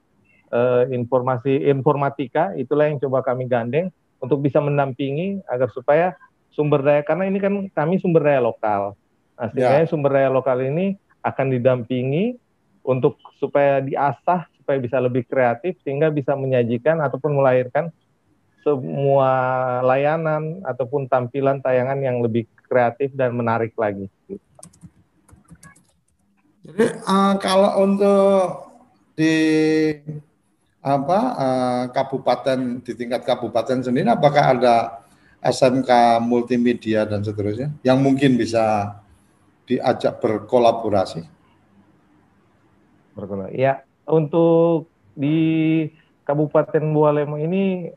uh, 0.53 0.85
informasi 0.93 1.69
informatika 1.69 2.53
itulah 2.57 2.89
yang 2.89 3.01
coba 3.01 3.25
kami 3.25 3.49
gandeng 3.49 3.89
untuk 4.23 4.45
bisa 4.45 4.63
mendampingi 4.63 5.43
agar 5.51 5.69
supaya 5.75 6.15
sumber 6.53 6.85
daya 6.85 7.03
karena 7.03 7.27
ini 7.27 7.39
kan 7.41 7.53
kami 7.73 7.99
sumber 7.99 8.23
daya 8.23 8.41
lokal. 8.45 8.95
Nah, 9.35 9.49
sehingga 9.51 9.83
ya. 9.83 9.89
sumber 9.89 10.15
daya 10.15 10.31
lokal 10.31 10.63
ini 10.63 10.95
akan 11.25 11.47
didampingi 11.51 12.37
untuk 12.85 13.19
supaya 13.41 13.83
diasah 13.83 14.47
supaya 14.63 14.79
bisa 14.79 15.03
lebih 15.03 15.27
kreatif 15.27 15.75
sehingga 15.83 16.09
bisa 16.15 16.39
menyajikan 16.39 17.03
ataupun 17.03 17.35
melahirkan 17.35 17.91
semua 18.63 19.31
layanan 19.83 20.63
ataupun 20.63 21.11
tampilan 21.11 21.59
tayangan 21.59 21.99
yang 21.99 22.23
lebih 22.23 22.47
kreatif 22.71 23.11
dan 23.19 23.35
menarik 23.35 23.75
lagi. 23.75 24.07
Jadi 26.63 26.87
uh, 27.03 27.35
kalau 27.43 27.83
untuk 27.83 28.71
di 29.19 29.35
apa 30.83 31.21
uh, 31.35 31.85
kabupaten 31.91 32.83
di 32.83 32.93
tingkat 32.95 33.27
kabupaten 33.27 33.83
sendiri 33.83 34.07
apakah 34.11 34.55
ada 34.55 35.03
SMK 35.43 36.23
multimedia 36.23 37.03
dan 37.03 37.27
seterusnya 37.27 37.75
yang 37.83 37.99
mungkin 37.99 38.39
bisa 38.39 38.95
diajak 39.67 40.23
berkolaborasi? 40.23 41.27
Berkolaborasi. 43.19 43.59
Ya, 43.59 43.83
untuk 44.09 44.91
di 45.13 45.87
Kabupaten 46.25 46.85
Bualemo 46.95 47.37
ini 47.37 47.91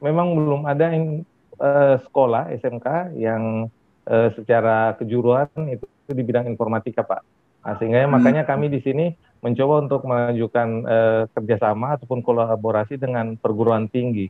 memang 0.00 0.32
belum 0.36 0.62
ada 0.68 0.92
in, 0.92 1.26
uh, 1.60 2.00
sekolah 2.06 2.52
SMK 2.56 3.16
yang 3.18 3.68
uh, 4.08 4.28
secara 4.36 4.94
kejuruan 4.96 5.48
itu 5.68 5.84
di 6.10 6.22
bidang 6.22 6.46
informatika, 6.50 7.06
Pak. 7.06 7.22
Nah, 7.60 7.74
sehingga 7.76 8.08
hmm. 8.08 8.12
makanya 8.12 8.42
kami 8.48 8.72
di 8.72 8.80
sini 8.80 9.12
mencoba 9.40 9.74
untuk 9.84 10.00
mengajukan 10.04 10.68
eh, 10.84 11.22
kerjasama 11.32 11.96
ataupun 11.96 12.20
kolaborasi 12.20 13.00
dengan 13.00 13.36
perguruan 13.40 13.88
tinggi. 13.88 14.28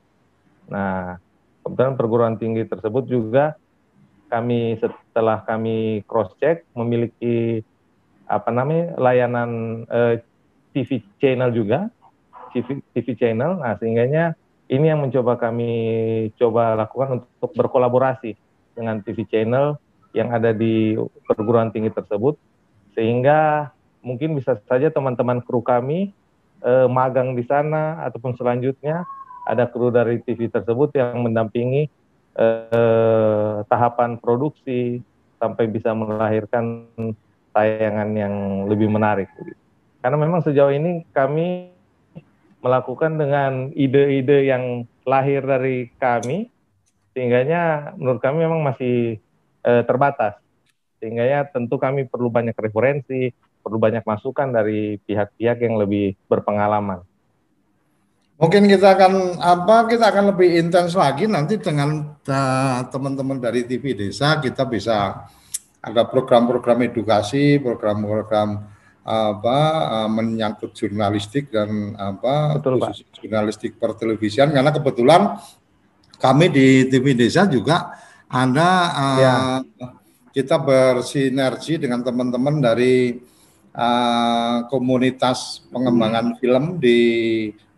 Nah, 0.70 1.18
kebetulan 1.66 1.94
perguruan 1.98 2.34
tinggi 2.38 2.62
tersebut 2.66 3.10
juga 3.10 3.58
kami 4.30 4.78
setelah 4.78 5.42
kami 5.42 6.06
cross 6.06 6.30
check 6.38 6.62
memiliki 6.78 7.66
apa 8.30 8.54
namanya 8.54 8.94
layanan 8.98 9.82
eh, 9.90 10.22
TV 10.70 11.02
channel 11.18 11.50
juga, 11.50 11.90
TV, 12.54 12.82
TV 12.94 13.06
channel. 13.18 13.58
Nah, 13.58 13.74
sehingganya 13.78 14.34
ini 14.70 14.86
yang 14.86 15.02
mencoba 15.02 15.34
kami 15.34 15.72
coba 16.38 16.78
lakukan 16.78 17.22
untuk 17.22 17.50
berkolaborasi 17.58 18.38
dengan 18.78 19.02
TV 19.02 19.26
channel 19.26 19.76
yang 20.14 20.30
ada 20.30 20.54
di 20.54 20.94
perguruan 21.26 21.70
tinggi 21.74 21.90
tersebut 21.90 22.38
sehingga 22.94 23.70
mungkin 24.02 24.34
bisa 24.34 24.58
saja 24.66 24.90
teman-teman 24.90 25.42
kru 25.42 25.62
kami 25.62 26.10
eh, 26.62 26.86
magang 26.90 27.34
di 27.34 27.46
sana 27.46 28.02
ataupun 28.06 28.34
selanjutnya 28.34 29.06
ada 29.46 29.66
kru 29.66 29.90
dari 29.90 30.22
TV 30.22 30.50
tersebut 30.50 30.94
yang 30.94 31.22
mendampingi 31.22 31.90
eh, 32.38 33.56
tahapan 33.66 34.18
produksi 34.18 35.02
sampai 35.38 35.66
bisa 35.70 35.94
melahirkan 35.96 36.86
tayangan 37.50 38.10
yang 38.14 38.34
lebih 38.70 38.86
menarik. 38.86 39.26
Karena 40.00 40.16
memang 40.16 40.40
sejauh 40.40 40.72
ini 40.72 41.04
kami 41.12 41.72
melakukan 42.60 43.16
dengan 43.16 43.72
ide-ide 43.72 44.48
yang 44.48 44.84
lahir 45.04 45.44
dari 45.44 45.92
kami, 45.96 46.48
sehingganya 47.12 47.92
menurut 47.96 48.20
kami 48.20 48.44
memang 48.44 48.60
masih 48.64 49.20
eh, 49.64 49.82
terbatas. 49.84 50.36
Sehingga 51.00 51.24
ya 51.24 51.48
tentu 51.48 51.80
kami 51.80 52.04
perlu 52.04 52.28
banyak 52.28 52.56
referensi, 52.56 53.32
perlu 53.60 53.80
banyak 53.80 54.04
masukan 54.04 54.52
dari 54.52 55.00
pihak-pihak 55.04 55.64
yang 55.64 55.80
lebih 55.80 56.16
berpengalaman. 56.28 57.04
Mungkin 58.40 58.72
kita 58.72 58.96
akan 58.96 59.36
apa 59.36 59.84
kita 59.84 60.08
akan 60.08 60.32
lebih 60.32 60.64
intens 60.64 60.96
lagi 60.96 61.28
nanti 61.28 61.60
dengan 61.60 62.16
uh, 62.24 62.80
teman-teman 62.88 63.36
dari 63.36 63.68
TV 63.68 63.92
Desa 63.92 64.40
kita 64.40 64.64
bisa 64.64 65.28
ada 65.80 66.08
program-program 66.08 66.88
edukasi, 66.88 67.60
program-program 67.60 68.79
apa 69.00 69.58
uh, 69.88 70.08
menyangkut 70.12 70.76
jurnalistik 70.76 71.48
dan 71.48 71.96
apa 71.96 72.60
Betul, 72.60 72.78
khusus 72.84 73.02
Pak. 73.08 73.16
jurnalistik 73.24 73.72
pertelevisian 73.80 74.52
karena 74.52 74.70
kebetulan 74.70 75.40
kami 76.20 76.52
di 76.52 76.84
TV 76.92 77.16
Desa 77.16 77.48
juga 77.48 77.96
ada 78.28 78.68
uh, 78.92 79.18
ya. 79.18 79.34
kita 80.36 80.60
bersinergi 80.60 81.80
dengan 81.80 82.04
teman-teman 82.04 82.60
dari 82.60 83.16
uh, 83.74 84.68
komunitas 84.68 85.64
pengembangan 85.72 86.36
hmm. 86.36 86.38
film 86.38 86.64
di 86.76 87.00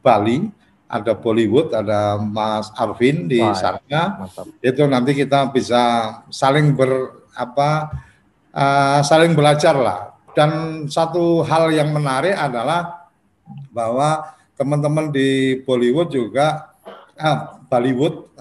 Bali 0.02 0.62
ada 0.92 1.16
Bollywood, 1.16 1.72
ada 1.72 2.20
Mas 2.20 2.68
Arvin 2.76 3.24
di 3.24 3.40
Wah, 3.40 3.56
sana. 3.56 4.28
Itu 4.60 4.84
nanti 4.84 5.16
kita 5.16 5.48
bisa 5.48 5.80
saling 6.28 6.76
ber 6.76 7.24
apa 7.32 7.88
uh, 8.52 9.00
saling 9.00 9.32
belajar 9.32 9.72
lah. 9.72 10.11
Dan 10.32 10.84
satu 10.88 11.44
hal 11.44 11.72
yang 11.72 11.92
menarik 11.92 12.32
adalah 12.32 13.10
bahwa 13.68 14.32
teman-teman 14.56 15.12
di 15.12 15.60
Bollywood 15.64 16.12
juga 16.12 16.72
ah, 17.16 17.60
Bollywood, 17.68 18.36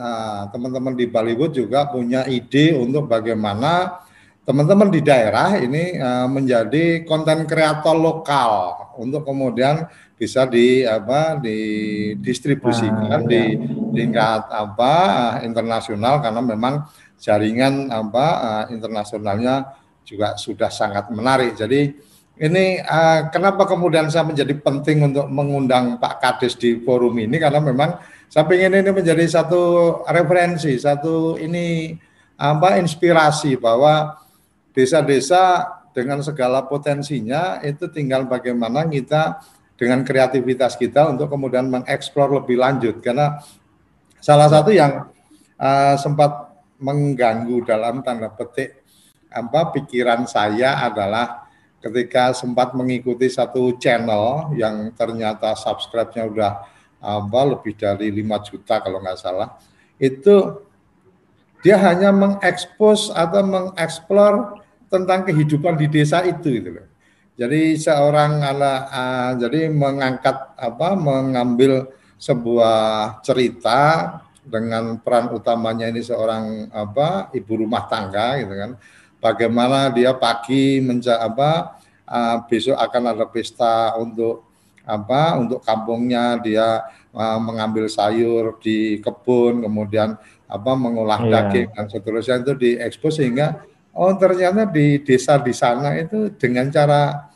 teman-teman 0.51 0.93
uh, 0.95 0.97
di 0.99 1.05
Bollywood 1.07 1.51
juga 1.55 1.87
punya 1.87 2.27
ide 2.27 2.75
untuk 2.75 3.07
bagaimana 3.07 4.03
teman-teman 4.41 4.89
di 4.91 4.99
daerah 5.05 5.55
ini 5.55 5.95
uh, 6.01 6.27
menjadi 6.27 7.05
konten 7.07 7.45
kreator 7.45 7.93
lokal 7.95 8.75
untuk 8.99 9.23
kemudian 9.23 9.85
bisa 10.17 10.49
di 10.49 10.83
apa 10.83 11.37
didistribusikan 11.39 13.21
nah, 13.21 13.25
di 13.25 13.55
ya. 13.55 13.61
tingkat 13.95 14.41
apa 14.49 14.93
uh, 15.07 15.35
internasional 15.45 16.19
karena 16.19 16.41
memang 16.41 16.83
jaringan 17.21 17.93
apa 17.93 18.25
uh, 18.41 18.65
internasionalnya 18.73 19.77
juga 20.12 20.36
sudah 20.36 20.68
sangat 20.68 21.07
menarik. 21.16 21.55
Jadi 21.55 21.95
ini 22.41 22.84
uh, 22.84 23.32
kenapa 23.32 23.64
kemudian 23.64 24.12
saya 24.12 24.28
menjadi 24.28 24.51
penting 24.59 25.07
untuk 25.07 25.32
mengundang 25.32 25.95
Pak 25.95 26.20
Kades 26.20 26.59
di 26.59 26.84
forum 26.84 27.16
ini 27.16 27.39
karena 27.39 27.64
memang 27.64 27.95
saya 28.28 28.43
ingin 28.51 28.84
ini 28.84 28.91
menjadi 28.91 29.24
satu 29.28 29.62
referensi, 30.07 30.76
satu 30.76 31.39
ini 31.39 31.95
apa 32.36 32.82
inspirasi 32.82 33.55
bahwa 33.55 34.18
desa-desa 34.76 35.68
dengan 35.91 36.24
segala 36.24 36.64
potensinya 36.64 37.59
itu 37.62 37.91
tinggal 37.91 38.26
bagaimana 38.26 38.88
kita 38.88 39.43
dengan 39.76 40.01
kreativitas 40.07 40.80
kita 40.80 41.12
untuk 41.12 41.28
kemudian 41.28 41.68
mengeksplor 41.68 42.41
lebih 42.41 42.57
lanjut 42.57 43.03
karena 43.03 43.43
salah 44.24 44.47
satu 44.47 44.72
yang 44.72 45.12
uh, 45.59 45.95
sempat 45.99 46.55
mengganggu 46.82 47.62
dalam 47.68 48.01
tanda 48.01 48.32
petik 48.34 48.80
apa 49.32 49.71
pikiran 49.71 50.27
saya 50.27 50.84
adalah 50.84 51.47
ketika 51.79 52.36
sempat 52.36 52.75
mengikuti 52.77 53.32
satu 53.32 53.79
channel 53.79 54.53
yang 54.53 54.93
ternyata 54.93 55.57
subscribe-nya 55.57 56.27
udah 56.29 56.51
apa 57.01 57.41
lebih 57.57 57.73
dari 57.73 58.13
5 58.13 58.47
juta 58.53 58.77
kalau 58.77 59.01
nggak 59.01 59.17
salah 59.17 59.57
itu 59.97 60.61
dia 61.65 61.77
hanya 61.77 62.09
mengekspos 62.13 63.13
atau 63.13 63.41
mengeksplor 63.45 64.61
tentang 64.89 65.23
kehidupan 65.23 65.77
di 65.77 65.88
desa 65.88 66.25
itu 66.25 66.57
gitu 66.57 66.69
loh. 66.73 66.88
Jadi 67.38 67.79
seorang 67.79 68.43
ala 68.43 68.73
uh, 68.91 69.32
jadi 69.39 69.71
mengangkat 69.71 70.57
apa 70.57 70.93
mengambil 70.93 71.89
sebuah 72.21 73.17
cerita 73.25 73.79
dengan 74.41 74.99
peran 74.99 75.32
utamanya 75.32 75.89
ini 75.89 76.01
seorang 76.03 76.69
apa 76.73 77.32
ibu 77.34 77.61
rumah 77.61 77.88
tangga 77.88 78.41
gitu 78.41 78.53
kan. 78.53 78.71
Bagaimana 79.22 79.93
dia 79.93 80.17
pagi 80.17 80.82
menja 80.82 81.22
apa 81.22 81.78
uh, 82.09 82.38
besok 82.49 82.74
akan 82.74 83.03
ada 83.13 83.26
pesta 83.30 83.93
untuk 84.01 84.49
apa 84.82 85.38
untuk 85.38 85.61
kampungnya 85.61 86.41
dia 86.41 86.82
uh, 87.13 87.38
mengambil 87.38 87.86
sayur 87.86 88.57
di 88.57 88.97
kebun 88.97 89.61
kemudian 89.61 90.17
apa 90.49 90.72
mengolah 90.74 91.22
yeah. 91.22 91.45
daging 91.47 91.69
dan 91.78 91.86
seterusnya 91.86 92.41
itu 92.41 92.53
diekspos 92.57 93.22
sehingga 93.22 93.61
oh 93.93 94.09
ternyata 94.17 94.65
di 94.65 94.99
desa 95.05 95.38
di 95.38 95.53
sana 95.53 95.93
itu 96.01 96.34
dengan 96.34 96.74
cara 96.74 97.32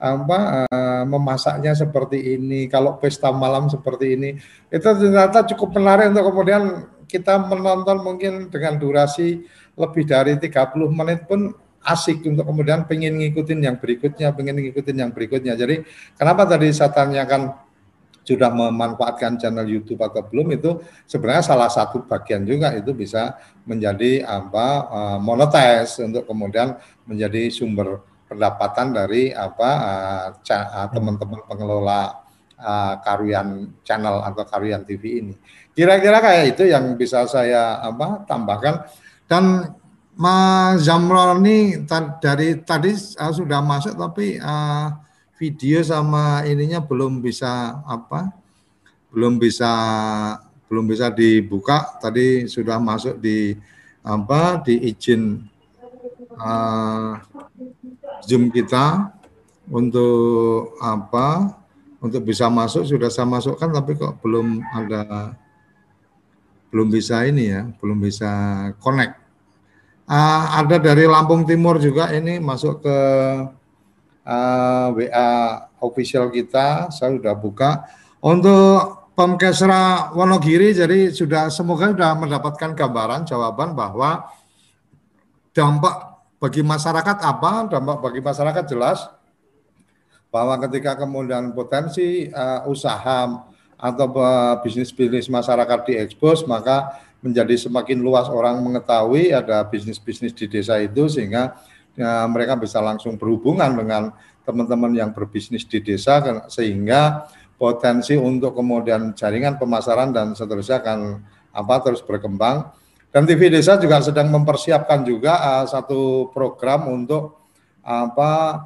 apa 0.00 0.64
uh, 0.64 1.04
memasaknya 1.04 1.76
seperti 1.76 2.40
ini, 2.40 2.72
kalau 2.72 2.96
pesta 2.96 3.28
malam 3.28 3.68
seperti 3.68 4.16
ini, 4.16 4.32
itu 4.72 4.88
ternyata 4.96 5.44
cukup 5.52 5.76
menarik 5.76 6.16
untuk 6.16 6.32
kemudian 6.32 6.88
kita 7.04 7.36
menonton 7.44 8.00
mungkin 8.00 8.48
dengan 8.48 8.80
durasi 8.80 9.44
lebih 9.78 10.04
dari 10.06 10.38
30 10.38 10.50
menit 10.90 11.26
pun 11.26 11.54
asik 11.80 12.20
untuk 12.28 12.44
kemudian 12.44 12.84
pengen 12.84 13.16
ngikutin 13.16 13.60
yang 13.64 13.76
berikutnya, 13.80 14.32
pengen 14.36 14.60
ngikutin 14.60 14.96
yang 14.96 15.10
berikutnya. 15.10 15.56
Jadi 15.56 15.80
kenapa 16.16 16.44
tadi 16.44 16.68
saya 16.76 16.92
tanyakan 16.92 17.56
sudah 18.20 18.52
memanfaatkan 18.52 19.40
channel 19.40 19.64
YouTube 19.64 19.98
atau 20.04 20.20
belum 20.20 20.52
itu 20.52 20.78
sebenarnya 21.08 21.40
salah 21.40 21.72
satu 21.72 22.04
bagian 22.04 22.44
juga 22.44 22.70
itu 22.76 22.92
bisa 22.92 23.40
menjadi 23.64 24.28
apa 24.28 24.66
uh, 24.86 25.18
monetize 25.18 26.04
untuk 26.04 26.28
kemudian 26.28 26.76
menjadi 27.08 27.48
sumber 27.48 28.04
pendapatan 28.28 28.92
dari 28.94 29.32
apa 29.32 29.70
uh, 30.44 30.88
teman-teman 30.92 31.40
pengelola 31.48 32.22
Karuyan 33.00 33.72
channel 33.80 34.20
atau 34.20 34.44
Karuyan 34.44 34.84
TV 34.84 35.24
ini. 35.24 35.32
Kira-kira 35.72 36.20
kayak 36.20 36.44
itu 36.52 36.68
yang 36.68 36.92
bisa 36.92 37.24
saya 37.24 37.80
apa 37.80 38.28
tambahkan 38.28 38.84
dan 39.30 39.78
Mas 40.18 40.90
Zamrol 40.90 41.38
ini 41.40 41.86
dari 42.18 42.58
tadi 42.60 42.92
uh, 42.92 43.30
sudah 43.30 43.62
masuk 43.62 43.94
tapi 43.94 44.42
uh, 44.42 44.90
video 45.38 45.80
sama 45.86 46.42
ininya 46.44 46.82
belum 46.82 47.22
bisa 47.22 47.78
apa 47.86 48.34
belum 49.14 49.38
bisa 49.38 49.70
belum 50.66 50.84
bisa 50.90 51.14
dibuka. 51.14 51.96
Tadi 52.02 52.50
sudah 52.50 52.82
masuk 52.82 53.22
di 53.22 53.54
apa 54.02 54.60
di 54.66 54.92
izin 54.92 55.46
uh, 56.36 57.16
Zoom 58.26 58.50
kita 58.50 59.14
untuk 59.70 60.74
apa 60.82 61.54
untuk 62.02 62.26
bisa 62.26 62.50
masuk 62.50 62.82
sudah 62.82 63.08
saya 63.08 63.30
masukkan 63.30 63.70
tapi 63.70 63.94
kok 63.94 64.18
belum 64.20 64.60
ada 64.74 65.32
belum 66.70 66.88
bisa 66.88 67.26
ini 67.26 67.50
ya 67.50 67.66
belum 67.82 67.98
bisa 67.98 68.30
connect 68.78 69.18
uh, 70.06 70.58
ada 70.58 70.78
dari 70.78 71.04
Lampung 71.04 71.42
Timur 71.44 71.78
juga 71.82 72.14
ini 72.14 72.38
masuk 72.38 72.82
ke 72.82 72.98
uh, 74.24 74.30
ah, 74.30 74.86
WA 74.94 75.30
official 75.82 76.30
kita 76.30 76.88
saya 76.94 77.18
sudah 77.18 77.34
buka 77.34 77.84
untuk 78.22 79.00
Pemkesra 79.18 80.14
Wonogiri 80.16 80.72
jadi 80.72 81.12
sudah 81.12 81.52
semoga 81.52 81.92
sudah 81.92 82.16
mendapatkan 82.16 82.72
gambaran 82.72 83.28
jawaban 83.28 83.76
bahwa 83.76 84.32
dampak 85.52 86.10
bagi 86.40 86.64
masyarakat 86.64 87.16
apa? 87.20 87.68
Dampak 87.68 88.00
bagi 88.00 88.24
masyarakat 88.24 88.64
jelas 88.64 89.04
bahwa 90.32 90.56
ketika 90.64 90.96
kemudian 90.96 91.52
potensi 91.52 92.30
uh, 92.32 92.64
usaha 92.64 93.49
atau 93.80 94.06
bisnis-bisnis 94.60 95.32
masyarakat 95.32 95.88
diekspos 95.88 96.44
maka 96.44 97.00
menjadi 97.24 97.56
semakin 97.56 98.00
luas 98.00 98.28
orang 98.28 98.60
mengetahui 98.60 99.32
ada 99.32 99.64
bisnis-bisnis 99.64 100.36
di 100.36 100.44
desa 100.44 100.76
itu 100.80 101.08
sehingga 101.08 101.56
ya, 101.96 102.28
mereka 102.28 102.60
bisa 102.60 102.80
langsung 102.84 103.16
berhubungan 103.16 103.72
dengan 103.72 104.02
teman-teman 104.44 104.92
yang 104.92 105.10
berbisnis 105.16 105.64
di 105.64 105.80
desa 105.80 106.20
sehingga 106.52 107.28
potensi 107.56 108.16
untuk 108.16 108.56
kemudian 108.56 109.16
jaringan 109.16 109.56
pemasaran 109.56 110.12
dan 110.12 110.32
seterusnya 110.36 110.80
akan 110.80 111.24
apa 111.52 111.74
terus 111.80 112.00
berkembang 112.04 112.72
dan 113.10 113.26
TV 113.26 113.50
Desa 113.50 113.74
juga 113.74 113.98
sedang 113.98 114.30
mempersiapkan 114.30 115.02
juga 115.02 115.34
uh, 115.42 115.66
satu 115.66 116.30
program 116.30 116.86
untuk 116.94 117.42
apa 117.82 118.64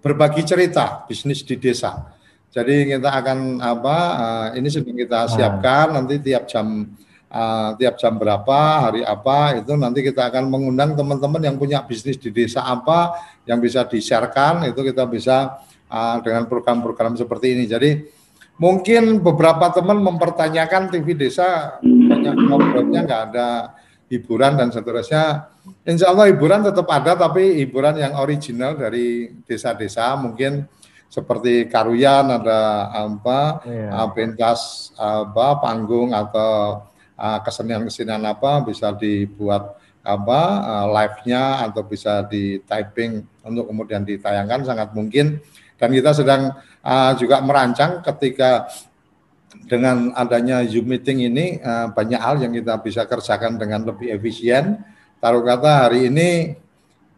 berbagi 0.00 0.46
cerita 0.46 1.04
bisnis 1.04 1.44
di 1.44 1.60
desa. 1.60 2.15
Jadi 2.56 2.88
kita 2.88 3.12
akan 3.12 3.60
apa 3.60 3.96
uh, 4.16 4.46
ini 4.56 4.72
sedang 4.72 4.96
kita 4.96 5.28
siapkan 5.28 5.92
nanti 5.92 6.16
tiap 6.24 6.48
jam 6.48 6.88
uh, 7.28 7.76
tiap 7.76 8.00
jam 8.00 8.16
berapa 8.16 8.88
hari 8.88 9.04
apa 9.04 9.60
itu 9.60 9.76
nanti 9.76 10.00
kita 10.00 10.32
akan 10.32 10.48
mengundang 10.48 10.96
teman-teman 10.96 11.44
yang 11.44 11.60
punya 11.60 11.84
bisnis 11.84 12.16
di 12.16 12.32
desa 12.32 12.64
apa 12.64 13.12
yang 13.44 13.60
bisa 13.60 13.84
di-sharekan 13.84 14.72
itu 14.72 14.80
kita 14.80 15.04
bisa 15.04 15.60
uh, 15.92 16.16
dengan 16.24 16.48
program-program 16.48 17.20
seperti 17.20 17.52
ini. 17.52 17.68
Jadi 17.68 17.90
mungkin 18.56 19.20
beberapa 19.20 19.68
teman 19.76 20.00
mempertanyakan 20.00 20.88
TV 20.88 21.12
desa 21.12 21.76
banyak 21.84 22.40
ngobrolnya 22.40 23.04
nggak 23.04 23.22
ada 23.36 23.76
hiburan 24.08 24.56
dan 24.56 24.72
seterusnya. 24.72 25.52
Insya 25.84 26.14
Allah 26.14 26.30
hiburan 26.30 26.62
tetap 26.62 26.86
ada, 26.88 27.18
tapi 27.18 27.58
hiburan 27.58 27.98
yang 27.98 28.14
original 28.16 28.78
dari 28.78 29.34
desa-desa 29.44 30.14
mungkin 30.14 30.64
seperti 31.06 31.70
Karuyan 31.70 32.28
ada 32.28 32.90
apa 32.92 33.62
yeah. 33.64 34.04
pentas 34.12 34.90
apa 34.98 35.62
panggung 35.62 36.12
atau 36.12 36.84
kesenian-kesenian 37.16 38.20
apa 38.28 38.60
bisa 38.60 38.92
dibuat 38.92 39.80
apa 40.04 40.40
live-nya 40.92 41.64
atau 41.64 41.80
bisa 41.86 42.20
di 42.28 42.60
typing 42.68 43.24
untuk 43.40 43.72
kemudian 43.72 44.04
ditayangkan 44.04 44.68
sangat 44.68 44.92
mungkin 44.92 45.40
dan 45.76 45.92
kita 45.92 46.16
sedang 46.16 46.56
uh, 46.80 47.12
juga 47.20 47.44
merancang 47.44 48.00
ketika 48.00 48.68
dengan 49.68 50.12
adanya 50.16 50.64
Zoom 50.64 50.88
meeting 50.88 51.28
ini 51.28 51.60
uh, 51.60 51.92
banyak 51.92 52.20
hal 52.20 52.40
yang 52.40 52.52
kita 52.52 52.80
bisa 52.80 53.04
kerjakan 53.04 53.56
dengan 53.56 53.84
lebih 53.84 54.12
efisien. 54.12 54.80
Taruh 55.20 55.44
kata 55.44 55.88
hari 55.88 56.12
ini 56.12 56.56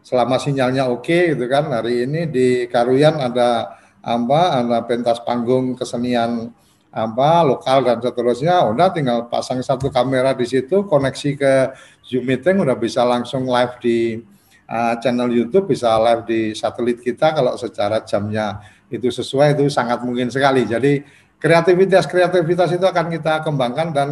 selama 0.02 0.38
sinyalnya 0.38 0.90
oke 0.90 1.06
okay, 1.06 1.22
gitu 1.34 1.44
kan 1.50 1.70
hari 1.70 2.06
ini 2.06 2.26
di 2.30 2.66
Karuyan 2.70 3.18
ada 3.18 3.77
apa 4.02 4.62
ada 4.62 4.78
pentas 4.86 5.18
panggung 5.22 5.74
kesenian 5.74 6.50
apa 6.88 7.44
lokal 7.44 7.84
dan 7.84 8.00
seterusnya 8.00 8.64
udah 8.64 8.88
tinggal 8.90 9.28
pasang 9.28 9.60
satu 9.60 9.92
kamera 9.92 10.32
di 10.32 10.48
situ 10.48 10.88
koneksi 10.88 11.30
ke 11.36 11.52
Zoom 12.00 12.24
meeting 12.24 12.64
udah 12.64 12.74
bisa 12.74 13.04
langsung 13.04 13.44
live 13.44 13.76
di 13.78 14.24
uh, 14.68 14.94
channel 15.00 15.28
YouTube 15.28 15.68
bisa 15.68 15.92
live 16.00 16.24
di 16.24 16.40
satelit 16.56 17.04
kita 17.04 17.36
kalau 17.36 17.56
secara 17.60 18.00
jamnya 18.04 18.60
itu 18.88 19.12
sesuai 19.12 19.56
itu 19.56 19.68
sangat 19.68 20.00
mungkin 20.00 20.32
sekali. 20.32 20.64
Jadi 20.64 21.04
kreativitas 21.36 22.08
kreativitas 22.08 22.72
itu 22.72 22.84
akan 22.88 23.06
kita 23.12 23.44
kembangkan 23.44 23.88
dan 23.92 24.08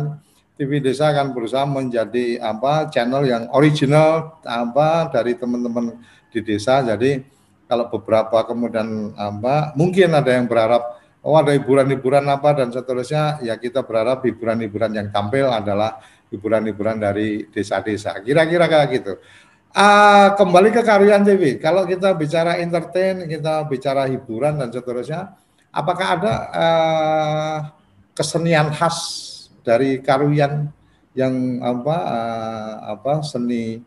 TV 0.56 0.80
Desa 0.80 1.12
akan 1.12 1.36
berusaha 1.36 1.68
menjadi 1.68 2.40
apa 2.40 2.88
channel 2.88 3.28
yang 3.28 3.48
original 3.52 4.40
apa 4.44 5.12
dari 5.12 5.36
teman-teman 5.36 5.96
di 6.32 6.40
desa. 6.40 6.80
Jadi 6.80 7.20
kalau 7.66 7.90
beberapa 7.90 8.46
kemudian 8.46 9.14
apa 9.18 9.74
mungkin 9.74 10.14
ada 10.14 10.30
yang 10.30 10.46
berharap 10.46 11.02
oh 11.26 11.34
ada 11.34 11.50
hiburan-hiburan 11.54 12.22
apa 12.30 12.54
dan 12.54 12.70
seterusnya 12.70 13.42
ya 13.42 13.58
kita 13.58 13.82
berharap 13.82 14.22
hiburan-hiburan 14.22 14.94
yang 14.94 15.08
tampil 15.10 15.50
adalah 15.50 15.98
hiburan-hiburan 16.30 16.98
dari 16.98 17.46
desa-desa. 17.50 18.18
Kira-kira 18.22 18.66
kayak 18.66 18.88
gitu. 18.94 19.12
Uh, 19.76 20.32
kembali 20.40 20.72
ke 20.72 20.80
Karuyan 20.80 21.20
TV. 21.20 21.60
Kalau 21.60 21.84
kita 21.84 22.16
bicara 22.16 22.56
entertain, 22.56 23.28
kita 23.28 23.68
bicara 23.68 24.08
hiburan 24.08 24.56
dan 24.56 24.72
seterusnya, 24.72 25.36
apakah 25.68 26.06
ada 26.16 26.32
uh, 26.48 27.58
kesenian 28.16 28.72
khas 28.72 28.96
dari 29.60 30.00
Karuyan 30.00 30.72
yang 31.12 31.60
apa 31.60 31.96
uh, 31.96 32.74
apa 32.96 33.20
seni 33.20 33.84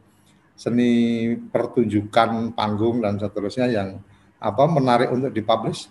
seni 0.60 0.92
pertunjukan 1.40 2.52
panggung 2.52 3.00
dan 3.00 3.16
seterusnya 3.16 3.72
yang 3.72 4.04
apa 4.44 4.64
menarik 4.68 5.08
untuk 5.08 5.32
dipublish? 5.32 5.88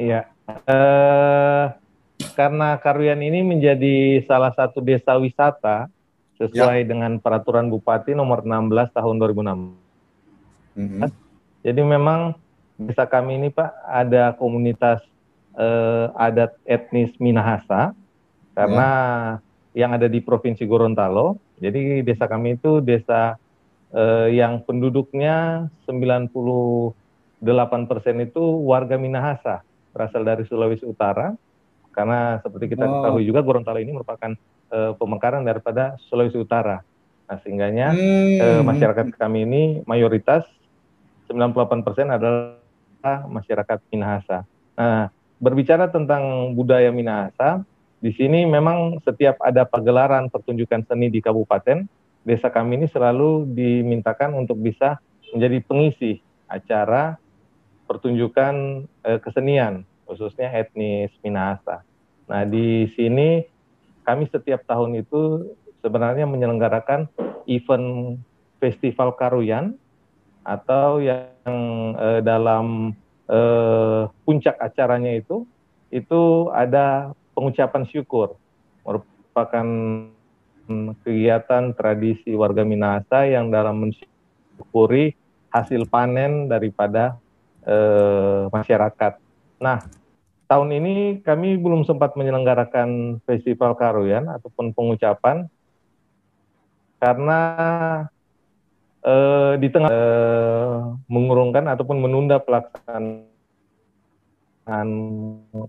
Iya, 0.00 0.32
uh, 0.48 1.76
karena 2.32 2.80
Karuyan 2.80 3.20
ini 3.20 3.44
menjadi 3.44 4.24
salah 4.24 4.56
satu 4.56 4.80
desa 4.80 5.12
wisata 5.20 5.92
sesuai 6.40 6.82
ya. 6.82 6.88
dengan 6.88 7.20
peraturan 7.20 7.68
Bupati 7.68 8.16
nomor 8.16 8.42
16 8.42 8.96
tahun 8.96 9.16
2006. 9.20 9.76
Mm 10.74 10.88
-hmm. 10.88 11.00
Jadi 11.62 11.80
memang 11.84 12.34
desa 12.80 13.06
kami 13.06 13.38
ini 13.38 13.48
Pak 13.54 13.70
ada 13.86 14.34
komunitas 14.34 15.04
eh, 15.54 16.06
adat 16.18 16.58
etnis 16.66 17.14
Minahasa 17.22 17.94
karena 18.58 18.88
ya. 19.74 19.86
yang 19.86 19.90
ada 19.94 20.10
di 20.10 20.18
Provinsi 20.18 20.66
Gorontalo. 20.66 21.38
Jadi 21.62 22.02
desa 22.02 22.26
kami 22.26 22.58
itu 22.58 22.82
desa 22.82 23.38
uh, 23.94 24.26
yang 24.30 24.62
penduduknya 24.66 25.68
98 25.86 26.94
persen 27.90 28.16
itu 28.22 28.42
warga 28.66 28.98
Minahasa 28.98 29.62
berasal 29.94 30.26
dari 30.26 30.42
Sulawesi 30.50 30.82
Utara 30.82 31.30
karena 31.94 32.42
seperti 32.42 32.74
kita 32.74 32.84
oh. 32.90 32.92
ketahui 33.00 33.22
juga 33.22 33.40
Gorontalo 33.46 33.78
ini 33.78 33.94
merupakan 33.94 34.34
uh, 34.74 34.92
pemekaran 34.98 35.46
daripada 35.46 35.94
Sulawesi 36.10 36.42
Utara. 36.42 36.82
Nah, 37.24 37.38
sehingganya 37.40 37.94
hmm. 37.94 38.36
uh, 38.42 38.62
masyarakat 38.66 39.14
kami 39.14 39.46
ini 39.46 39.62
mayoritas 39.86 40.42
98% 41.30 41.70
adalah 42.10 42.58
masyarakat 43.30 43.78
Minahasa. 43.94 44.44
Nah, 44.74 45.08
berbicara 45.38 45.88
tentang 45.88 46.52
budaya 46.52 46.90
Minahasa, 46.90 47.62
di 48.04 48.12
sini 48.12 48.44
memang 48.44 49.00
setiap 49.00 49.40
ada 49.40 49.64
pagelaran 49.64 50.28
pertunjukan 50.28 50.84
seni 50.84 51.08
di 51.08 51.24
kabupaten, 51.24 51.88
desa 52.20 52.52
kami 52.52 52.76
ini 52.76 52.86
selalu 52.92 53.48
dimintakan 53.48 54.36
untuk 54.36 54.60
bisa 54.60 55.00
menjadi 55.32 55.64
pengisi 55.64 56.20
acara 56.44 57.16
pertunjukan 57.88 58.84
eh, 59.08 59.18
kesenian 59.24 59.88
khususnya 60.04 60.52
etnis 60.52 61.16
Minahasa. 61.24 61.80
Nah, 62.28 62.44
di 62.44 62.92
sini 62.92 63.40
kami 64.04 64.28
setiap 64.28 64.68
tahun 64.68 65.00
itu 65.00 65.48
sebenarnya 65.80 66.28
menyelenggarakan 66.28 67.08
event 67.48 68.20
festival 68.60 69.16
Karuyan 69.16 69.80
atau 70.44 71.00
yang 71.00 71.56
eh, 71.96 72.20
dalam 72.20 72.92
eh, 73.32 74.02
puncak 74.28 74.60
acaranya 74.60 75.16
itu 75.16 75.48
itu 75.88 76.52
ada 76.52 77.16
pengucapan 77.34 77.84
syukur 77.90 78.38
merupakan 78.86 79.66
kegiatan 81.04 81.76
tradisi 81.76 82.32
warga 82.32 82.64
Minahasa 82.64 83.28
yang 83.28 83.52
dalam 83.52 83.84
mensyukuri 83.84 85.12
hasil 85.52 85.86
panen 85.86 86.48
daripada 86.48 87.20
eh, 87.66 88.48
masyarakat. 88.48 89.12
Nah, 89.60 89.78
tahun 90.48 90.70
ini 90.80 90.94
kami 91.20 91.60
belum 91.60 91.84
sempat 91.84 92.16
menyelenggarakan 92.16 93.20
festival 93.28 93.76
Karuyan 93.76 94.26
ataupun 94.32 94.72
pengucapan 94.72 95.46
karena 96.98 97.40
eh, 99.04 99.52
di 99.60 99.68
tengah 99.68 99.90
eh, 99.92 100.78
mengurungkan 101.12 101.68
ataupun 101.68 102.00
menunda 102.00 102.40
pelaksanaan 102.40 103.33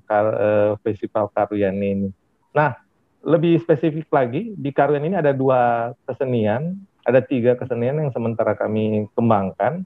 kar, 0.07 0.25
eh, 0.39 0.71
festival 0.81 1.27
Karuyan 1.35 1.75
ini. 1.75 2.09
Nah, 2.55 2.79
lebih 3.19 3.59
spesifik 3.59 4.07
lagi 4.09 4.55
di 4.55 4.71
Karuyan 4.71 5.03
ini 5.03 5.15
ada 5.19 5.35
dua 5.35 5.91
kesenian, 6.07 6.79
ada 7.03 7.19
tiga 7.19 7.59
kesenian 7.59 7.99
yang 7.99 8.11
sementara 8.15 8.55
kami 8.55 9.05
kembangkan. 9.13 9.83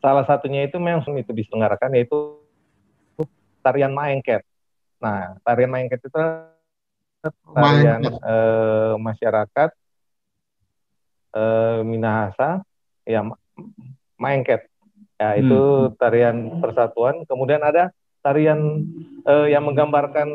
Salah 0.00 0.24
satunya 0.24 0.64
itu 0.64 0.80
memang 0.80 1.04
itu 1.18 1.32
diselenggarakan 1.34 1.92
yaitu 1.92 2.40
tarian 3.60 3.92
maengket. 3.92 4.40
Nah, 4.96 5.36
tarian 5.44 5.68
maengket 5.68 6.00
itu 6.00 6.16
tarian 7.52 8.00
eh, 8.00 8.94
masyarakat 8.96 9.70
eh, 11.36 11.80
Minahasa 11.84 12.64
ya 13.04 13.26
maengket 14.16 14.69
ya 15.20 15.36
itu 15.36 15.60
hmm. 15.60 16.00
tarian 16.00 16.36
persatuan 16.64 17.28
kemudian 17.28 17.60
ada 17.60 17.92
tarian 18.24 18.88
eh, 19.28 19.52
yang 19.52 19.68
menggambarkan 19.68 20.28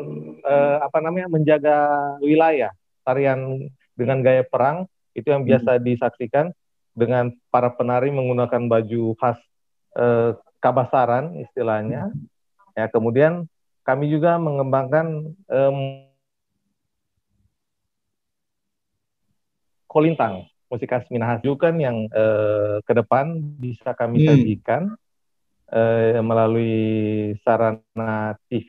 eh, 0.46 0.76
apa 0.78 0.98
namanya 1.02 1.26
menjaga 1.26 1.76
wilayah 2.22 2.70
tarian 3.02 3.66
dengan 3.98 4.22
gaya 4.22 4.46
perang 4.46 4.86
itu 5.18 5.26
yang 5.26 5.42
biasa 5.42 5.76
hmm. 5.76 5.82
disaksikan 5.82 6.46
dengan 6.94 7.34
para 7.50 7.74
penari 7.74 8.14
menggunakan 8.14 8.70
baju 8.70 9.18
khas 9.18 9.42
eh, 9.98 10.38
kabasaran 10.62 11.34
istilahnya 11.42 12.14
ya 12.78 12.86
kemudian 12.86 13.50
kami 13.82 14.06
juga 14.06 14.38
mengembangkan 14.38 15.34
eh, 15.50 15.74
kolintang 19.90 20.46
musik 20.66 20.90
khas 20.90 21.06
Minahasa 21.08 21.42
juga 21.42 21.70
kan 21.70 21.76
yang 21.78 22.10
eh, 22.10 22.82
ke 22.82 22.92
depan 22.92 23.38
bisa 23.58 23.94
kami 23.94 24.22
hmm. 24.22 24.26
sajikan 24.26 24.82
eh, 25.70 26.18
melalui 26.22 26.76
sarana 27.42 28.34
TV 28.50 28.68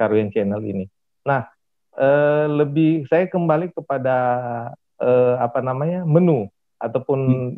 Karuyan 0.00 0.32
Channel 0.32 0.62
ini. 0.64 0.84
Nah, 1.28 1.48
eh, 1.96 2.46
lebih 2.48 3.04
saya 3.08 3.28
kembali 3.28 3.72
kepada 3.76 4.16
eh, 5.00 5.34
apa 5.38 5.60
namanya 5.60 6.08
menu 6.08 6.48
ataupun 6.80 7.20
hmm. 7.20 7.52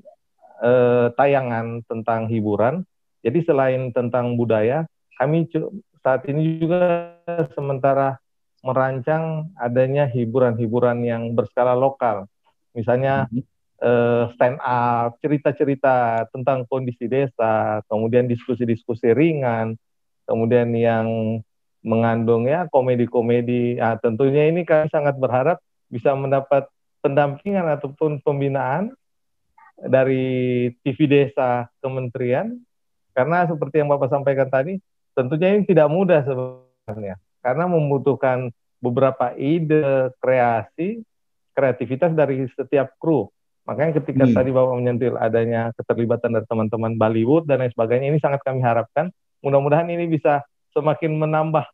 eh, 0.62 1.06
tayangan 1.14 1.82
tentang 1.86 2.26
hiburan. 2.30 2.82
Jadi 3.26 3.42
selain 3.42 3.90
tentang 3.90 4.38
budaya, 4.38 4.86
kami 5.18 5.50
saat 5.98 6.22
ini 6.30 6.62
juga 6.62 7.18
sementara 7.58 8.22
merancang 8.62 9.50
adanya 9.58 10.06
hiburan-hiburan 10.06 11.02
yang 11.02 11.34
berskala 11.34 11.74
lokal 11.74 12.30
misalnya 12.76 13.24
uh, 13.80 14.28
stand 14.36 14.60
up, 14.60 15.16
cerita-cerita 15.24 16.28
tentang 16.28 16.68
kondisi 16.68 17.08
desa, 17.08 17.80
kemudian 17.88 18.28
diskusi-diskusi 18.28 19.16
ringan, 19.16 19.80
kemudian 20.28 20.68
yang 20.76 21.40
mengandung 21.80 22.44
ya 22.44 22.68
komedi-komedi. 22.68 23.80
Nah, 23.80 23.96
tentunya 23.96 24.50
ini 24.52 24.68
kami 24.68 24.92
sangat 24.92 25.16
berharap 25.16 25.62
bisa 25.88 26.12
mendapat 26.12 26.66
pendampingan 27.00 27.78
ataupun 27.78 28.18
pembinaan 28.20 28.92
dari 29.78 30.68
TV 30.82 31.06
Desa 31.06 31.70
Kementerian. 31.78 32.58
Karena 33.16 33.48
seperti 33.48 33.80
yang 33.80 33.88
Bapak 33.88 34.12
sampaikan 34.12 34.50
tadi, 34.50 34.76
tentunya 35.16 35.56
ini 35.56 35.64
tidak 35.64 35.88
mudah 35.88 36.20
sebenarnya. 36.26 37.16
Karena 37.40 37.64
membutuhkan 37.70 38.50
beberapa 38.82 39.32
ide, 39.38 40.12
kreasi 40.20 41.06
kreativitas 41.56 42.12
dari 42.12 42.44
setiap 42.52 42.92
kru. 43.00 43.32
Makanya 43.66 43.98
ketika 43.98 44.28
hmm. 44.28 44.34
tadi 44.36 44.50
Bapak 44.54 44.74
menyentil 44.78 45.14
adanya 45.18 45.74
keterlibatan 45.74 46.38
dari 46.38 46.46
teman-teman 46.46 46.94
Bollywood 46.94 47.50
dan 47.50 47.64
lain 47.64 47.72
sebagainya, 47.74 48.14
ini 48.14 48.20
sangat 48.22 48.44
kami 48.46 48.62
harapkan. 48.62 49.10
Mudah-mudahan 49.42 49.90
ini 49.90 50.06
bisa 50.06 50.46
semakin 50.70 51.18
menambah 51.18 51.64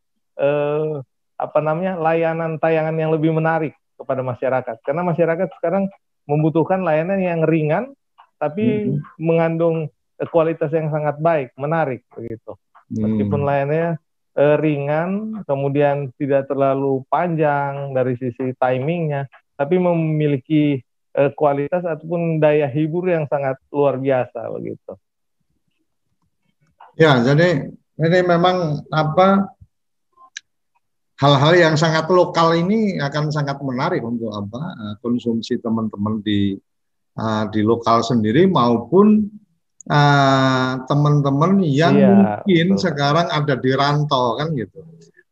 eh, 0.41 1.03
apa 1.37 1.59
namanya 1.61 1.99
layanan 1.99 2.57
tayangan 2.57 2.95
yang 2.97 3.11
lebih 3.13 3.35
menarik 3.35 3.77
kepada 3.99 4.25
masyarakat. 4.25 4.75
Karena 4.81 5.05
masyarakat 5.05 5.47
sekarang 5.61 5.91
membutuhkan 6.25 6.81
layanan 6.81 7.21
yang 7.21 7.45
ringan, 7.45 7.93
tapi 8.41 8.89
hmm. 8.89 9.21
mengandung 9.21 9.91
kualitas 10.33 10.73
yang 10.73 10.89
sangat 10.89 11.21
baik, 11.21 11.53
menarik 11.61 12.01
begitu. 12.09 12.57
Hmm. 12.89 13.05
Meskipun 13.05 13.41
layanannya 13.45 13.91
eh, 14.33 14.55
ringan, 14.57 15.09
kemudian 15.45 16.09
tidak 16.17 16.49
terlalu 16.49 17.05
panjang 17.05 17.93
dari 17.93 18.17
sisi 18.17 18.57
timingnya, 18.57 19.29
tapi 19.55 19.77
memiliki 19.77 20.81
uh, 21.17 21.31
kualitas 21.33 21.85
ataupun 21.85 22.41
daya 22.41 22.65
hibur 22.69 23.09
yang 23.09 23.25
sangat 23.29 23.57
luar 23.69 23.97
biasa 23.97 24.49
begitu. 24.53 24.93
Ya, 26.93 27.17
jadi 27.25 27.73
ini 27.73 28.19
memang 28.21 28.85
apa 28.93 29.49
hal-hal 31.17 31.53
yang 31.57 31.75
sangat 31.77 32.05
lokal 32.09 32.53
ini 32.53 33.01
akan 33.01 33.33
sangat 33.33 33.57
menarik 33.65 34.05
untuk 34.05 34.29
apa 34.29 34.61
eh, 34.77 34.95
konsumsi 35.01 35.57
teman-teman 35.57 36.21
di 36.21 36.53
uh, 37.17 37.49
di 37.49 37.61
lokal 37.65 38.05
sendiri 38.05 38.45
maupun 38.45 39.25
teman-teman 40.87 41.59
uh, 41.59 41.67
yang 41.67 41.95
iya, 41.99 42.07
mungkin 42.07 42.67
betul. 42.77 42.81
sekarang 42.87 43.27
ada 43.27 43.55
di 43.59 43.71
rantau 43.75 44.39
kan 44.39 44.55
gitu. 44.55 44.79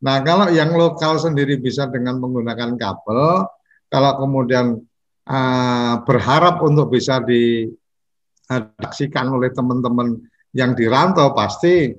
Nah 0.01 0.19
kalau 0.25 0.51
yang 0.51 0.75
lokal 0.75 1.21
sendiri 1.21 1.55
bisa 1.61 1.87
dengan 1.87 2.19
menggunakan 2.19 2.75
kabel, 2.75 3.47
kalau 3.91 4.23
kemudian 4.23 4.79
uh, 5.27 5.95
berharap 6.07 6.63
untuk 6.63 6.95
bisa 6.95 7.19
diaksikan 7.19 9.27
oleh 9.35 9.51
teman-teman 9.51 10.15
yang 10.55 10.71
dirantau 10.71 11.35
pasti 11.35 11.91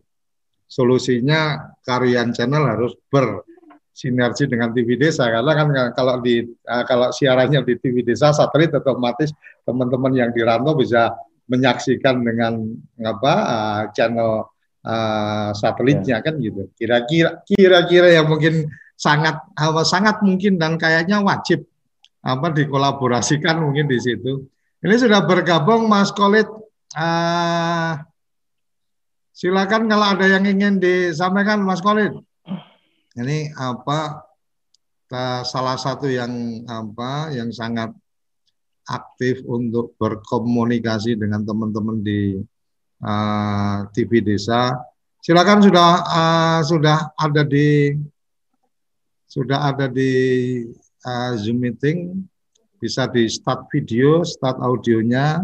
solusinya 0.65 1.69
Karian 1.85 2.33
Channel 2.33 2.65
harus 2.65 2.97
bersinergi 3.13 4.49
dengan 4.49 4.73
TV 4.73 4.97
Desa 4.97 5.29
karena 5.29 5.53
kan 5.53 5.69
kalau 5.93 6.17
di 6.25 6.49
uh, 6.49 6.85
kalau 6.89 7.13
siarannya 7.13 7.61
di 7.61 7.77
TV 7.77 8.01
Desa 8.01 8.33
satelit 8.33 8.73
otomatis 8.73 9.29
teman-teman 9.69 10.17
yang 10.17 10.33
dirantau 10.33 10.73
bisa 10.73 11.13
menyaksikan 11.53 12.25
dengan 12.25 12.73
apa 13.05 13.35
uh, 13.37 13.83
channel 13.93 14.49
uh, 14.87 15.51
satelitnya 15.53 16.21
ya. 16.21 16.25
kan 16.25 16.41
gitu. 16.41 16.73
Kira-kira 16.73 17.45
kira-kira 17.45 18.17
yang 18.17 18.33
mungkin 18.33 18.65
sangat 18.97 19.37
uh, 19.61 19.85
sangat 19.85 20.25
mungkin 20.25 20.57
dan 20.57 20.81
kayaknya 20.81 21.21
wajib 21.21 21.69
apa 22.23 22.55
dikolaborasikan 22.55 23.59
mungkin 23.59 23.91
di 23.91 23.99
situ. 23.99 24.47
Ini 24.83 24.95
sudah 24.99 25.27
bergabung 25.27 25.91
Mas 25.91 26.15
Kolit. 26.15 26.47
Uh, 26.95 27.99
silakan 29.35 29.91
kalau 29.91 30.07
ada 30.15 30.27
yang 30.27 30.47
ingin 30.47 30.79
disampaikan 30.79 31.63
Mas 31.67 31.83
Kolit. 31.83 32.15
Ini 33.19 33.53
apa 33.59 34.25
salah 35.45 35.77
satu 35.77 36.09
yang 36.09 36.65
apa 36.65 37.29
yang 37.37 37.53
sangat 37.53 37.93
aktif 38.89 39.45
untuk 39.45 39.95
berkomunikasi 40.01 41.15
dengan 41.21 41.45
teman-teman 41.45 42.01
di 42.01 42.41
uh, 43.05 43.87
TV 43.93 44.25
Desa. 44.25 44.73
Silakan 45.23 45.63
sudah 45.63 45.91
uh, 46.03 46.61
sudah 46.67 46.99
ada 47.15 47.43
di 47.47 47.95
sudah 49.29 49.71
ada 49.71 49.87
di 49.87 50.11
uh, 51.07 51.33
Zoom 51.39 51.63
meeting, 51.63 52.27
bisa 52.83 53.07
di 53.07 53.31
start 53.31 53.71
video, 53.71 54.27
start 54.27 54.59
audionya, 54.59 55.43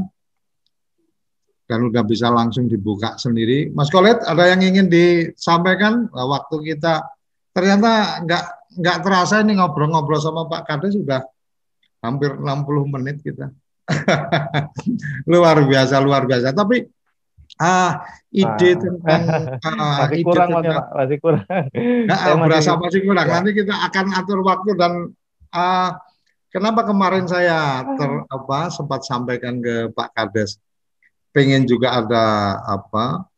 dan 1.69 1.85
udah 1.85 2.03
bisa 2.03 2.33
langsung 2.33 2.65
dibuka 2.65 3.21
sendiri. 3.21 3.69
Mas 3.77 3.93
Kolet, 3.93 4.19
ada 4.25 4.49
yang 4.49 4.65
ingin 4.65 4.89
disampaikan? 4.89 6.09
Nah, 6.09 6.27
waktu 6.27 6.75
kita 6.75 7.05
ternyata 7.53 8.25
nggak 8.25 8.45
nggak 8.81 8.99
terasa 9.05 9.45
ini 9.45 9.61
ngobrol-ngobrol 9.61 10.17
sama 10.17 10.49
Pak 10.49 10.65
Kades 10.65 10.97
sudah 10.97 11.21
hampir 12.01 12.33
60 12.41 12.95
menit 12.95 13.21
kita. 13.21 13.53
luar 15.31 15.65
biasa, 15.65 16.01
luar 16.01 16.25
biasa. 16.25 16.57
Tapi 16.57 16.89
ah 17.59 18.05
ide 18.29 18.77
ah. 18.77 18.77
tentang 18.77 19.23
uh, 19.65 19.97
masih 20.05 20.21
ide 20.21 20.25
kurang 20.25 20.49
tentang, 20.61 20.85
masih 20.93 21.19
kurang. 21.21 21.45
Nah, 22.09 22.19
masih, 22.19 22.41
berasa 22.45 22.71
masih 22.81 23.01
kurang. 23.05 23.27
Ya. 23.29 23.33
Nanti 23.41 23.51
kita 23.57 23.75
akan 23.89 24.07
atur 24.17 24.41
waktu 24.41 24.71
dan 24.77 24.93
uh, 25.53 25.91
kenapa 26.53 26.85
kemarin 26.85 27.29
saya 27.29 27.85
ter 27.97 28.11
apa 28.29 28.73
sempat 28.73 29.05
sampaikan 29.05 29.61
ke 29.61 29.93
Pak 29.93 30.11
Kades 30.17 30.61
pengen 31.33 31.69
juga 31.69 32.01
ada 32.01 32.57
apa 32.65 33.29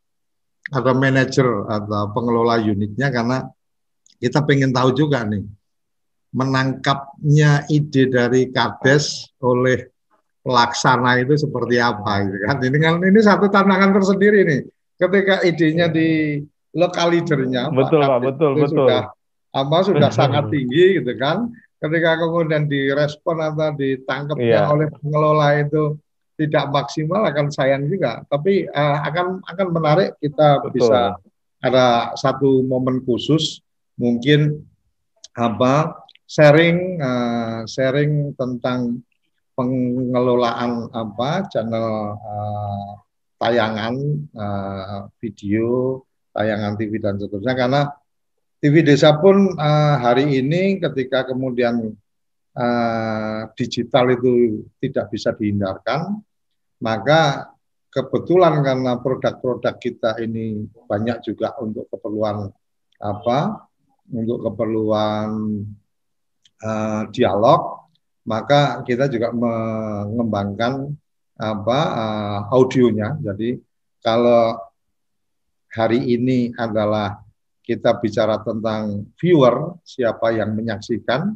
ada 0.70 0.92
manajer 0.94 1.46
atau 1.66 2.14
pengelola 2.14 2.62
unitnya 2.62 3.11
karena 3.11 3.50
kita 4.22 4.46
pengen 4.46 4.70
tahu 4.70 4.94
juga 4.94 5.26
nih 5.26 5.42
menangkapnya 6.30 7.66
ide 7.66 8.06
dari 8.06 8.54
kades 8.54 9.34
oleh 9.42 9.90
pelaksana 10.46 11.18
itu 11.18 11.34
seperti 11.34 11.82
apa 11.82 12.22
gitu 12.22 12.38
kan. 12.46 12.56
Ini 12.62 12.78
kan 12.78 12.94
ini 13.02 13.18
satu 13.18 13.50
tantangan 13.50 13.90
tersendiri 13.98 14.46
nih. 14.46 14.61
Ketika 14.94 15.42
idenya 15.42 15.90
di 15.90 16.38
lokal 16.76 17.18
leadernya 17.18 17.70
betul 17.74 18.00
Pak, 18.02 18.08
Pak 18.08 18.20
betul 18.22 18.52
betul. 18.54 18.86
sudah 18.86 19.02
apa 19.50 19.76
sudah 19.82 20.11
sangat 20.18 20.44
tinggi 20.54 21.02
gitu 21.02 21.12
kan 21.18 21.50
ketika 21.81 22.20
kemudian 22.20 22.68
direspon 22.68 23.41
atau 23.41 23.72
ditangkapnya 23.74 24.68
yeah. 24.68 24.72
oleh 24.72 24.87
pengelola 24.93 25.57
itu 25.61 25.97
tidak 26.37 26.72
maksimal 26.72 27.24
akan 27.24 27.53
sayang 27.53 27.89
juga 27.89 28.24
tapi 28.28 28.68
uh, 28.68 28.99
akan 29.05 29.45
akan 29.45 29.66
menarik 29.72 30.16
kita 30.20 30.61
betul. 30.64 30.72
bisa 30.76 31.01
ada 31.61 32.16
satu 32.16 32.64
momen 32.64 33.05
khusus 33.05 33.61
mungkin 34.01 34.64
apa 35.37 36.01
sharing 36.24 37.01
uh, 37.01 37.68
sharing 37.68 38.33
tentang 38.37 39.05
pengelolaan 39.53 40.89
apa 40.89 41.45
channel 41.53 42.16
uh, 42.16 42.91
tayangan 43.41 43.95
uh, 44.37 45.09
video, 45.16 46.01
tayangan 46.37 46.76
TV 46.76 47.01
dan 47.01 47.16
seterusnya 47.16 47.57
karena 47.57 47.83
TV 48.61 48.84
Desa 48.84 49.16
pun 49.16 49.56
uh, 49.56 49.96
hari 50.04 50.36
ini 50.36 50.76
ketika 50.76 51.24
kemudian 51.24 51.96
uh, 52.52 53.40
digital 53.56 54.12
itu 54.12 54.64
tidak 54.84 55.08
bisa 55.08 55.32
dihindarkan, 55.32 56.20
maka 56.84 57.48
kebetulan 57.88 58.61
karena 58.61 59.00
produk-produk 59.00 59.74
kita 59.80 60.20
ini 60.20 60.68
banyak 60.84 61.24
juga 61.24 61.56
untuk 61.56 61.88
keperluan 61.88 62.52
apa? 63.00 63.64
Untuk 64.12 64.44
keperluan 64.44 65.28
uh, 66.61 67.02
dialog, 67.16 67.88
maka 68.28 68.84
kita 68.84 69.08
juga 69.08 69.32
mengembangkan 69.32 70.92
apa 71.40 71.80
uh, 71.96 72.38
audionya. 72.52 73.16
Jadi 73.24 73.56
kalau 74.04 74.61
hari 75.72 76.12
ini 76.12 76.52
adalah 76.61 77.24
kita 77.70 78.02
bicara 78.02 78.42
tentang 78.42 79.06
viewer, 79.14 79.78
siapa 79.86 80.34
yang 80.34 80.58
menyaksikan, 80.58 81.30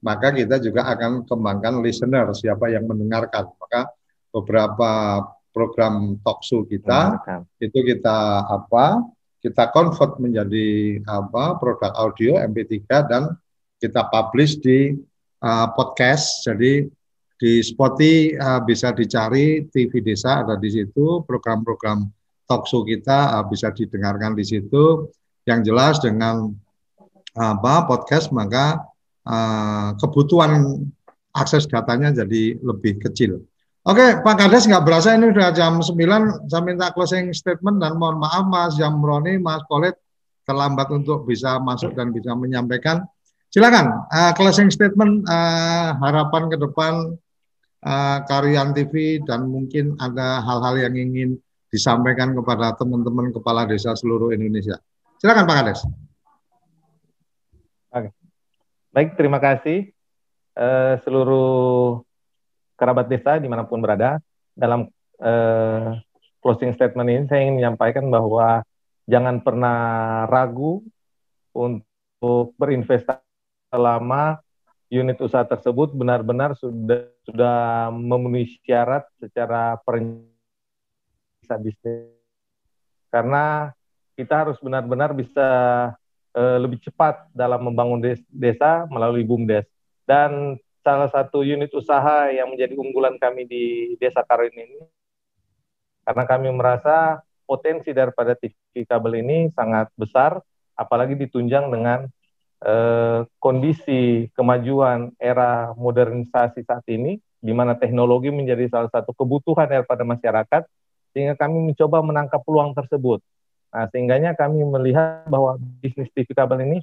maka 0.00 0.32
kita 0.32 0.56
juga 0.56 0.88
akan 0.88 1.28
kembangkan 1.28 1.84
listener, 1.84 2.32
siapa 2.32 2.72
yang 2.72 2.88
mendengarkan. 2.88 3.52
Maka 3.60 3.92
beberapa 4.32 5.20
program 5.52 6.16
talk 6.24 6.40
show 6.40 6.64
kita 6.64 7.20
itu 7.60 7.78
kita 7.84 8.48
apa? 8.48 9.04
Kita 9.44 9.68
convert 9.68 10.16
menjadi 10.16 10.96
apa? 11.04 11.60
produk 11.60 11.92
audio 11.92 12.40
MP3 12.40 12.80
dan 13.04 13.36
kita 13.76 14.08
publish 14.08 14.56
di 14.64 14.96
uh, 15.44 15.68
podcast. 15.76 16.40
Jadi 16.48 16.88
di 17.36 17.60
Spotify 17.60 18.32
uh, 18.32 18.60
bisa 18.64 18.96
dicari 18.96 19.68
TV 19.68 20.00
Desa 20.00 20.40
ada 20.40 20.56
di 20.56 20.72
situ, 20.72 21.20
program-program 21.28 22.08
talk 22.48 22.64
show 22.64 22.80
kita 22.80 23.36
uh, 23.36 23.44
bisa 23.44 23.68
didengarkan 23.76 24.32
di 24.32 24.44
situ. 24.44 25.12
Yang 25.46 25.60
jelas 25.72 25.94
dengan 26.02 26.52
apa 27.36 27.84
podcast 27.86 28.32
maka 28.32 28.82
uh, 29.22 29.92
kebutuhan 30.00 30.82
akses 31.36 31.68
datanya 31.68 32.10
jadi 32.10 32.56
lebih 32.64 32.98
kecil. 32.98 33.44
Oke, 33.86 34.18
Pak 34.18 34.34
Kades 34.34 34.66
nggak 34.66 34.82
berasa 34.82 35.14
ini 35.14 35.30
sudah 35.30 35.54
jam 35.54 35.78
9, 35.78 36.50
saya 36.50 36.62
minta 36.64 36.90
closing 36.90 37.30
statement 37.30 37.78
dan 37.78 37.94
mohon 37.94 38.18
maaf 38.18 38.42
Mas 38.50 38.74
Jamroni, 38.74 39.38
Mas 39.38 39.62
Kolet 39.70 39.94
terlambat 40.42 40.90
untuk 40.90 41.22
bisa 41.22 41.62
masuk 41.62 41.94
dan 41.94 42.10
bisa 42.10 42.34
menyampaikan. 42.34 43.06
Silakan 43.46 44.10
uh, 44.10 44.34
closing 44.34 44.74
statement 44.74 45.22
uh, 45.30 45.94
harapan 46.02 46.50
ke 46.50 46.56
depan 46.58 47.14
uh, 47.86 48.18
Karyan 48.26 48.74
TV 48.74 49.22
dan 49.22 49.46
mungkin 49.46 49.94
ada 50.02 50.42
hal-hal 50.42 50.82
yang 50.82 50.94
ingin 50.98 51.38
disampaikan 51.70 52.34
kepada 52.34 52.74
teman-teman 52.74 53.30
kepala 53.30 53.70
desa 53.70 53.94
seluruh 53.94 54.34
Indonesia. 54.34 54.82
Silakan 55.16 55.48
Pak 55.48 55.56
Kades. 55.56 55.80
Oke. 57.88 58.08
Baik, 58.92 59.16
terima 59.16 59.40
kasih 59.40 59.88
uh, 60.56 61.00
seluruh 61.00 62.04
kerabat 62.76 63.08
desa 63.08 63.40
di 63.40 63.48
mana 63.48 63.64
pun 63.64 63.80
berada. 63.80 64.20
Dalam 64.52 64.88
uh, 65.20 65.96
closing 66.44 66.76
statement 66.76 67.08
ini 67.08 67.24
saya 67.28 67.48
ingin 67.48 67.64
menyampaikan 67.64 68.08
bahwa 68.12 68.60
jangan 69.08 69.40
pernah 69.40 69.78
ragu 70.28 70.84
untuk 71.56 72.52
berinvestasi 72.60 73.24
selama 73.72 74.40
unit 74.92 75.18
usaha 75.18 75.42
tersebut 75.48 75.96
benar-benar 75.96 76.54
sudah 76.60 77.08
sudah 77.26 77.88
memenuhi 77.90 78.60
syarat 78.62 79.08
secara 79.16 79.80
perencana 79.80 81.56
bisnis. 81.58 82.12
Karena 83.10 83.72
kita 84.16 84.48
harus 84.48 84.56
benar-benar 84.64 85.12
bisa 85.12 85.46
uh, 86.32 86.58
lebih 86.58 86.80
cepat 86.80 87.28
dalam 87.36 87.68
membangun 87.68 88.00
desa 88.32 88.88
melalui 88.88 89.22
BUMDes. 89.22 89.68
Dan 90.08 90.56
salah 90.80 91.10
satu 91.10 91.44
unit 91.44 91.68
usaha 91.76 92.32
yang 92.32 92.54
menjadi 92.54 92.78
unggulan 92.78 93.20
kami 93.20 93.44
di 93.44 93.64
Desa 93.98 94.22
Karin 94.22 94.54
ini, 94.54 94.80
karena 96.06 96.22
kami 96.22 96.48
merasa 96.54 97.26
potensi 97.42 97.90
daripada 97.90 98.38
TV 98.38 98.86
kabel 98.86 99.18
ini 99.26 99.50
sangat 99.50 99.90
besar, 99.98 100.38
apalagi 100.78 101.18
ditunjang 101.18 101.66
dengan 101.74 102.06
eh, 102.62 103.26
kondisi 103.42 104.30
kemajuan 104.38 105.10
era 105.18 105.74
modernisasi 105.74 106.62
saat 106.62 106.86
ini, 106.86 107.18
di 107.42 107.50
mana 107.50 107.74
teknologi 107.74 108.30
menjadi 108.30 108.70
salah 108.70 108.90
satu 108.94 109.10
kebutuhan 109.10 109.66
daripada 109.66 110.06
masyarakat, 110.06 110.62
sehingga 111.10 111.34
kami 111.34 111.74
mencoba 111.74 111.98
menangkap 111.98 112.46
peluang 112.46 112.78
tersebut. 112.78 113.18
Nah, 113.76 113.84
sehingganya 113.92 114.32
kami 114.32 114.64
melihat 114.64 115.28
bahwa 115.28 115.60
bisnis 115.84 116.08
TV 116.16 116.32
kabel 116.32 116.64
ini 116.64 116.80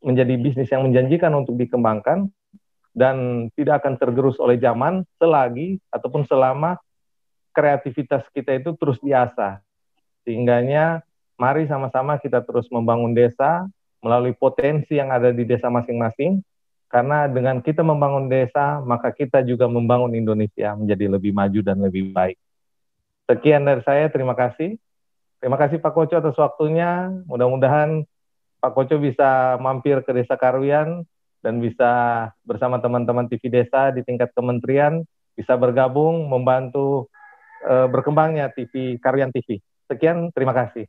menjadi 0.00 0.32
bisnis 0.40 0.72
yang 0.72 0.88
menjanjikan 0.88 1.28
untuk 1.36 1.60
dikembangkan 1.60 2.32
dan 2.96 3.48
tidak 3.52 3.84
akan 3.84 4.00
tergerus 4.00 4.40
oleh 4.40 4.56
zaman 4.56 5.04
selagi 5.20 5.76
ataupun 5.92 6.24
selama 6.24 6.80
kreativitas 7.52 8.24
kita 8.32 8.56
itu 8.56 8.72
terus 8.80 8.96
diasah. 9.04 9.60
Sehingganya 10.24 11.04
mari 11.36 11.68
sama-sama 11.68 12.16
kita 12.16 12.40
terus 12.40 12.64
membangun 12.72 13.12
desa, 13.12 13.68
melalui 14.00 14.32
potensi 14.32 14.96
yang 14.96 15.12
ada 15.12 15.36
di 15.36 15.44
desa 15.44 15.68
masing-masing. 15.68 16.40
Karena 16.88 17.28
dengan 17.28 17.60
kita 17.60 17.84
membangun 17.84 18.32
desa, 18.32 18.80
maka 18.84 19.12
kita 19.12 19.44
juga 19.44 19.68
membangun 19.68 20.16
Indonesia 20.16 20.76
menjadi 20.76 21.12
lebih 21.12 21.32
maju 21.36 21.60
dan 21.60 21.76
lebih 21.80 22.12
baik. 22.12 22.40
Sekian 23.28 23.68
dari 23.68 23.84
saya, 23.84 24.08
terima 24.08 24.32
kasih. 24.32 24.80
Terima 25.42 25.58
kasih 25.58 25.82
Pak 25.82 25.90
Koco 25.90 26.14
atas 26.14 26.38
waktunya. 26.38 27.10
Mudah-mudahan 27.26 28.06
Pak 28.62 28.78
Koco 28.78 28.94
bisa 29.02 29.58
mampir 29.58 29.98
ke 30.06 30.14
Desa 30.14 30.38
Karuyan 30.38 31.02
dan 31.42 31.58
bisa 31.58 31.90
bersama 32.46 32.78
teman-teman 32.78 33.26
TV 33.26 33.50
Desa 33.50 33.90
di 33.90 34.06
tingkat 34.06 34.30
kementerian 34.38 35.02
bisa 35.34 35.58
bergabung 35.58 36.30
membantu 36.30 37.10
uh, 37.66 37.90
berkembangnya 37.90 38.54
TV 38.54 39.02
Karuyan 39.02 39.34
TV. 39.34 39.58
Sekian, 39.90 40.30
terima 40.30 40.54
kasih. 40.54 40.86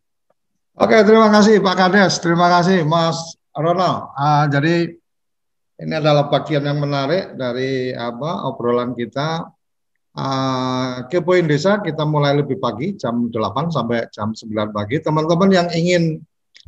Oke, 0.77 1.01
terima 1.01 1.33
kasih 1.33 1.57
Pak 1.57 1.73
Kades, 1.73 2.21
terima 2.21 2.45
kasih 2.53 2.85
Mas 2.85 3.33
Ronald. 3.57 4.13
Uh, 4.13 4.45
jadi 4.53 4.93
ini 5.81 5.93
adalah 5.97 6.29
bagian 6.29 6.61
yang 6.61 6.77
menarik 6.77 7.33
dari 7.33 7.89
apa 7.89 8.45
obrolan 8.45 8.93
kita 8.93 9.49
uh, 10.17 11.05
Kepoin 11.09 11.45
Desa 11.45 11.81
kita 11.81 12.05
mulai 12.05 12.37
lebih 12.37 12.57
pagi 12.61 12.93
jam 12.97 13.29
8 13.29 13.73
sampai 13.73 14.09
jam 14.13 14.33
9 14.33 14.73
pagi. 14.73 15.01
Teman-teman 15.01 15.49
yang 15.49 15.67
ingin 15.73 16.21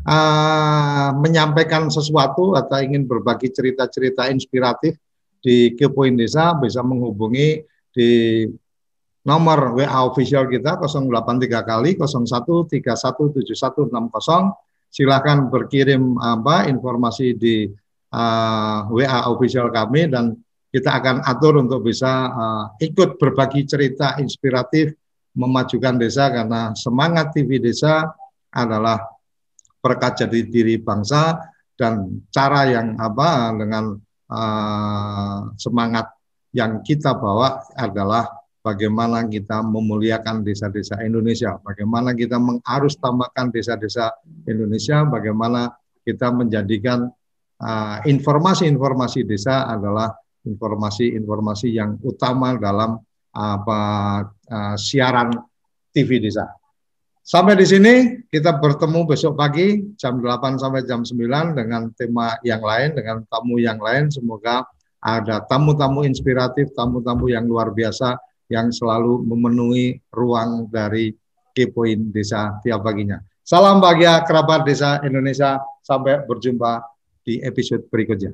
uh, 0.05 1.09
menyampaikan 1.17 1.87
sesuatu 1.89 2.57
atau 2.57 2.77
ingin 2.81 3.05
berbagi 3.07 3.49
cerita-cerita 3.53 4.27
inspiratif 4.29 4.97
di 5.39 5.77
Kepoin 5.77 6.17
Desa 6.17 6.57
bisa 6.57 6.81
menghubungi 6.81 7.61
di 7.95 8.43
nomor 9.25 9.73
WA 9.73 10.05
official 10.05 10.45
kita 10.45 10.77
083 10.77 11.49
kali 11.65 11.97
01317160 11.97 13.89
silahkan 14.93 15.49
berkirim 15.51 16.15
apa 16.21 16.69
informasi 16.69 17.35
di 17.35 17.67
uh, 18.15 18.19
eh, 18.19 18.79
WA 18.93 19.19
official 19.27 19.73
kami 19.73 20.07
dan 20.07 20.37
kita 20.75 20.91
akan 20.91 21.23
atur 21.23 21.63
untuk 21.63 21.87
bisa 21.87 22.11
uh, 22.27 22.65
ikut 22.83 23.15
berbagi 23.15 23.63
cerita 23.63 24.19
inspiratif 24.19 24.91
memajukan 25.31 25.95
desa 25.95 26.27
karena 26.27 26.75
semangat 26.75 27.31
TV 27.31 27.63
desa 27.63 28.03
adalah 28.51 28.99
perkat 29.79 30.27
jadi 30.27 30.43
diri 30.51 30.75
bangsa 30.83 31.39
dan 31.79 32.27
cara 32.27 32.67
yang 32.67 32.99
apa 32.99 33.55
dengan 33.55 33.95
uh, 34.27 35.47
semangat 35.55 36.11
yang 36.51 36.83
kita 36.83 37.15
bawa 37.15 37.63
adalah 37.71 38.27
bagaimana 38.59 39.23
kita 39.31 39.63
memuliakan 39.63 40.43
desa-desa 40.43 40.99
Indonesia, 41.07 41.55
bagaimana 41.63 42.11
kita 42.11 42.35
mengarus 42.35 42.99
tambahkan 42.99 43.47
desa-desa 43.47 44.11
Indonesia, 44.43 45.07
bagaimana 45.07 45.71
kita 46.03 46.35
menjadikan 46.35 47.07
uh, 47.63 47.97
informasi-informasi 48.03 49.23
uh, 49.23 49.27
desa 49.27 49.55
adalah 49.71 50.11
informasi-informasi 50.45 51.73
yang 51.73 51.97
utama 52.05 52.55
dalam 52.55 53.01
apa 53.35 53.81
uh, 54.29 54.75
siaran 54.79 55.33
TV 55.91 56.23
desa. 56.23 56.47
Sampai 57.25 57.57
di 57.57 57.65
sini 57.65 58.21
kita 58.29 58.61
bertemu 58.61 59.09
besok 59.09 59.33
pagi 59.33 59.81
jam 59.97 60.21
8 60.21 60.61
sampai 60.61 60.85
jam 60.85 61.01
9 61.01 61.57
dengan 61.57 61.89
tema 61.97 62.37
yang 62.45 62.61
lain 62.61 62.93
dengan 62.93 63.25
tamu 63.25 63.57
yang 63.57 63.81
lain 63.81 64.13
semoga 64.13 64.61
ada 65.01 65.41
tamu-tamu 65.45 66.05
inspiratif, 66.05 66.73
tamu-tamu 66.73 67.29
yang 67.29 67.45
luar 67.45 67.73
biasa 67.73 68.17
yang 68.49 68.69
selalu 68.69 69.25
memenuhi 69.25 70.01
ruang 70.13 70.69
dari 70.69 71.13
Kepoin 71.53 72.13
Desa 72.13 72.57
tiap 72.61 72.85
paginya. 72.85 73.21
Salam 73.45 73.77
bahagia 73.77 74.25
kerabat 74.25 74.65
Desa 74.65 75.01
Indonesia. 75.05 75.61
Sampai 75.85 76.25
berjumpa 76.25 76.81
di 77.21 77.37
episode 77.45 77.85
berikutnya. 77.93 78.33